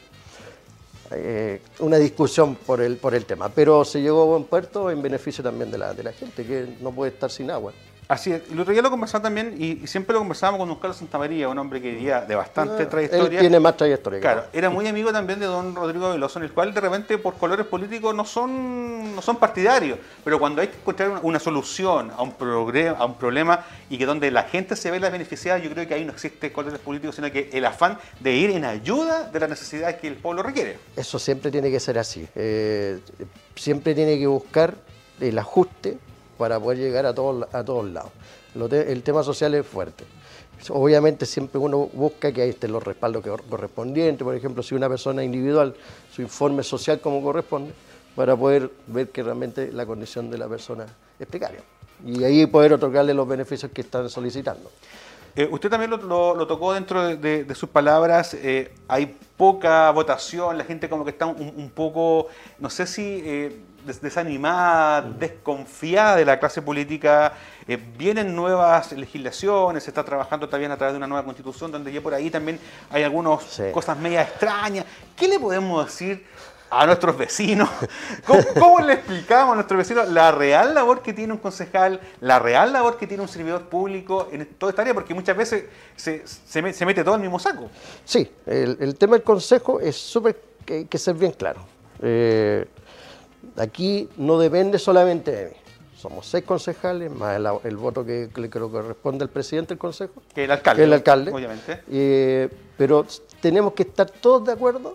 eh, 1.13 1.61
una 1.81 1.97
discusión 1.97 2.57
por 2.57 2.81
el, 2.81 2.97
por 2.97 3.15
el 3.15 3.25
tema. 3.25 3.49
Pero 3.49 3.85
se 3.85 4.01
llegó 4.01 4.23
a 4.23 4.27
buen 4.27 4.45
puerto 4.45 4.91
en 4.91 5.01
beneficio 5.01 5.45
también 5.45 5.71
de 5.71 5.79
la, 5.79 5.95
de 5.95 6.03
la 6.03 6.13
gente, 6.13 6.45
que 6.45 6.77
no 6.81 6.93
puede 6.93 7.13
estar 7.13 7.31
sin 7.31 7.51
agua. 7.51 7.73
Así 8.11 8.33
es. 8.33 8.43
El 8.51 8.59
otro 8.59 8.73
día 8.73 8.83
lo 8.83 8.91
conversaba 8.91 9.23
también, 9.23 9.55
y, 9.57 9.85
y 9.85 9.87
siempre 9.87 10.15
lo 10.15 10.19
conversábamos 10.19 10.59
con 10.59 10.69
don 10.69 10.79
Carlos 10.81 10.97
Santamaría, 10.97 11.49
un 11.49 11.57
hombre 11.59 11.81
que 11.81 11.93
diría 11.93 12.23
de 12.23 12.35
bastante 12.35 12.83
Ah, 12.83 12.89
trayectoria. 12.89 13.39
Él 13.39 13.45
tiene 13.45 13.61
más 13.61 13.77
trayectoria. 13.77 14.19
Claro, 14.19 14.45
era 14.53 14.69
muy 14.69 14.89
amigo 14.89 15.13
también 15.13 15.39
de 15.39 15.47
don 15.47 15.77
Rodrigo 15.77 16.11
Veloso, 16.11 16.41
en 16.41 16.47
el 16.47 16.51
cual 16.53 16.75
de 16.75 16.81
repente 16.81 17.19
por 17.19 17.35
colores 17.35 17.67
políticos 17.67 18.13
no 18.13 18.25
son, 18.25 19.15
no 19.15 19.23
son 19.23 19.37
partidarios, 19.37 19.97
pero 20.25 20.41
cuando 20.41 20.61
hay 20.61 20.67
que 20.67 20.77
encontrar 20.79 21.09
una, 21.11 21.21
una 21.21 21.39
solución 21.39 22.11
a 22.11 22.21
un, 22.23 22.37
progre- 22.37 22.97
a 22.99 23.05
un 23.05 23.15
problema 23.15 23.65
y 23.89 23.97
que 23.97 24.07
donde 24.07 24.29
la 24.33 24.43
gente 24.43 24.75
se 24.75 24.91
ve 24.91 24.99
la 24.99 25.09
beneficiada, 25.09 25.59
yo 25.61 25.71
creo 25.71 25.87
que 25.87 25.95
ahí 25.95 26.05
no 26.05 26.11
existe 26.11 26.51
colores 26.53 26.81
políticos, 26.81 27.15
sino 27.15 27.31
que 27.31 27.49
el 27.53 27.65
afán 27.65 27.97
de 28.19 28.35
ir 28.35 28.51
en 28.51 28.65
ayuda 28.65 29.31
de 29.31 29.39
las 29.39 29.49
necesidades 29.51 29.97
que 30.01 30.09
el 30.09 30.17
pueblo 30.17 30.43
requiere. 30.43 30.79
Eso 30.97 31.21
siempre 31.21 31.53
tiene 31.53 31.71
que 31.71 31.79
ser 31.79 31.97
así. 31.97 32.27
Eh, 32.35 32.99
siempre 33.55 33.95
tiene 33.95 34.19
que 34.19 34.27
buscar 34.27 34.75
el 35.21 35.39
ajuste 35.39 35.99
para 36.41 36.59
poder 36.59 36.79
llegar 36.79 37.05
a 37.05 37.15
todos, 37.15 37.47
a 37.53 37.63
todos 37.63 37.87
lados. 37.91 38.11
El 38.55 39.03
tema 39.03 39.23
social 39.23 39.55
es 39.55 39.67
fuerte. 39.67 40.05
Obviamente 40.71 41.27
siempre 41.27 41.59
uno 41.59 41.91
busca 41.93 42.33
que 42.33 42.41
ahí 42.41 42.49
estén 42.49 42.73
los 42.73 42.83
respaldos 42.83 43.23
correspondientes, 43.51 44.25
por 44.25 44.35
ejemplo, 44.35 44.63
si 44.63 44.75
una 44.75 44.89
persona 44.89 45.23
individual, 45.23 45.75
su 46.11 46.23
informe 46.23 46.63
social 46.63 46.99
como 46.99 47.23
corresponde, 47.23 47.75
para 48.17 48.35
poder 48.35 48.71
ver 48.87 49.11
que 49.11 49.23
realmente 49.23 49.71
la 49.71 49.85
condición 49.85 50.31
de 50.31 50.39
la 50.39 50.49
persona 50.49 50.87
es 51.19 51.27
precaria. 51.27 51.61
Y 52.07 52.25
ahí 52.25 52.47
poder 52.47 52.73
otorgarle 52.73 53.13
los 53.13 53.29
beneficios 53.29 53.71
que 53.71 53.83
están 53.83 54.09
solicitando. 54.09 54.71
Eh, 55.37 55.49
usted 55.51 55.71
también 55.71 55.91
lo, 55.91 55.97
lo- 55.99 56.35
lo 56.35 56.47
tocó 56.47 56.73
dentro 56.73 57.03
de, 57.07 57.17
de- 57.17 57.45
de 57.45 57.55
sus 57.55 57.69
palabras. 57.69 58.35
eh, 58.35 58.73
hay 58.89 59.17
poca 59.37 59.91
votación, 59.91 60.59
la 60.59 60.65
gente 60.65 60.89
como 60.89 61.05
que 61.05 61.11
está 61.13 61.27
un, 61.27 61.53
un 61.57 61.71
poco, 61.71 62.29
no 62.59 62.69
sé 62.69 62.87
si 62.87 63.23
eh, 63.25 63.61
des- 63.87 64.01
desanimada, 64.03 65.03
desconfiada 65.03 66.17
de 66.17 66.25
la 66.25 66.39
clase 66.39 66.61
política. 66.63 67.33
vienen 67.97 68.35
nuevas 68.35 68.91
legislaciones, 68.93 69.85
se 69.85 69.91
está 69.91 70.03
trabajando 70.05 70.49
también 70.49 70.73
a 70.73 70.77
través 70.77 70.93
de 70.93 70.99
una 70.99 71.07
nueva 71.07 71.25
constitución, 71.25 71.71
donde 71.71 71.93
ya 71.93 72.01
por 72.01 72.13
ahí 72.13 72.29
también 72.29 72.59
hay 72.91 73.05
algunas 73.05 73.61
cosas 73.73 73.97
media 73.97 74.23
extrañas. 74.23 74.85
¿Qué 75.17 75.29
le 75.29 75.39
podemos 75.39 75.87
decir? 75.87 76.27
A 76.73 76.87
nuestros 76.87 77.19
vecinos, 77.19 77.69
¿Cómo, 78.27 78.41
cómo 78.59 78.81
le 78.81 78.93
explicamos 78.95 79.53
a 79.53 79.55
nuestros 79.57 79.79
vecinos 79.79 80.09
la 80.09 80.31
real 80.31 80.73
labor 80.75 81.03
que 81.03 81.13
tiene 81.13 81.33
un 81.33 81.39
concejal, 81.41 82.01
la 82.21 82.39
real 82.39 82.73
labor 82.73 82.97
que 82.97 83.07
tiene 83.09 83.23
un 83.25 83.29
servidor 83.29 83.63
público 83.69 84.29
en 84.31 84.47
toda 84.57 84.71
esta 84.71 84.83
área? 84.83 84.95
Porque 84.95 85.13
muchas 85.13 85.37
veces 85.37 85.65
se, 85.97 86.23
se 86.27 86.63
me- 86.63 86.73
se 86.73 86.87
mete 86.87 87.03
todo 87.03 87.15
en 87.17 87.23
el 87.23 87.27
mismo 87.27 87.41
saco. 87.41 87.69
Sí, 88.05 88.31
el, 88.47 88.77
el 88.81 88.95
tema 88.97 89.15
del 89.17 89.25
consejo 89.25 89.81
es 89.81 89.97
súper 89.97 90.41
que 90.65 90.87
que 90.87 90.99
ser 90.99 91.17
bien 91.17 91.33
claro. 91.33 91.61
Eh, 92.03 92.65
aquí 93.57 94.09
no 94.17 94.39
depende 94.39 94.79
solamente 94.79 95.31
de 95.33 95.45
mí. 95.51 95.57
Somos 95.97 96.27
seis 96.27 96.45
concejales, 96.45 97.11
más 97.11 97.37
el, 97.37 97.47
el 97.65 97.77
voto 97.77 98.05
que, 98.05 98.31
que 98.35 98.41
le 98.41 98.49
creo 98.49 98.69
que 98.69 98.79
corresponde 98.79 99.23
al 99.25 99.29
presidente 99.29 99.71
del 99.71 99.79
consejo. 99.79 100.23
Que 100.35 100.45
el 100.45 100.51
alcalde. 100.51 100.81
Que 100.81 100.85
el 100.85 100.93
alcalde. 100.95 101.31
Obviamente. 101.33 101.83
Eh, 101.91 102.49
pero 102.79 103.05
tenemos 103.41 103.75
que 103.75 103.83
estar 103.83 104.09
todos 104.09 104.47
de 104.47 104.53
acuerdo, 104.53 104.95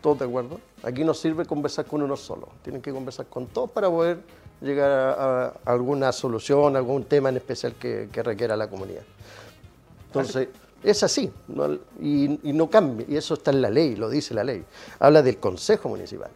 todos 0.00 0.18
de 0.20 0.24
acuerdo. 0.26 0.60
Aquí 0.82 1.04
no 1.04 1.14
sirve 1.14 1.44
conversar 1.46 1.84
con 1.86 2.02
uno 2.02 2.16
solo, 2.16 2.48
tienen 2.62 2.80
que 2.82 2.92
conversar 2.92 3.26
con 3.26 3.46
todos 3.46 3.70
para 3.70 3.88
poder 3.90 4.18
llegar 4.60 4.90
a, 4.90 5.46
a 5.46 5.52
alguna 5.66 6.12
solución, 6.12 6.76
algún 6.76 7.04
tema 7.04 7.28
en 7.28 7.36
especial 7.36 7.74
que, 7.74 8.08
que 8.12 8.22
requiera 8.22 8.56
la 8.56 8.68
comunidad. 8.68 9.02
Entonces, 10.06 10.48
es 10.82 11.02
así, 11.02 11.30
no- 11.48 11.74
y, 12.00 12.38
y 12.48 12.52
no 12.52 12.68
cambia, 12.70 13.06
y 13.08 13.16
eso 13.16 13.34
está 13.34 13.50
en 13.50 13.62
la 13.62 13.70
ley, 13.70 13.96
lo 13.96 14.08
dice 14.08 14.34
la 14.34 14.44
ley. 14.44 14.64
Habla 15.00 15.22
del 15.22 15.38
consejo 15.38 15.88
municipal, 15.88 16.30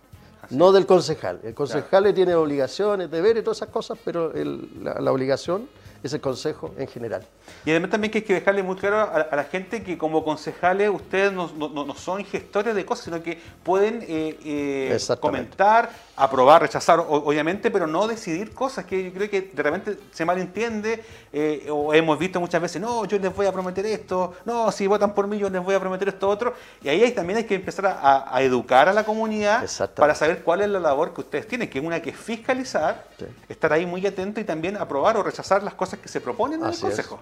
no 0.51 0.73
del 0.73 0.85
concejal. 0.87 1.41
El 1.43 1.55
concejal 1.55 2.05
le 2.05 2.13
tiene 2.13 2.35
obligaciones, 2.35 3.11
deberes, 3.11 3.45
todas 3.45 3.59
esas 3.59 3.69
cosas, 3.71 3.99
pero 4.05 4.33
el- 4.35 4.69
la, 4.85 4.95
la 5.01 5.13
obligación 5.13 5.69
es 6.03 6.13
el 6.13 6.21
consejo 6.21 6.75
en 6.79 6.89
general. 6.89 7.25
Y 7.65 7.71
además 7.71 7.91
también 7.91 8.11
que 8.11 8.19
hay 8.19 8.25
que 8.25 8.35
dejarle 8.35 8.63
muy 8.63 8.77
claro 8.77 8.97
a, 8.99 9.05
a 9.31 9.37
la 9.37 9.45
gente 9.45 9.83
que 9.83 9.97
como 9.97 10.25
concejales 10.25 10.91
ustedes 10.91 11.33
no, 11.33 11.51
no- 11.57 11.69
no- 11.69 11.85
no 11.85 11.95
son 11.95 12.25
gestores 12.25 12.75
de 12.75 12.85
cosas, 12.85 13.05
sino 13.05 13.23
que 13.23 13.41
pueden 13.63 14.03
eh, 14.03 14.37
eh, 14.45 14.89
comentar, 15.21 15.91
aprobar, 16.17 16.63
rechazar, 16.63 16.99
o- 17.01 17.05
obviamente, 17.07 17.71
pero 17.71 17.87
no 17.87 18.09
decidir 18.09 18.53
cosas 18.53 18.85
que 18.85 19.05
yo 19.05 19.13
creo 19.13 19.31
que 19.31 19.51
de 19.53 19.63
repente 19.63 19.97
se 20.13 20.25
malentiende 20.25 21.05
eh, 21.33 21.69
o 21.71 21.95
hemos 21.95 22.19
visto 22.19 22.41
muchas 22.41 22.61
veces, 22.61 22.81
no, 22.83 23.05
yo 23.05 23.19
les 23.19 23.35
voy 23.35 23.47
a 23.47 23.53
prometer 23.53 23.87
esto, 23.87 24.35
no, 24.45 24.71
si 24.73 24.87
votan 24.87 25.15
por 25.15 25.27
mí 25.29 25.39
yo 25.39 25.49
les 25.49 25.63
voy 25.63 25.75
a 25.75 25.81
prometer 25.81 26.09
esto 26.09 26.29
otro. 26.29 26.55
Y 26.83 26.89
ahí 26.89 27.03
hay- 27.03 27.13
también 27.13 27.39
hay 27.39 27.45
que 27.45 27.55
empezar 27.55 27.87
a, 28.03 28.43
educar 28.43 28.89
a 28.89 28.93
la 28.93 29.05
comunidad 29.05 29.63
para 30.03 30.15
saber 30.17 30.43
cuál 30.43 30.63
es 30.63 30.69
la 30.69 30.81
labor 30.81 31.15
que 31.15 31.21
ustedes 31.21 31.47
tienen, 31.47 31.71
que 31.71 31.79
es 31.79 31.85
una 31.85 32.01
que 32.03 32.11
es 32.11 32.17
fiscalizar, 32.17 33.05
estar 33.49 33.73
ahí 33.73 33.87
muy 33.87 34.05
atento 34.07 34.41
y 34.41 34.45
también 34.45 34.77
aprobar 34.77 35.17
o 35.17 35.23
rechazar 35.23 35.63
las 35.63 35.75
cosas 35.75 35.92
que 36.01 36.09
se 36.09 36.21
proponen 36.21 36.61
en 36.61 36.67
el 36.67 36.71
Así 36.71 36.79
es. 36.79 36.83
consejo. 36.85 37.21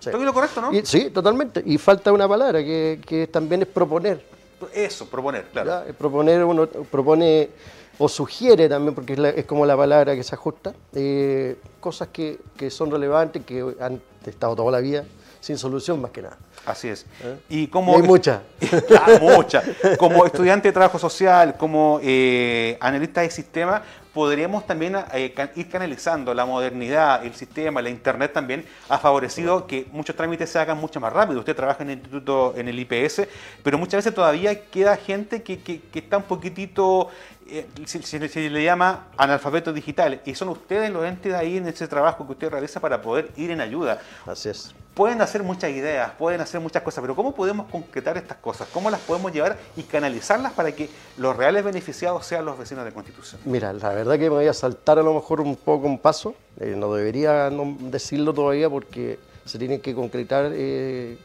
Sí. 0.00 0.08
¿Estoy 0.08 0.20
en 0.20 0.26
lo 0.26 0.34
correcto, 0.34 0.60
no? 0.60 0.72
Y- 0.72 0.84
sí, 0.84 1.10
totalmente. 1.10 1.62
Y 1.64 1.78
falta 1.78 2.12
una 2.12 2.28
palabra 2.28 2.58
que, 2.60 3.00
que 3.06 3.26
también 3.28 3.62
es 3.62 3.68
proponer. 3.68 4.24
Eso, 4.72 5.06
proponer, 5.06 5.44
claro. 5.52 5.86
¿ya? 5.86 5.92
Proponer, 5.92 6.44
uno 6.44 6.66
propone 6.68 7.50
o 7.98 8.08
sugiere 8.08 8.68
también, 8.68 8.94
porque 8.94 9.12
es, 9.14 9.18
la- 9.18 9.28
es 9.30 9.44
como 9.44 9.64
la 9.66 9.76
palabra 9.76 10.14
que 10.16 10.22
se 10.22 10.34
ajusta, 10.34 10.72
eh, 10.94 11.56
cosas 11.80 12.08
que, 12.12 12.38
que 12.56 12.70
son 12.70 12.90
relevantes, 12.90 13.44
que 13.44 13.76
han 13.80 14.00
estado 14.24 14.56
toda 14.56 14.72
la 14.72 14.80
vida 14.80 15.04
sin 15.40 15.58
solución 15.58 16.00
más 16.00 16.12
que 16.12 16.22
nada. 16.22 16.36
Así 16.64 16.86
es. 16.88 17.04
¿Eh? 17.24 17.36
Y 17.48 17.66
como 17.66 17.92
Y 17.92 17.96
hay 17.96 18.02
muchas. 18.06 18.40
Muchas. 19.20 19.64
Como 19.98 20.24
estudiante 20.24 20.68
de 20.68 20.72
trabajo 20.72 20.96
social, 21.00 21.56
como 21.56 21.98
eh, 22.02 22.76
analista 22.80 23.20
de 23.22 23.30
sistemas, 23.30 23.82
podríamos 24.12 24.66
también 24.66 24.96
eh, 25.14 25.34
ir 25.56 25.68
canalizando 25.70 26.34
la 26.34 26.44
modernidad, 26.44 27.24
el 27.24 27.34
sistema, 27.34 27.80
la 27.80 27.90
internet 27.90 28.32
también 28.32 28.64
ha 28.88 28.98
favorecido 28.98 29.66
que 29.66 29.86
muchos 29.92 30.14
trámites 30.16 30.50
se 30.50 30.58
hagan 30.58 30.78
mucho 30.78 31.00
más 31.00 31.12
rápido. 31.12 31.40
Usted 31.40 31.56
trabaja 31.56 31.82
en 31.82 31.90
el 31.90 31.98
instituto, 31.98 32.54
en 32.56 32.68
el 32.68 32.78
IPS, 32.78 33.22
pero 33.62 33.78
muchas 33.78 33.98
veces 33.98 34.14
todavía 34.14 34.60
queda 34.70 34.96
gente 34.96 35.42
que, 35.42 35.58
que- 35.60 35.80
que 35.80 35.98
está 36.00 36.18
un 36.18 36.24
poquitito, 36.24 37.08
eh, 37.48 37.66
se, 37.86 38.02
se- 38.02 38.28
se 38.28 38.50
le 38.50 38.64
llama 38.64 39.06
analfabetos 39.16 39.74
digitales, 39.74 40.20
y 40.24 40.34
son 40.34 40.48
ustedes 40.50 40.90
los 40.90 41.04
entes 41.04 41.34
ahí 41.34 41.56
en 41.58 41.66
ese 41.68 41.86
trabajo 41.88 42.26
que 42.26 42.32
usted 42.32 42.50
realiza 42.50 42.80
para 42.80 43.00
poder 43.02 43.30
ir 43.36 43.50
en 43.50 43.60
ayuda. 43.60 44.00
Así 44.26 44.48
es. 44.48 44.74
Pueden 44.94 45.22
hacer 45.22 45.42
muchas 45.42 45.70
ideas, 45.70 46.10
pueden 46.18 46.42
hacer 46.42 46.60
muchas 46.60 46.82
cosas, 46.82 47.00
pero 47.00 47.16
¿cómo 47.16 47.34
podemos 47.34 47.66
concretar 47.70 48.18
estas 48.18 48.36
cosas? 48.36 48.68
¿Cómo 48.74 48.90
las 48.90 49.00
podemos 49.00 49.32
llevar 49.32 49.56
y 49.74 49.84
canalizarlas 49.84 50.52
para 50.52 50.72
que 50.72 50.90
los 51.16 51.34
reales 51.34 51.64
beneficiados 51.64 52.26
sean 52.26 52.44
los 52.44 52.58
vecinos 52.58 52.84
de 52.84 52.92
Constitución? 52.92 53.40
Mira, 53.46 53.72
la 53.72 53.88
verdad 53.88 54.14
que 54.14 54.24
me 54.24 54.28
voy 54.36 54.46
a 54.48 54.52
saltar 54.52 54.98
a 54.98 55.02
lo 55.02 55.14
mejor 55.14 55.40
un 55.40 55.56
poco 55.56 55.86
un 55.86 55.98
paso. 55.98 56.34
eh, 56.60 56.74
no 56.76 56.92
debería 56.92 57.48
no 57.48 57.74
decirlo 57.80 58.34
todavía 58.34 58.68
porque 58.68 59.18
se 59.46 59.58
tienen 59.58 59.80
que 59.80 59.94
concretar 59.94 60.50
eh, 60.54 61.16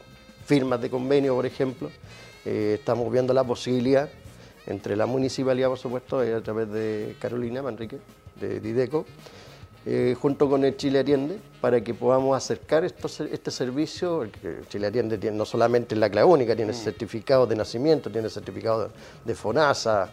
firmas 0.46 0.80
de 0.80 0.88
convenio, 0.88 1.34
por 1.34 1.44
ejemplo. 1.44 1.90
Eh, 2.46 2.76
estamos 2.78 3.12
viendo 3.12 3.34
la 3.34 3.44
posibilidad 3.44 4.08
entre 4.68 4.96
la 4.96 5.06
municipalidad, 5.06 5.68
por 5.68 5.78
supuesto, 5.78 6.20
a 6.20 6.40
través 6.40 6.70
de 6.70 7.16
Carolina 7.20 7.62
Manrique, 7.62 7.98
de 8.40 8.60
Dideco, 8.60 9.04
eh, 9.86 10.14
junto 10.20 10.48
con 10.48 10.64
el 10.64 10.76
Chile 10.76 11.00
Atiende, 11.00 11.38
para 11.60 11.80
que 11.82 11.94
podamos 11.94 12.36
acercar 12.36 12.84
estos- 12.84 13.20
este 13.20 13.50
servicio, 13.50 14.18
porque 14.18 14.60
Chile 14.68 14.88
Atiende 14.88 15.16
tiene 15.18 15.36
no 15.36 15.44
solamente 15.46 15.96
la 15.96 16.10
clave 16.10 16.26
única, 16.26 16.54
tiene 16.54 16.72
certificado 16.74 17.46
de 17.46 17.56
nacimiento, 17.56 18.10
tiene 18.10 18.28
certificado 18.28 18.84
de, 18.84 18.88
de 19.24 19.34
FONASA, 19.34 20.10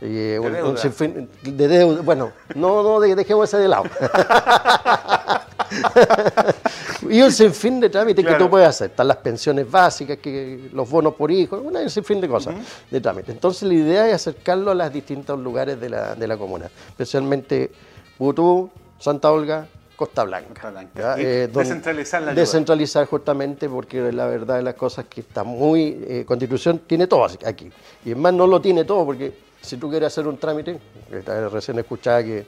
eh, 0.00 0.38
un- 0.40 0.46
un 0.46 0.52
deuda. 0.52 0.76
sinfín 0.76 1.28
de 1.42 1.68
deuda. 1.68 2.02
Bueno, 2.02 2.30
no, 2.54 2.82
no, 2.82 3.00
de- 3.00 3.16
dejemos 3.16 3.48
ese 3.48 3.58
de 3.58 3.68
lado. 3.68 3.84
y 7.10 7.22
un 7.22 7.32
sinfín 7.32 7.80
de 7.80 7.90
trámites 7.90 8.24
que 8.24 8.34
tú 8.34 8.48
puedes 8.48 8.68
hacer. 8.68 8.90
Están 8.90 9.08
las 9.08 9.18
pensiones 9.18 9.70
básicas, 9.70 10.18
que 10.18 10.70
los 10.72 10.88
bonos 10.88 11.14
por 11.14 11.30
hijo, 11.30 11.58
un 11.58 11.90
sinfín 11.90 12.20
de 12.20 12.28
cosas, 12.28 12.54
de 12.90 13.00
trámites. 13.00 13.34
Entonces 13.34 13.68
la 13.68 13.74
idea 13.74 14.08
es 14.08 14.14
acercarlo 14.14 14.70
a 14.70 14.74
los 14.74 14.92
distintos 14.92 15.38
lugares 15.38 15.80
de 15.80 15.88
la, 15.88 16.14
de 16.14 16.26
la 16.26 16.36
comuna, 16.36 16.70
especialmente 16.90 17.70
Putú, 18.18 18.70
Santa 18.98 19.30
Olga, 19.30 19.66
Costa 19.96 20.24
Blanca. 20.24 20.72
Eh, 21.18 21.48
descentralizar 21.52 22.20
la 22.20 22.30
ayuda. 22.32 22.40
Descentralizar 22.40 23.06
justamente 23.06 23.68
porque 23.68 24.12
la 24.12 24.26
verdad 24.26 24.56
de 24.56 24.62
las 24.62 24.74
cosas 24.74 25.06
que 25.06 25.22
está 25.22 25.42
muy... 25.42 26.04
eh, 26.06 26.24
Constitución 26.26 26.80
tiene 26.86 27.06
todo 27.06 27.24
aquí. 27.24 27.70
Y 28.04 28.10
es 28.10 28.16
más, 28.16 28.34
no 28.34 28.46
lo 28.46 28.60
tiene 28.60 28.84
todo 28.84 29.06
porque 29.06 29.32
si 29.62 29.78
tú 29.78 29.88
quieres 29.90 30.08
hacer 30.08 30.26
un 30.26 30.36
trámite, 30.36 30.78
eh, 31.10 31.48
recién 31.50 31.78
escuchaba 31.78 32.22
que 32.22 32.46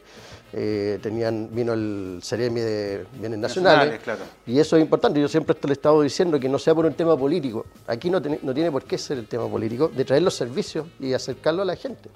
eh, 0.52 0.98
tenían 1.02 1.48
vino 1.52 1.72
el 1.74 2.20
Ceremi 2.22 2.60
de 2.60 3.06
Bienes 3.14 3.38
Nacionales, 3.38 3.78
Nacionales, 3.78 4.00
claro. 4.02 4.20
y 4.46 4.58
eso 4.58 4.76
es 4.76 4.82
importante. 4.82 5.20
Yo 5.20 5.28
siempre 5.28 5.54
le 5.62 5.68
he 5.68 5.72
estado 5.72 6.00
diciendo 6.02 6.40
que 6.40 6.48
no 6.48 6.58
sea 6.58 6.74
por 6.74 6.86
un 6.86 6.94
tema 6.94 7.16
político. 7.18 7.66
Aquí 7.86 8.08
no, 8.10 8.20
tiene- 8.22 8.38
no 8.42 8.54
tiene 8.54 8.70
por 8.70 8.84
qué 8.84 8.96
ser 8.98 9.18
el 9.18 9.26
tema 9.26 9.48
político, 9.48 9.88
de 9.88 10.04
traer 10.04 10.22
los 10.22 10.34
servicios 10.34 10.86
y 11.00 11.12
acercarlo 11.12 11.62
a 11.62 11.64
la 11.64 11.76
gente. 11.76 12.08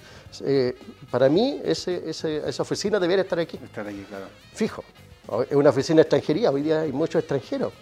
Eh, 0.45 0.75
para 1.11 1.29
mí, 1.29 1.61
ese, 1.65 2.09
ese- 2.09 2.49
esa 2.49 2.63
oficina 2.63 2.99
debería 2.99 3.23
estar 3.23 3.39
aquí 3.39 3.59
Estar 3.63 3.87
aquí, 3.87 4.05
claro. 4.09 4.27
fijo. 4.55 4.83
Es 5.49 5.55
una 5.57 5.71
oficina 5.71 5.97
de 5.97 6.03
extranjería, 6.03 6.51
hoy 6.51 6.63
día 6.63 6.81
hay 6.81 6.93
muchos 6.93 7.21
extranjeros. 7.21 7.73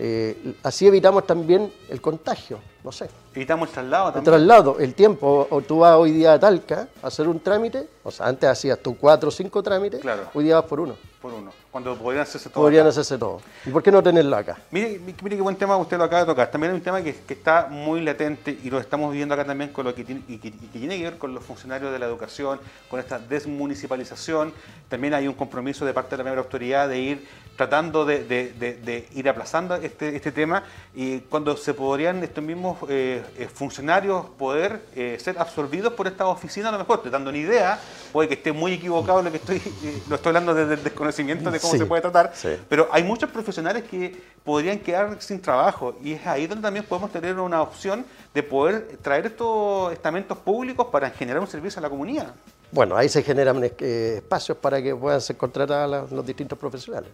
Eh, 0.00 0.54
así 0.62 0.86
evitamos 0.86 1.26
también 1.26 1.72
el 1.88 2.00
contagio, 2.00 2.60
no 2.84 2.92
sé. 2.92 3.08
Evitamos 3.34 3.68
el 3.68 3.74
traslado 3.74 4.08
El 4.08 4.14
también. 4.14 4.32
traslado, 4.32 4.78
el 4.78 4.94
tiempo, 4.94 5.46
o 5.50 5.60
tú 5.60 5.80
vas 5.80 5.96
hoy 5.96 6.12
día 6.12 6.34
a 6.34 6.38
Talca 6.38 6.88
a 7.02 7.06
hacer 7.08 7.26
un 7.26 7.40
trámite, 7.40 7.88
o 8.04 8.10
sea, 8.10 8.26
antes 8.26 8.48
hacías 8.48 8.78
tú 8.78 8.96
cuatro 8.96 9.28
o 9.28 9.32
cinco 9.32 9.60
trámites, 9.62 10.00
Claro. 10.00 10.22
hoy 10.34 10.44
día 10.44 10.54
vas 10.56 10.64
por 10.66 10.78
uno. 10.80 10.94
por 11.20 11.32
uno, 11.34 11.50
cuando 11.82 12.02
podrían 12.02 12.22
hacerse 12.22 12.50
todo. 12.50 12.64
Podrían 12.64 12.82
acá. 12.82 12.88
hacerse 12.90 13.18
todo. 13.18 13.40
¿Y 13.64 13.70
por 13.70 13.82
qué 13.82 13.92
no 13.92 14.02
tenerlo 14.02 14.36
acá? 14.36 14.58
Mire, 14.70 15.00
mire 15.22 15.36
qué 15.36 15.42
buen 15.42 15.56
tema 15.56 15.76
usted 15.76 15.96
lo 15.96 16.04
acaba 16.04 16.22
de 16.22 16.26
tocar. 16.26 16.50
También 16.50 16.72
hay 16.72 16.76
un 16.78 16.82
tema 16.82 17.00
que, 17.02 17.14
que 17.14 17.34
está 17.34 17.66
muy 17.70 18.00
latente 18.02 18.58
y 18.62 18.68
lo 18.70 18.80
estamos 18.80 19.10
viviendo 19.12 19.34
acá 19.34 19.44
también 19.44 19.70
con 19.72 19.84
lo 19.84 19.94
que 19.94 20.04
tiene, 20.04 20.22
y 20.28 20.38
que, 20.38 20.48
y 20.48 20.52
que 20.52 20.78
tiene 20.78 20.98
que 20.98 21.04
ver 21.04 21.18
con 21.18 21.32
los 21.34 21.44
funcionarios 21.44 21.92
de 21.92 21.98
la 21.98 22.06
educación, 22.06 22.60
con 22.90 22.98
esta 23.00 23.18
desmunicipalización. 23.18 24.52
También 24.88 25.14
hay 25.14 25.28
un 25.28 25.34
compromiso 25.34 25.84
de 25.84 25.94
parte 25.94 26.10
de 26.10 26.16
la 26.18 26.22
primera 26.24 26.42
autoridad 26.42 26.88
de 26.88 26.98
ir 26.98 27.28
tratando 27.56 28.04
de, 28.04 28.22
de- 28.24 28.52
de- 28.52 28.74
de 28.74 29.08
ir 29.16 29.28
aplazando 29.28 29.74
este, 29.74 30.14
este 30.14 30.30
tema 30.30 30.62
y 30.94 31.18
cuando 31.20 31.56
se 31.56 31.74
podrían 31.74 32.22
estos 32.22 32.42
mismos 32.44 32.78
eh, 32.88 33.20
eh, 33.36 33.48
funcionarios 33.52 34.26
poder 34.38 34.80
eh, 34.94 35.16
ser 35.20 35.36
absorbidos 35.40 35.92
por 35.94 36.06
esta 36.06 36.26
oficina, 36.28 36.68
a 36.68 36.72
lo 36.72 36.78
mejor, 36.78 37.02
te 37.02 37.10
dando 37.10 37.30
una 37.30 37.38
idea, 37.38 37.80
puede 38.12 38.28
que 38.28 38.34
esté 38.34 38.52
muy 38.52 38.74
equivocado 38.74 39.22
lo 39.22 39.30
que 39.32 39.38
estoy, 39.38 39.56
eh, 39.84 40.02
lo 40.08 40.14
estoy 40.14 40.30
hablando 40.30 40.54
desde 40.54 40.74
el 40.74 40.84
desconocimiento 40.84 41.50
de 41.50 41.58
cómo 41.58 41.67
Sí, 41.72 41.78
se 41.78 41.86
puede 41.86 42.02
tratar, 42.02 42.32
sí. 42.34 42.50
pero 42.68 42.88
hay 42.90 43.02
muchos 43.04 43.30
profesionales 43.30 43.84
que 43.84 44.20
podrían 44.44 44.78
quedar 44.78 45.16
sin 45.20 45.40
trabajo 45.40 45.94
y 46.02 46.12
es 46.12 46.26
ahí 46.26 46.46
donde 46.46 46.62
también 46.62 46.84
podemos 46.84 47.12
tener 47.12 47.38
una 47.38 47.60
opción 47.62 48.04
de 48.34 48.42
poder 48.42 48.98
traer 49.02 49.26
estos 49.26 49.92
estamentos 49.92 50.38
públicos 50.38 50.86
para 50.90 51.10
generar 51.10 51.40
un 51.40 51.46
servicio 51.48 51.78
a 51.80 51.82
la 51.82 51.90
comunidad. 51.90 52.32
Bueno, 52.70 52.96
ahí 52.96 53.08
se 53.08 53.22
generan 53.22 53.62
eh, 53.64 54.14
espacios 54.18 54.58
para 54.58 54.82
que 54.82 54.94
puedan 54.94 55.20
ser 55.22 55.36
contratados 55.36 55.90
la- 55.90 56.16
los 56.16 56.26
distintos 56.26 56.58
profesionales. 56.58 57.08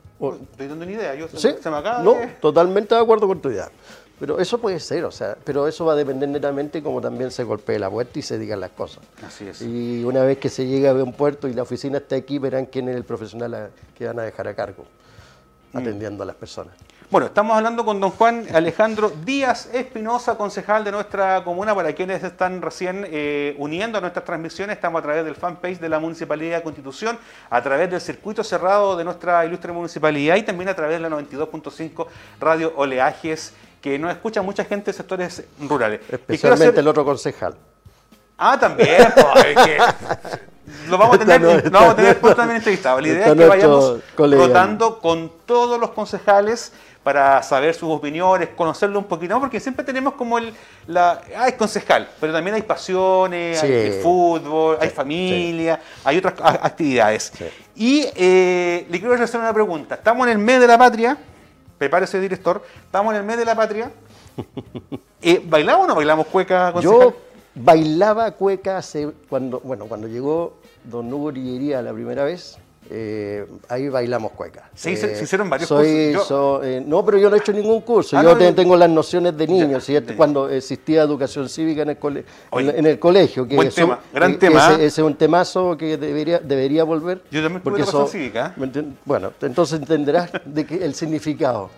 Estoy 0.51 0.67
dando 0.69 0.85
una 0.85 0.93
idea, 0.95 1.15
yo 1.15 1.29
se- 1.29 1.39
¿Sí? 1.39 1.55
se 1.63 1.71
me 1.71 1.77
acaba 1.77 2.03
No, 2.03 2.15
de- 2.15 2.27
totalmente 2.41 2.95
de 2.95 3.01
acuerdo 3.01 3.29
con 3.29 3.41
tu 3.41 3.51
idea. 3.51 3.69
Pero 4.25 4.39
eso 4.41 4.57
puede 4.57 4.81
ser, 4.81 5.05
o 5.05 5.11
sea, 5.11 5.37
pero 5.45 5.69
eso 5.69 5.85
va 5.85 5.93
a 5.93 5.97
depender 5.97 6.27
netamente 6.31 6.83
como 6.83 6.99
también 6.99 7.31
se 7.31 7.45
golpee 7.45 7.79
la 7.79 7.91
puerta 7.91 8.19
y 8.19 8.23
se 8.23 8.39
digan 8.39 8.59
las 8.59 8.71
cosas. 8.71 9.05
Así 9.23 9.47
es. 9.47 9.61
Y 9.61 10.03
una 10.03 10.23
vez 10.23 10.39
que 10.39 10.49
se 10.49 10.67
llega 10.67 10.93
a 10.93 10.95
un 10.95 11.13
puerto 11.13 11.47
y 11.47 11.53
la 11.53 11.61
oficina 11.61 11.99
está 11.99 12.17
aquí, 12.17 12.39
verán 12.39 12.65
quién 12.65 12.89
es 12.89 12.97
el 12.97 13.05
profesional 13.05 13.53
a- 13.53 13.69
que 13.95 14.07
van 14.07 14.19
a 14.19 14.23
dejar 14.23 14.49
a 14.49 14.55
cargo, 14.55 14.87
Mm. 15.75 15.77
atendiendo 15.77 16.23
a 16.23 16.27
las 16.27 16.37
personas. 16.37 16.73
Bueno, 17.11 17.27
estamos 17.27 17.55
hablando 17.55 17.85
con 17.85 18.01
don 18.01 18.11
Juan 18.13 18.47
Alejandro 18.55 19.13
Díaz 19.27 19.69
Espinosa, 19.75 20.39
concejal 20.39 20.85
de 20.85 20.91
nuestra 20.93 21.45
comuna. 21.45 21.75
Para 21.75 21.93
quienes 21.93 22.25
están 22.25 22.63
recién 22.63 23.07
eh, 23.11 23.55
uniendo 23.59 23.99
a 23.99 24.01
nuestras 24.01 24.25
transmisiones, 24.25 24.77
estamos 24.77 25.01
a 25.01 25.03
través 25.03 25.23
del 25.27 25.35
fanpage 25.35 25.79
de 25.81 25.89
la 25.91 25.99
Municipalidad 25.99 26.57
de 26.57 26.63
Constitución, 26.63 27.19
a 27.51 27.63
través 27.63 27.91
del 27.91 28.01
circuito 28.01 28.43
cerrado 28.43 28.97
de 28.97 29.05
nuestra 29.05 29.45
ilustre 29.45 29.71
municipalidad 29.71 30.37
y 30.37 30.45
también 30.45 30.71
a 30.71 30.75
través 30.75 30.97
de 30.97 31.01
la 31.03 31.11
92.5 31.11 32.07
Radio 32.41 32.73
Oleajes, 32.75 33.53
que 33.85 33.99
nos 33.99 34.11
escucha 34.11 34.41
mucha 34.41 34.65
gente 34.65 34.91
de 34.93 34.97
sectores 34.97 35.43
rurales. 35.61 36.01
Especialmente 36.11 36.69
hacer- 36.69 36.79
el 36.79 36.89
otro 36.89 37.05
concejal. 37.05 37.55
Ah, 38.39 38.59
también, 38.59 39.13
pues, 39.15 39.45
es 39.45 39.57
que 39.63 39.79
lo 40.89 40.97
vamos 40.97 41.17
a 41.17 41.19
tener, 41.19 41.39
no- 41.43 41.55
lo 41.61 41.71
vamos 41.71 41.91
a 41.91 41.97
tener 41.97 42.19
pronto 42.19 42.37
también 42.37 42.57
entrevistado. 42.57 42.99
La 42.99 43.09
idea 43.09 43.27
es 43.27 43.35
que 43.35 43.45
vayamos 43.47 43.99
colega. 44.17 44.47
rotando 44.47 44.99
con 45.01 45.31
todos 45.45 45.79
los 45.79 45.91
concejales 45.91 46.73
para 47.03 47.43
saber 47.43 47.75
sus 47.75 47.91
opiniones, 47.91 48.49
conocerlo 48.57 48.99
un 48.99 49.05
poquito, 49.05 49.35
¿no? 49.35 49.41
porque 49.41 49.61
siempre 49.61 49.85
tenemos 49.85 50.15
como 50.15 50.39
el, 50.39 50.55
la, 50.87 51.21
ah, 51.37 51.47
es 51.49 51.55
concejal, 51.55 52.09
pero 52.19 52.33
también 52.33 52.55
hay 52.55 52.63
pasiones, 52.63 53.61
Sí. 53.61 53.67
hay 53.67 53.73
el 53.73 53.93
fútbol, 54.03 54.79
hay 54.81 54.89
Sí, 54.89 54.95
familia, 54.95 55.79
hay 56.03 56.17
otras 56.17 56.33
actividades. 56.41 57.31
Y 57.77 58.07
eh, 58.17 58.87
le 58.89 58.99
quiero 58.99 59.23
hacer 59.23 59.39
una 59.39 59.53
pregunta. 59.53 59.97
Estamos 59.97 60.27
en 60.27 60.33
el 60.33 60.39
mes 60.39 60.59
de 60.61 60.67
la 60.67 60.79
patria, 60.79 61.19
prepárese 61.85 62.19
director, 62.19 62.63
estamos 62.87 63.13
en 63.13 63.21
el 63.21 63.27
mes 63.27 63.37
de 63.37 63.45
la 63.45 63.55
patria. 63.55 63.91
Eh, 65.27 65.41
¿Bailamos 65.43 65.87
o 65.87 65.89
no 65.89 65.95
bailamos 65.95 66.27
cueca? 66.27 66.79
Yo 66.81 67.15
bailaba 67.55 68.33
cueca 68.33 68.77
hace, 68.77 69.11
cuando, 69.31 69.59
bueno, 69.61 69.87
cuando 69.87 70.07
llegó 70.07 70.59
don 70.85 71.11
Hugo 71.11 71.31
Rillería 71.31 71.81
la 71.81 71.95
primera 71.95 72.25
vez, 72.25 72.59
eh, 72.91 73.47
ahí 73.69 73.89
bailamos 73.89 74.33
cueca. 74.33 74.69
Se 74.75 74.93
hizo- 74.93 75.07
Eh, 75.07 75.17
se 75.17 75.25
hicieron 75.25 75.49
varios 75.49 75.69
soy- 75.69 76.13
cursos. 76.13 76.13
Yo- 76.13 76.25
so- 76.25 76.63
eh, 76.65 76.83
no, 76.87 77.05
pero 77.05 77.19
yo 77.19 77.31
no 77.31 77.37
he 77.37 77.39
hecho 77.39 77.53
ningún 77.53 77.81
curso. 77.81 78.17
Ah, 78.19 78.23
yo 78.23 78.31
no, 78.33 78.39
te- 78.39 78.49
no. 78.51 78.55
tengo 78.55 78.77
las 78.77 78.91
nociones 78.91 79.37
de 79.37 79.47
niños, 79.47 79.85
¿cierto? 79.85 80.15
cuando 80.17 80.49
existía 80.51 81.03
educación 81.03 81.49
cívica 81.49 81.83
en 81.83 81.91
el, 81.91 81.99
cole- 81.99 82.25
Oye, 82.51 82.71
en, 82.71 82.79
en 82.81 82.87
el 82.87 82.99
colegio. 82.99 83.47
Que 83.49 83.57
buen 83.57 83.69
eso- 83.69 83.77
tema, 83.77 84.01
gran 84.13 84.39
tema, 84.39 84.61
Ese, 84.61 84.69
¿ah? 84.73 84.75
ese 84.87 84.87
es 85.01 85.07
un 85.07 85.15
temazo 85.15 85.77
que 85.77 85.97
debería, 85.97 86.39
debería 86.41 86.85
volver. 86.85 87.23
Yo 87.31 87.43
también 87.43 87.63
porque 87.63 87.81
educación 87.81 88.03
eso- 88.05 88.13
cívica. 88.13 88.55
Bueno, 89.05 89.33
entonces 89.41 89.81
entenderás 89.81 90.31
de 90.45 90.65
que 90.67 90.85
el 90.85 90.95
significado. 90.95 91.71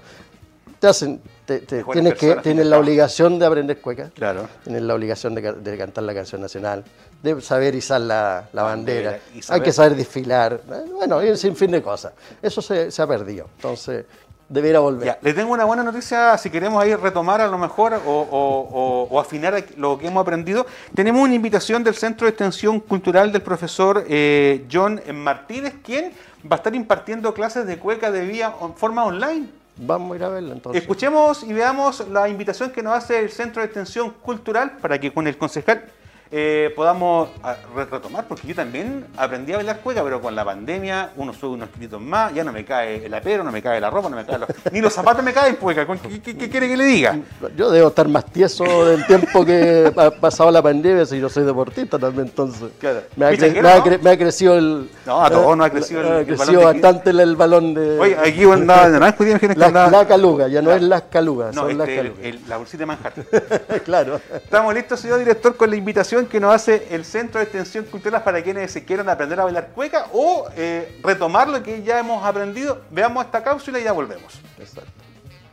Te 0.81 0.89
hacen, 0.89 1.21
te- 1.47 1.61
te- 1.61 1.83
buenas 1.83 2.03
tienes 2.03 2.19
que, 2.19 2.43
tienes 2.43 2.67
la 2.67 2.79
obligación 2.79 3.39
de 3.39 3.47
aprender 3.47 3.81
cueca. 3.81 4.11
Claro. 4.15 4.49
Tienes 4.65 4.83
la 4.83 4.95
obligación 4.95 5.35
de, 5.35 5.43
ca- 5.43 5.53
de 5.53 5.79
cantar 5.79 6.05
la 6.05 6.13
canción 6.15 6.41
nacional, 6.41 6.85
de 7.23 7.41
saber 7.41 7.75
izar 7.75 8.01
la, 8.03 8.49
la 8.53 8.63
bandera, 8.63 9.19
hay 9.35 9.43
saber- 9.43 9.63
que 9.63 9.73
saber 9.73 9.95
desfilar, 9.97 10.61
bueno, 10.93 11.25
y 11.25 11.31
un 11.31 11.37
sinfín 11.39 11.71
de 11.71 11.81
cosas. 11.83 12.13
Eso 12.43 12.61
se, 12.61 12.91
se 12.91 13.01
ha 13.01 13.07
perdido, 13.07 13.49
entonces 13.57 14.05
debería 14.49 14.79
volver. 14.81 15.07
Ya, 15.07 15.19
le 15.23 15.35
tengo 15.35 15.53
una 15.53 15.65
buena 15.65 15.83
noticia, 15.83 16.39
si 16.39 16.51
queremos 16.51 16.81
ahí 16.83 16.95
retomar 16.95 17.41
a 17.41 17.49
lo 17.49 17.59
mejor 17.59 17.95
o, 17.95 17.99
o- 18.11 18.69
o- 18.71 19.09
o 19.11 19.21
afinar 19.21 19.65
lo 19.77 19.99
que 19.99 20.07
hemos 20.07 20.23
aprendido. 20.23 20.67
Tenemos 20.95 21.21
una 21.23 21.35
invitación 21.35 21.83
del 21.83 21.95
Centro 21.95 22.27
de 22.27 22.31
Extensión 22.31 22.79
Cultural 22.81 23.33
del 23.33 23.43
profesor 23.43 24.05
eh, 24.09 24.65
John 24.71 25.01
Martínez, 25.15 25.75
quien 25.83 26.13
va 26.45 26.55
a 26.55 26.59
estar 26.59 26.75
impartiendo 26.77 27.35
clases 27.35 27.67
de 27.67 27.79
cueca 27.79 28.11
de 28.13 28.21
vía 28.25 28.53
en 28.63 28.75
forma 28.75 29.05
online. 29.05 29.49
Vamos 29.79 30.13
a 30.13 30.17
ir 30.17 30.25
a 30.25 30.29
verla 30.29 30.55
entonces. 30.55 30.81
Escuchemos 30.81 31.43
y 31.43 31.53
veamos 31.53 32.09
la 32.09 32.29
invitación 32.29 32.71
que 32.71 32.83
nos 32.83 32.95
hace 32.95 33.19
el 33.19 33.31
Centro 33.31 33.61
de 33.61 33.67
Extensión 33.67 34.11
Cultural 34.11 34.79
para 34.81 34.99
que 34.99 35.13
con 35.13 35.27
el 35.27 35.37
concejal 35.37 35.85
eh, 36.31 36.73
podamos 36.75 37.29
ah, 37.43 37.57
re- 37.75 37.85
retomar, 37.85 38.27
porque 38.27 38.49
yo 38.49 38.55
también 38.55 39.07
aprendí 39.17 39.53
a 39.53 39.57
bailar 39.57 39.81
cueca, 39.81 40.03
pero 40.03 40.21
con 40.21 40.35
la 40.35 40.45
pandemia 40.45 41.11
uno 41.17 41.33
sube 41.33 41.53
unos 41.55 41.69
kilitos 41.71 42.01
más, 42.01 42.35
ya 42.35 42.43
no 42.45 42.53
me 42.53 42.65
cae 42.65 43.07
el 43.07 43.15
apero, 43.15 43.45
no 43.45 43.53
me 43.53 43.63
cae 43.63 43.81
la 43.81 43.91
ropa, 43.91 44.09
no 44.09 44.17
me 44.17 44.25
cae 44.25 44.39
los- 44.39 44.49
ni 44.73 44.81
los 44.81 44.93
zapatos 44.93 45.25
me 45.25 45.33
caen 45.33 45.57
cueca. 45.57 45.87
¿Con 45.87 45.99
¿Qué, 45.99 46.21
qué- 46.21 46.37
qué 46.37 46.49
quiere 46.51 46.69
que 46.69 46.77
le 46.77 46.85
diga? 46.85 47.19
Yo 47.57 47.71
debo 47.71 47.89
estar 47.89 48.09
más 48.09 48.25
tieso 48.27 48.65
del 48.87 49.07
tiempo 49.07 49.45
que 49.45 49.93
ha 49.97 50.11
pasado 50.11 50.51
la 50.51 50.63
pandemia, 50.63 51.07
si 51.07 51.19
yo 51.21 51.29
soy 51.29 51.45
deportista 51.45 51.99
también, 51.99 52.27
entonces. 52.27 52.71
Claro. 52.79 53.03
Me, 53.17 53.27
ha, 53.27 53.31
cre- 53.31 53.35
Pichaquero, 53.37 53.63
me 53.63 53.69
ha 53.71 53.79
¿no? 53.79 53.85
cre- 53.85 54.01
me 54.03 54.11
ha 54.11 54.19
crecido 54.19 54.59
el. 54.59 54.91
No, 55.07 55.25
a 55.25 55.31
todos 55.31 55.53
eh, 55.53 55.57
nos 55.57 55.67
ha 55.67 55.71
crecido 55.71 56.01
el- 56.01 56.07
ha 56.07 56.11
el 56.19 56.25
balón 56.25 56.37
crecido 56.37 56.61
de- 56.61 56.67
bastante 56.67 57.11
el, 57.11 57.37
balón 57.37 57.75
de. 57.75 57.99
Oye, 58.01 58.17
aquí 58.19 58.45
andaba 58.45 58.87
de 58.87 58.93
naranjo 58.99 59.25
que 59.25 59.55
la, 59.55 59.67
andaba- 59.67 59.91
la 59.91 60.07
caluga, 60.09 60.49
ya 60.49 60.61
no 60.63 60.73
es 60.73 60.83
las 60.83 61.03
calugas, 61.03 61.55
No, 61.55 61.63
son 61.63 61.79
las 61.79 61.89
este, 61.89 62.03
calugas. 62.03 62.25
el- 62.25 62.41
la 62.49 62.57
bolsita 62.57 62.79
de 62.79 62.87
Manhattan. 62.87 63.25
claro. 63.85 64.21
Estamos 64.35 64.75
listos, 64.75 65.01
señor 65.01 65.19
director, 65.19 65.57
con 65.57 65.71
la 65.71 65.77
invitación 65.77 66.16
que 66.25 66.41
nos 66.41 66.55
hace 66.55 66.89
el 66.91 67.05
Centro 67.05 67.39
de 67.39 67.45
Extensión 67.45 67.85
Cultural 67.85 68.25
para 68.25 68.43
quienes 68.43 68.71
se 68.71 68.85
quieran 68.85 69.09
aprender 69.11 69.39
a 69.39 69.45
bailar 69.45 69.69
cueca 69.75 70.07
o 70.15 70.49
eh, 70.57 70.99
retomar 71.03 71.49
lo 71.49 71.63
que 71.63 71.83
ya 71.83 71.99
hemos 71.99 72.25
aprendido. 72.25 72.81
Veamos 72.91 73.27
esta 73.27 73.45
cápsula 73.45 73.79
y 73.79 73.85
ya 73.85 73.93
volvemos. 73.93 74.41
Exacto. 74.59 74.91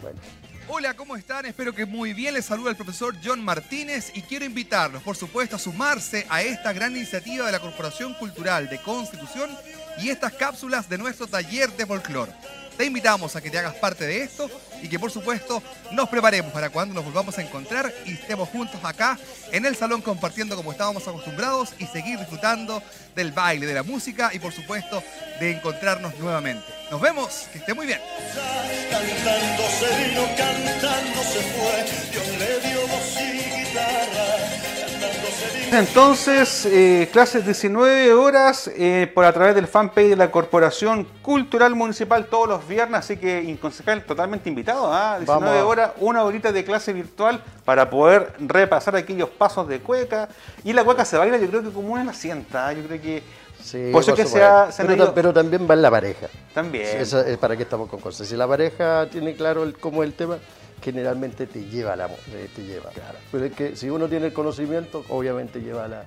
Bueno. 0.01 0.17
Hola, 0.69 0.93
¿cómo 0.93 1.17
están? 1.17 1.45
Espero 1.45 1.73
que 1.73 1.85
muy 1.85 2.13
bien. 2.13 2.33
Les 2.33 2.45
saluda 2.45 2.69
el 2.69 2.77
profesor 2.77 3.13
John 3.21 3.43
Martínez 3.43 4.11
y 4.15 4.21
quiero 4.21 4.45
invitarlos, 4.45 5.03
por 5.03 5.17
supuesto, 5.17 5.57
a 5.57 5.59
sumarse 5.59 6.25
a 6.29 6.41
esta 6.41 6.71
gran 6.71 6.95
iniciativa 6.95 7.45
de 7.45 7.51
la 7.51 7.59
Corporación 7.59 8.13
Cultural 8.13 8.69
de 8.69 8.81
Constitución 8.81 9.49
y 9.99 10.09
estas 10.09 10.31
cápsulas 10.33 10.87
de 10.87 10.97
nuestro 10.97 11.27
taller 11.27 11.69
de 11.73 11.85
folclore. 11.85 12.31
Te 12.77 12.85
invitamos 12.85 13.35
a 13.35 13.41
que 13.41 13.51
te 13.51 13.59
hagas 13.59 13.75
parte 13.75 14.07
de 14.07 14.23
esto 14.23 14.49
y 14.83 14.89
que 14.89 14.99
por 14.99 15.09
supuesto 15.09 15.63
nos 15.91 16.09
preparemos 16.09 16.51
para 16.51 16.69
cuando 16.69 16.93
nos 16.93 17.05
volvamos 17.05 17.37
a 17.37 17.41
encontrar 17.41 17.91
y 18.05 18.11
estemos 18.11 18.49
juntos 18.49 18.79
acá 18.83 19.17
en 19.51 19.65
el 19.65 19.75
salón 19.75 20.01
compartiendo 20.01 20.55
como 20.55 20.73
estábamos 20.73 21.07
acostumbrados 21.07 21.73
y 21.79 21.85
seguir 21.85 22.19
disfrutando 22.19 22.83
del 23.15 23.31
baile, 23.31 23.65
de 23.65 23.73
la 23.73 23.83
música 23.83 24.29
y 24.33 24.39
por 24.39 24.51
supuesto 24.51 25.01
de 25.39 25.51
encontrarnos 25.51 26.17
nuevamente. 26.19 26.65
Nos 26.91 26.99
vemos, 26.99 27.47
que 27.51 27.59
esté 27.59 27.73
muy 27.73 27.87
bien. 27.87 27.99
Cantando 28.91 29.63
se 29.79 30.05
vino, 30.05 30.23
cantando 30.37 31.21
fue, 31.23 32.11
Dios 32.11 32.27
le 32.37 32.69
dio 32.69 32.87
voz 32.87 33.17
y 33.19 33.61
guitarra. 33.61 34.92
Entonces, 35.71 36.67
eh, 36.67 37.09
clases 37.11 37.45
19 37.45 38.13
horas 38.13 38.69
eh, 38.75 39.11
por 39.11 39.25
a 39.25 39.33
través 39.33 39.55
del 39.55 39.67
fanpage 39.67 40.09
de 40.09 40.15
la 40.15 40.29
Corporación 40.29 41.07
Cultural 41.23 41.73
Municipal 41.73 42.27
todos 42.27 42.47
los 42.47 42.67
viernes, 42.67 42.99
así 42.99 43.17
que 43.17 43.41
inconcejal 43.41 44.03
totalmente 44.03 44.49
invitado, 44.49 44.93
¿ah? 44.93 45.17
19 45.17 45.45
Vamos. 45.45 45.71
horas, 45.71 45.91
una 45.97 46.23
horita 46.23 46.51
de 46.51 46.63
clase 46.63 46.93
virtual 46.93 47.43
para 47.65 47.89
poder 47.89 48.33
repasar 48.39 48.95
aquellos 48.95 49.29
pasos 49.29 49.67
de 49.67 49.79
cueca. 49.79 50.29
Y 50.63 50.73
la 50.73 50.83
cueca 50.83 51.05
se 51.05 51.17
baila 51.17 51.37
yo 51.37 51.47
creo 51.47 51.63
que 51.63 51.71
como 51.71 51.93
una 51.93 52.03
nacienta, 52.03 52.67
¿ah? 52.67 52.73
yo 52.73 52.83
creo 52.83 53.01
que... 53.01 53.23
Sí, 53.59 53.89
por 53.91 54.03
eso 54.03 54.13
que 54.13 54.23
se, 54.23 54.27
supuesto. 54.27 54.55
ha, 54.55 54.71
se 54.71 54.83
pero, 54.83 55.13
pero 55.13 55.33
también 55.33 55.67
va 55.67 55.73
en 55.73 55.81
la 55.81 55.89
pareja. 55.89 56.27
También. 56.53 56.85
Sí, 56.85 56.97
eso 56.97 57.21
es 57.21 57.37
para 57.37 57.55
qué 57.55 57.63
estamos 57.63 57.89
con 57.89 57.99
cosas. 58.01 58.27
Si 58.27 58.35
la 58.35 58.45
pareja 58.47 59.07
tiene 59.09 59.33
claro 59.35 59.63
el, 59.63 59.77
cómo 59.77 60.03
es 60.03 60.09
el 60.09 60.13
tema, 60.15 60.37
generalmente 60.83 61.47
te 61.47 61.63
lleva 61.63 61.93
a 61.93 61.95
la, 61.95 62.07
eh, 62.07 62.49
te 62.55 62.63
lleva. 62.63 62.89
Pero 63.31 63.45
es 63.45 63.53
que 63.53 63.75
si 63.75 63.89
uno 63.89 64.07
tiene 64.07 64.27
el 64.27 64.33
conocimiento, 64.33 65.05
obviamente 65.09 65.61
lleva 65.61 65.85
a 65.85 65.87
la, 65.87 66.05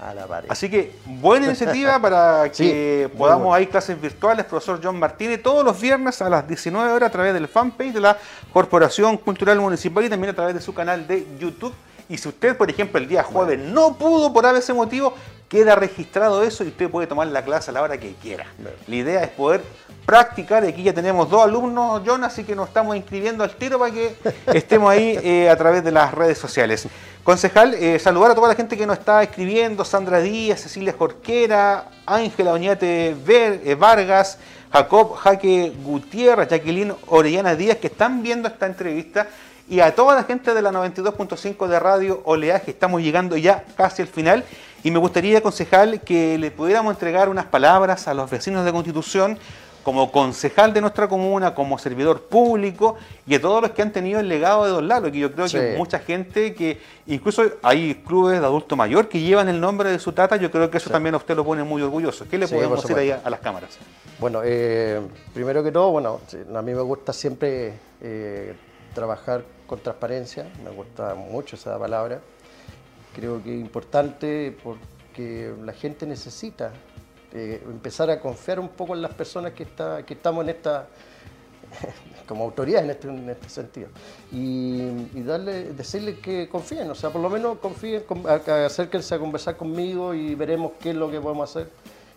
a 0.00 0.14
la 0.14 0.26
pareja. 0.26 0.52
Así 0.52 0.68
que 0.68 0.92
buena 1.06 1.46
iniciativa 1.46 1.98
para 2.02 2.50
que 2.50 3.10
podamos 3.16 3.44
bueno. 3.44 3.54
hay 3.54 3.66
clases 3.66 4.00
virtuales, 4.00 4.44
profesor 4.44 4.80
John 4.82 4.98
Martínez, 4.98 5.42
todos 5.42 5.64
los 5.64 5.80
viernes 5.80 6.20
a 6.20 6.28
las 6.28 6.46
19 6.46 6.92
horas 6.92 7.08
a 7.08 7.12
través 7.12 7.32
del 7.32 7.48
fanpage 7.48 7.92
de 7.92 8.00
la 8.00 8.18
Corporación 8.52 9.16
Cultural 9.18 9.60
Municipal 9.60 10.04
y 10.04 10.08
también 10.08 10.32
a 10.32 10.36
través 10.36 10.54
de 10.54 10.60
su 10.60 10.74
canal 10.74 11.06
de 11.06 11.26
YouTube. 11.38 11.72
Y 12.08 12.16
si 12.16 12.28
usted, 12.28 12.56
por 12.56 12.70
ejemplo, 12.70 12.98
el 12.98 13.08
día 13.08 13.22
jueves 13.22 13.58
no 13.58 13.96
pudo 13.96 14.32
por 14.32 14.46
ese 14.46 14.72
motivo, 14.72 15.14
queda 15.48 15.74
registrado 15.74 16.42
eso 16.42 16.64
y 16.64 16.68
usted 16.68 16.90
puede 16.90 17.06
tomar 17.06 17.26
la 17.28 17.44
clase 17.44 17.70
a 17.70 17.74
la 17.74 17.82
hora 17.82 17.98
que 17.98 18.14
quiera. 18.14 18.46
La 18.86 18.94
idea 18.94 19.22
es 19.22 19.30
poder 19.30 19.62
practicar. 20.04 20.64
Aquí 20.64 20.82
ya 20.82 20.92
tenemos 20.92 21.28
dos 21.28 21.42
alumnos, 21.42 22.02
John, 22.04 22.24
así 22.24 22.44
que 22.44 22.54
nos 22.54 22.68
estamos 22.68 22.96
inscribiendo 22.96 23.44
al 23.44 23.54
tiro 23.56 23.78
para 23.78 23.92
que 23.92 24.16
estemos 24.54 24.90
ahí 24.90 25.18
eh, 25.22 25.50
a 25.50 25.56
través 25.56 25.84
de 25.84 25.92
las 25.92 26.12
redes 26.12 26.38
sociales. 26.38 26.88
Concejal, 27.24 27.74
eh, 27.74 27.98
saludar 27.98 28.30
a 28.30 28.34
toda 28.34 28.48
la 28.48 28.54
gente 28.54 28.76
que 28.76 28.86
nos 28.86 28.98
está 28.98 29.22
escribiendo, 29.22 29.84
Sandra 29.84 30.20
Díaz, 30.20 30.60
Cecilia 30.60 30.94
Jorquera, 30.96 31.90
Ángela 32.06 32.52
Oñate 32.52 33.14
Ver, 33.22 33.60
eh, 33.64 33.74
Vargas, 33.74 34.38
Jacob 34.72 35.14
Jaque 35.14 35.74
Gutiérrez, 35.84 36.48
Jacqueline 36.48 36.94
Orellana 37.08 37.54
Díaz, 37.54 37.76
que 37.76 37.88
están 37.88 38.22
viendo 38.22 38.48
esta 38.48 38.64
entrevista, 38.64 39.28
y 39.68 39.80
a 39.80 39.94
toda 39.94 40.14
la 40.14 40.24
gente 40.24 40.54
de 40.54 40.62
la 40.62 40.72
92.5 40.72 41.66
de 41.66 41.78
Radio 41.78 42.22
Oleaje, 42.24 42.70
estamos 42.70 43.02
llegando 43.02 43.36
ya 43.36 43.64
casi 43.76 44.02
al 44.02 44.08
final, 44.08 44.44
y 44.82 44.90
me 44.90 44.98
gustaría, 44.98 45.42
concejal, 45.42 46.00
que 46.00 46.38
le 46.38 46.50
pudiéramos 46.50 46.94
entregar 46.94 47.28
unas 47.28 47.46
palabras 47.46 48.08
a 48.08 48.14
los 48.14 48.30
vecinos 48.30 48.64
de 48.64 48.72
Constitución, 48.72 49.38
como 49.82 50.12
concejal 50.12 50.74
de 50.74 50.80
nuestra 50.80 51.08
comuna, 51.08 51.54
como 51.54 51.78
servidor 51.78 52.22
público 52.24 52.96
y 53.26 53.34
a 53.34 53.40
todos 53.40 53.62
los 53.62 53.70
que 53.70 53.80
han 53.80 53.90
tenido 53.90 54.20
el 54.20 54.28
legado 54.28 54.64
de 54.64 54.70
Don 54.70 54.86
Lalo, 54.86 55.10
que 55.10 55.18
yo 55.18 55.32
creo 55.32 55.46
que 55.46 55.76
mucha 55.78 55.98
gente 55.98 56.54
que, 56.54 56.78
incluso 57.06 57.42
hay 57.62 57.94
clubes 58.06 58.38
de 58.38 58.44
adulto 58.44 58.76
mayor 58.76 59.08
que 59.08 59.20
llevan 59.20 59.48
el 59.48 59.60
nombre 59.60 59.90
de 59.90 59.98
su 59.98 60.12
tata, 60.12 60.36
yo 60.36 60.50
creo 60.50 60.70
que 60.70 60.76
eso 60.76 60.90
también 60.90 61.14
a 61.14 61.18
usted 61.18 61.34
lo 61.34 61.44
pone 61.44 61.62
muy 61.62 61.80
orgulloso. 61.80 62.26
¿Qué 62.28 62.36
le 62.36 62.46
podemos 62.46 62.82
decir 62.82 62.98
ahí 62.98 63.10
a, 63.10 63.30
las 63.30 63.40
cámaras? 63.40 63.78
Bueno, 64.18 64.42
eh, 64.44 65.00
primero 65.32 65.62
que 65.62 65.72
todo, 65.72 65.90
bueno, 65.90 66.20
a 66.54 66.62
mí 66.62 66.74
me 66.74 66.82
gusta 66.82 67.14
siempre 67.14 67.72
eh, 68.02 68.54
trabajar 68.94 69.42
con 69.68 69.78
transparencia, 69.80 70.50
me 70.64 70.70
gusta 70.70 71.14
mucho 71.14 71.54
esa 71.54 71.78
palabra. 71.78 72.20
Creo 73.14 73.42
que 73.42 73.54
es 73.54 73.60
importante 73.60 74.56
porque 74.64 75.54
la 75.62 75.72
gente 75.72 76.06
necesita 76.06 76.72
eh, 77.32 77.62
empezar 77.66 78.10
a 78.10 78.18
confiar 78.18 78.58
un 78.58 78.70
poco 78.70 78.94
en 78.94 79.02
las 79.02 79.12
personas 79.12 79.52
que, 79.52 79.64
está, 79.64 80.04
que 80.04 80.14
estamos 80.14 80.42
en 80.44 80.50
esta, 80.50 80.88
como 82.26 82.44
autoridad 82.44 82.82
en 82.82 82.90
este, 82.90 83.08
en 83.08 83.28
este 83.28 83.48
sentido. 83.50 83.88
Y, 84.32 85.20
darle, 85.22 85.72
decirles 85.74 86.18
que 86.20 86.48
confíen, 86.48 86.90
o 86.90 86.94
sea, 86.94 87.10
por 87.10 87.20
lo 87.20 87.28
menos 87.28 87.58
confíen, 87.58 88.04
acérquense 88.64 89.14
a 89.14 89.18
conversar 89.18 89.56
conmigo 89.58 90.14
y 90.14 90.34
veremos 90.34 90.72
qué 90.80 90.90
es 90.90 90.96
lo 90.96 91.10
que 91.10 91.20
podemos 91.20 91.50
hacer. 91.50 91.70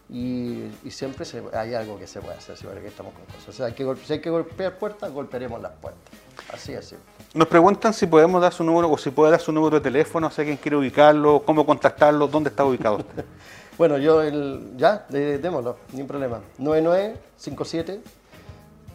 Y, 0.10 0.70
siempre 0.89 1.26
hay 1.54 1.74
algo 1.74 1.99
que 1.99 2.08
se 2.08 2.22
puede 2.22 2.38
hacer, 2.38 2.56
si, 2.58 2.66
que 2.66 2.88
estamos 2.88 3.14
con 3.14 3.26
cosas. 3.26 3.49
O 3.49 3.54
sea, 3.54 3.66
hay 3.68 3.74
que, 3.74 3.95
si 4.06 4.14
hay 4.14 4.22
que 4.22 4.30
golpear 4.30 4.78
puertas, 4.78 5.12
golpearemos 5.12 5.62
las 5.62 5.74
puertas. 5.74 6.14
Así, 6.54 6.74
así. 6.74 6.95
Nos 7.34 7.48
preguntan 7.48 7.94
si 7.94 8.08
podemos 8.08 8.42
dar 8.42 8.52
su 8.52 8.62
número 8.62 8.92
o 8.92 8.98
si 8.98 9.10
puede 9.10 9.32
dar 9.32 9.40
su 9.40 9.54
número 9.54 9.78
de 9.78 9.82
teléfono, 9.82 10.30
sé 10.30 10.44
quién 10.44 10.58
quiere 10.58 10.76
ubicarlo, 10.76 11.42
cómo 11.46 11.66
contactarlo, 11.66 12.28
dónde 12.28 12.50
está 12.50 12.66
ubicado 12.66 12.98
usted. 12.98 13.26
Bueno, 13.78 13.98
yo 13.98 14.22
el, 14.22 14.74
ya, 14.78 15.08
démoslo, 15.10 15.78
ni 15.94 16.02
un 16.02 16.08
problema. 16.08 16.42
9957 16.60 18.02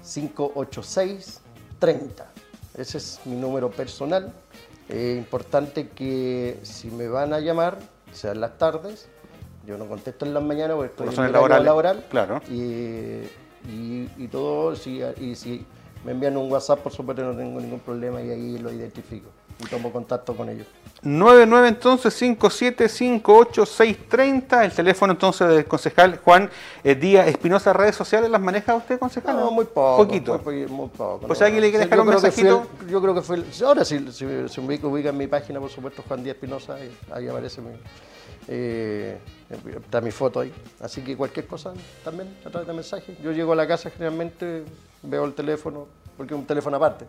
586 0.05 1.41
30. 1.81 2.27
Ese 2.77 2.99
es 2.99 3.21
mi 3.25 3.35
número 3.35 3.69
personal. 3.71 4.33
Es 4.89 5.17
importante 5.17 5.89
que 5.89 6.61
si 6.63 6.91
me 6.91 7.09
van 7.09 7.33
a 7.33 7.41
llamar, 7.41 7.79
sean 8.13 8.41
las 8.41 8.59
tardes. 8.59 9.09
Yo 9.67 9.77
no 9.77 9.87
contesto 9.87 10.25
en 10.25 10.35
las 10.35 10.43
mañanas 10.45 10.77
porque 10.77 10.93
estoy 10.93 11.17
en 11.17 11.25
el 11.25 11.33
laboral, 11.33 11.65
laboral. 11.65 12.05
Claro. 12.09 12.41
Y, 12.49 13.23
y, 13.67 14.29
todo, 14.31 14.77
si, 14.77 15.03
y 15.19 15.35
si 15.35 15.67
me 16.05 16.13
envían 16.13 16.37
un 16.37 16.51
WhatsApp, 16.51 16.81
por 16.81 16.93
supuesto, 16.93 17.23
no 17.23 17.37
tengo 17.37 17.61
ningún 17.61 17.81
problema 17.81 18.21
y 18.23 18.31
ahí 18.31 18.59
lo 18.59 18.73
identifico 18.73 19.29
y 19.59 19.65
tomo 19.67 19.91
contacto 19.91 20.37
con 20.37 20.49
ellos. 20.49 20.67
99 21.03 21.69
entonces 21.69 22.23
5758630, 22.23 24.65
el 24.65 24.73
teléfono 24.73 25.13
entonces 25.13 25.49
del 25.49 25.67
concejal 25.67 26.19
Juan 26.25 26.49
eh, 26.83 26.95
Díaz 26.95 27.29
Espinosa, 27.29 27.71
redes 27.73 27.97
sociales, 27.97 28.31
¿las 28.31 28.41
maneja 28.41 28.75
usted, 28.75 28.99
concejal? 28.99 29.37
No, 29.37 29.51
muy 29.51 29.67
poco. 29.67 30.05
Poquito. 30.05 30.41
Muy, 30.45 30.67
muy 30.67 30.89
poco. 30.89 31.27
Pues 31.27 31.41
alguien 31.43 31.63
le 31.63 31.71
quiere 31.71 31.85
dejar 31.85 32.01
un 32.01 32.09
mensajito. 32.09 32.67
yo 32.89 33.01
creo 33.01 33.15
que 33.15 33.23
fue, 33.23 33.43
ahora 33.65 33.85
si, 33.85 33.99
si, 34.13 34.49
si 34.49 34.61
ubica, 34.61 34.87
ubica, 34.87 35.09
en 35.11 35.17
mi 35.17 35.27
página, 35.27 35.61
por 35.61 35.71
supuesto, 35.71 36.03
Juan 36.07 36.23
Díaz 36.23 36.37
Espinosa, 36.37 36.77
ahí 37.13 37.29
aparece 37.29 37.61
mi, 37.61 37.71
eh, 38.49 39.19
está 39.85 40.01
mi 40.01 40.11
foto 40.11 40.41
ahí. 40.41 40.53
Así 40.81 41.03
que 41.03 41.17
cualquier 41.17 41.47
cosa 41.47 41.73
también 42.05 42.37
a 42.45 42.51
través 42.51 42.67
de 42.67 42.75
mensaje. 42.75 43.17
Yo 43.23 43.33
llego 43.33 43.53
a 43.53 43.57
la 43.57 43.67
casa 43.67 43.91
generalmente, 43.91 44.65
veo 45.03 45.25
el 45.25 45.35
teléfono, 45.35 45.87
porque 46.17 46.35
es 46.35 46.41
un 46.41 46.47
teléfono 46.47 46.77
aparte. 46.77 47.07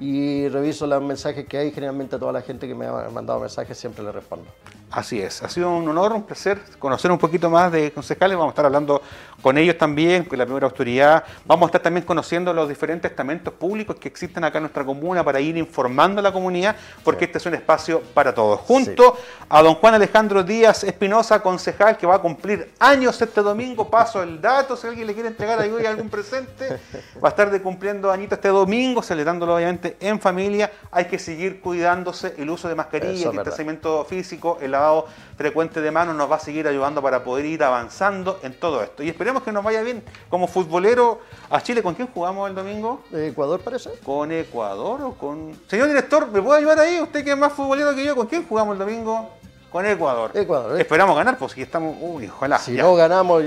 Y 0.00 0.48
reviso 0.48 0.86
los 0.86 1.02
mensajes 1.02 1.46
que 1.46 1.58
hay. 1.58 1.70
Generalmente 1.70 2.16
a 2.16 2.18
toda 2.18 2.32
la 2.32 2.40
gente 2.40 2.66
que 2.66 2.74
me 2.74 2.86
ha 2.86 3.10
mandado 3.10 3.38
mensajes 3.38 3.76
siempre 3.78 4.02
le 4.02 4.10
respondo. 4.10 4.50
Así 4.90 5.20
es, 5.20 5.40
ha 5.44 5.48
sido 5.48 5.70
un 5.70 5.86
honor, 5.88 6.12
un 6.12 6.24
placer 6.24 6.60
conocer 6.80 7.12
un 7.12 7.18
poquito 7.18 7.48
más 7.48 7.70
de 7.70 7.92
concejales. 7.92 8.36
Vamos 8.36 8.50
a 8.50 8.54
estar 8.54 8.64
hablando 8.64 9.00
con 9.40 9.56
ellos 9.56 9.78
también, 9.78 10.24
con 10.24 10.36
la 10.36 10.44
primera 10.44 10.66
autoridad. 10.66 11.22
Vamos 11.44 11.66
a 11.66 11.68
estar 11.68 11.82
también 11.82 12.04
conociendo 12.04 12.52
los 12.52 12.68
diferentes 12.68 13.08
estamentos 13.08 13.54
públicos 13.54 13.94
que 14.00 14.08
existen 14.08 14.42
acá 14.42 14.58
en 14.58 14.64
nuestra 14.64 14.84
comuna 14.84 15.22
para 15.22 15.38
ir 15.38 15.56
informando 15.56 16.18
a 16.18 16.22
la 16.22 16.32
comunidad, 16.32 16.74
porque 17.04 17.26
este 17.26 17.38
es 17.38 17.46
un 17.46 17.54
espacio 17.54 18.02
para 18.14 18.34
todos. 18.34 18.58
Junto 18.60 19.16
a 19.48 19.62
don 19.62 19.76
Juan 19.76 19.94
Alejandro 19.94 20.42
Díaz 20.42 20.82
Espinosa, 20.82 21.40
concejal, 21.40 21.96
que 21.96 22.06
va 22.06 22.16
a 22.16 22.18
cumplir 22.18 22.72
años 22.80 23.22
este 23.22 23.42
domingo. 23.42 23.88
Paso 23.88 24.24
el 24.24 24.40
dato, 24.40 24.76
si 24.76 24.88
alguien 24.88 25.06
le 25.06 25.14
quiere 25.14 25.28
entregar 25.28 25.60
ahí 25.60 25.70
algún 25.86 26.10
presente, 26.10 26.80
va 27.22 27.28
a 27.28 27.30
estar 27.30 27.48
de 27.48 27.62
cumpliendo 27.62 28.10
añito 28.10 28.34
este 28.34 28.48
domingo, 28.48 29.02
celebrándolo 29.02 29.54
obviamente 29.54 29.89
en 30.00 30.20
familia. 30.20 30.70
Hay 30.90 31.06
que 31.06 31.18
seguir 31.18 31.60
cuidándose 31.60 32.34
el 32.38 32.50
uso 32.50 32.68
de 32.68 32.74
mascarilla, 32.74 33.30
el 33.30 33.32
distanciamiento 33.32 34.04
físico, 34.04 34.58
el 34.60 34.76
frecuente 35.36 35.80
de 35.80 35.90
manos 35.90 36.14
nos 36.14 36.30
va 36.30 36.36
a 36.36 36.40
seguir 36.40 36.68
ayudando 36.68 37.02
para 37.02 37.24
poder 37.24 37.46
ir 37.46 37.62
avanzando 37.62 38.40
en 38.42 38.54
todo 38.54 38.82
esto. 38.82 39.02
Y 39.02 39.08
esperemos 39.08 39.42
que 39.42 39.52
nos 39.52 39.64
vaya 39.64 39.82
bien 39.82 40.02
como 40.28 40.46
futbolero 40.46 41.20
a 41.50 41.60
Chile. 41.62 41.82
¿Con 41.82 41.94
quién 41.94 42.08
jugamos 42.08 42.48
el 42.48 42.54
domingo? 42.54 43.02
Ecuador 43.12 43.60
parece. 43.60 43.90
¿Con 44.04 44.32
Ecuador 44.32 45.02
o 45.02 45.14
con...? 45.14 45.58
Señor 45.68 45.88
director, 45.88 46.28
¿me 46.28 46.42
puede 46.42 46.60
ayudar 46.60 46.80
ahí? 46.80 47.00
Usted 47.00 47.24
que 47.24 47.32
es 47.32 47.38
más 47.38 47.52
futbolero 47.52 47.94
que 47.94 48.04
yo, 48.04 48.14
¿con 48.14 48.26
quién 48.26 48.46
jugamos 48.46 48.74
el 48.74 48.78
domingo? 48.78 49.30
Con 49.70 49.86
Ecuador. 49.86 50.30
Ecuador. 50.34 50.76
¿eh? 50.76 50.82
Esperamos 50.82 51.16
ganar, 51.16 51.38
pues 51.38 51.52
si 51.52 51.62
estamos... 51.62 51.96
Uy, 52.00 52.26
ojalá. 52.26 52.58
Si 52.58 52.72
no 52.72 52.94
ganamos... 52.94 53.44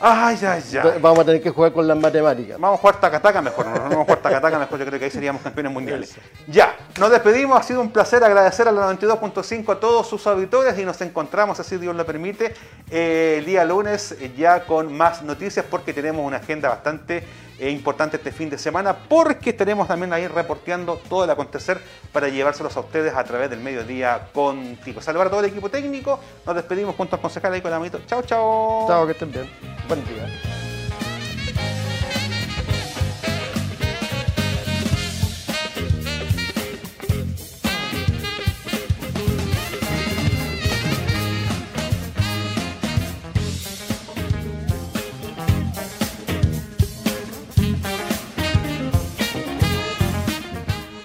Ay, 0.00 0.38
ay, 0.42 0.62
ay. 0.72 0.98
Vamos 1.00 1.20
a 1.20 1.24
tener 1.24 1.40
que 1.40 1.50
jugar 1.50 1.72
con 1.72 1.86
las 1.86 1.96
matemáticas. 1.96 2.58
Vamos 2.58 2.78
a 2.78 2.80
jugar 2.80 3.00
tacataca 3.00 3.40
mejor. 3.40 3.66
No, 3.66 3.72
vamos 3.72 3.92
a 3.92 4.02
jugar 4.02 4.18
tacataca 4.18 4.58
mejor. 4.58 4.78
Yo 4.78 4.86
creo 4.86 4.98
que 4.98 5.04
ahí 5.04 5.10
seríamos 5.10 5.42
campeones 5.42 5.72
mundiales. 5.72 6.14
Ya, 6.48 6.76
nos 6.98 7.10
despedimos. 7.10 7.58
Ha 7.58 7.62
sido 7.62 7.80
un 7.80 7.90
placer 7.90 8.24
agradecer 8.24 8.66
a 8.68 8.72
la 8.72 8.92
92.5 8.92 9.72
a 9.72 9.80
todos 9.80 10.08
sus 10.08 10.26
auditores 10.26 10.78
y 10.78 10.84
nos 10.84 11.00
encontramos, 11.00 11.60
así 11.60 11.78
Dios 11.78 11.94
lo 11.94 12.04
permite, 12.04 12.54
eh, 12.90 13.36
el 13.38 13.46
día 13.46 13.64
lunes 13.64 14.12
eh, 14.12 14.32
ya 14.36 14.64
con 14.64 14.92
más 14.96 15.22
noticias 15.22 15.64
porque 15.68 15.92
tenemos 15.92 16.26
una 16.26 16.38
agenda 16.38 16.68
bastante 16.68 17.24
eh, 17.58 17.70
importante 17.70 18.16
este 18.16 18.32
fin 18.32 18.50
de 18.50 18.58
semana 18.58 18.96
porque 19.08 19.50
estaremos 19.50 19.86
también 19.88 20.12
ahí 20.12 20.26
reporteando 20.26 21.00
todo 21.08 21.24
el 21.24 21.30
acontecer 21.30 21.80
para 22.12 22.28
llevárselos 22.28 22.76
a 22.76 22.80
ustedes 22.80 23.14
a 23.14 23.24
través 23.24 23.50
del 23.50 23.60
mediodía 23.60 24.28
contigo. 24.32 25.00
Saludar 25.00 25.28
a 25.28 25.30
todo 25.30 25.40
el 25.40 25.46
equipo 25.46 25.70
técnico. 25.70 26.18
Nos 26.44 26.54
despedimos 26.56 26.96
junto 26.96 27.16
al 27.16 27.22
concejal 27.22 27.52
ahí 27.52 27.60
con 27.60 27.70
la 27.70 27.78
manito. 27.78 28.00
Chao, 28.06 28.22
chao. 28.22 28.86
Chao, 28.88 29.06
que 29.06 29.12
estén 29.12 29.30
bien. 29.30 29.48
Buen 29.88 30.04
día. 30.04 30.73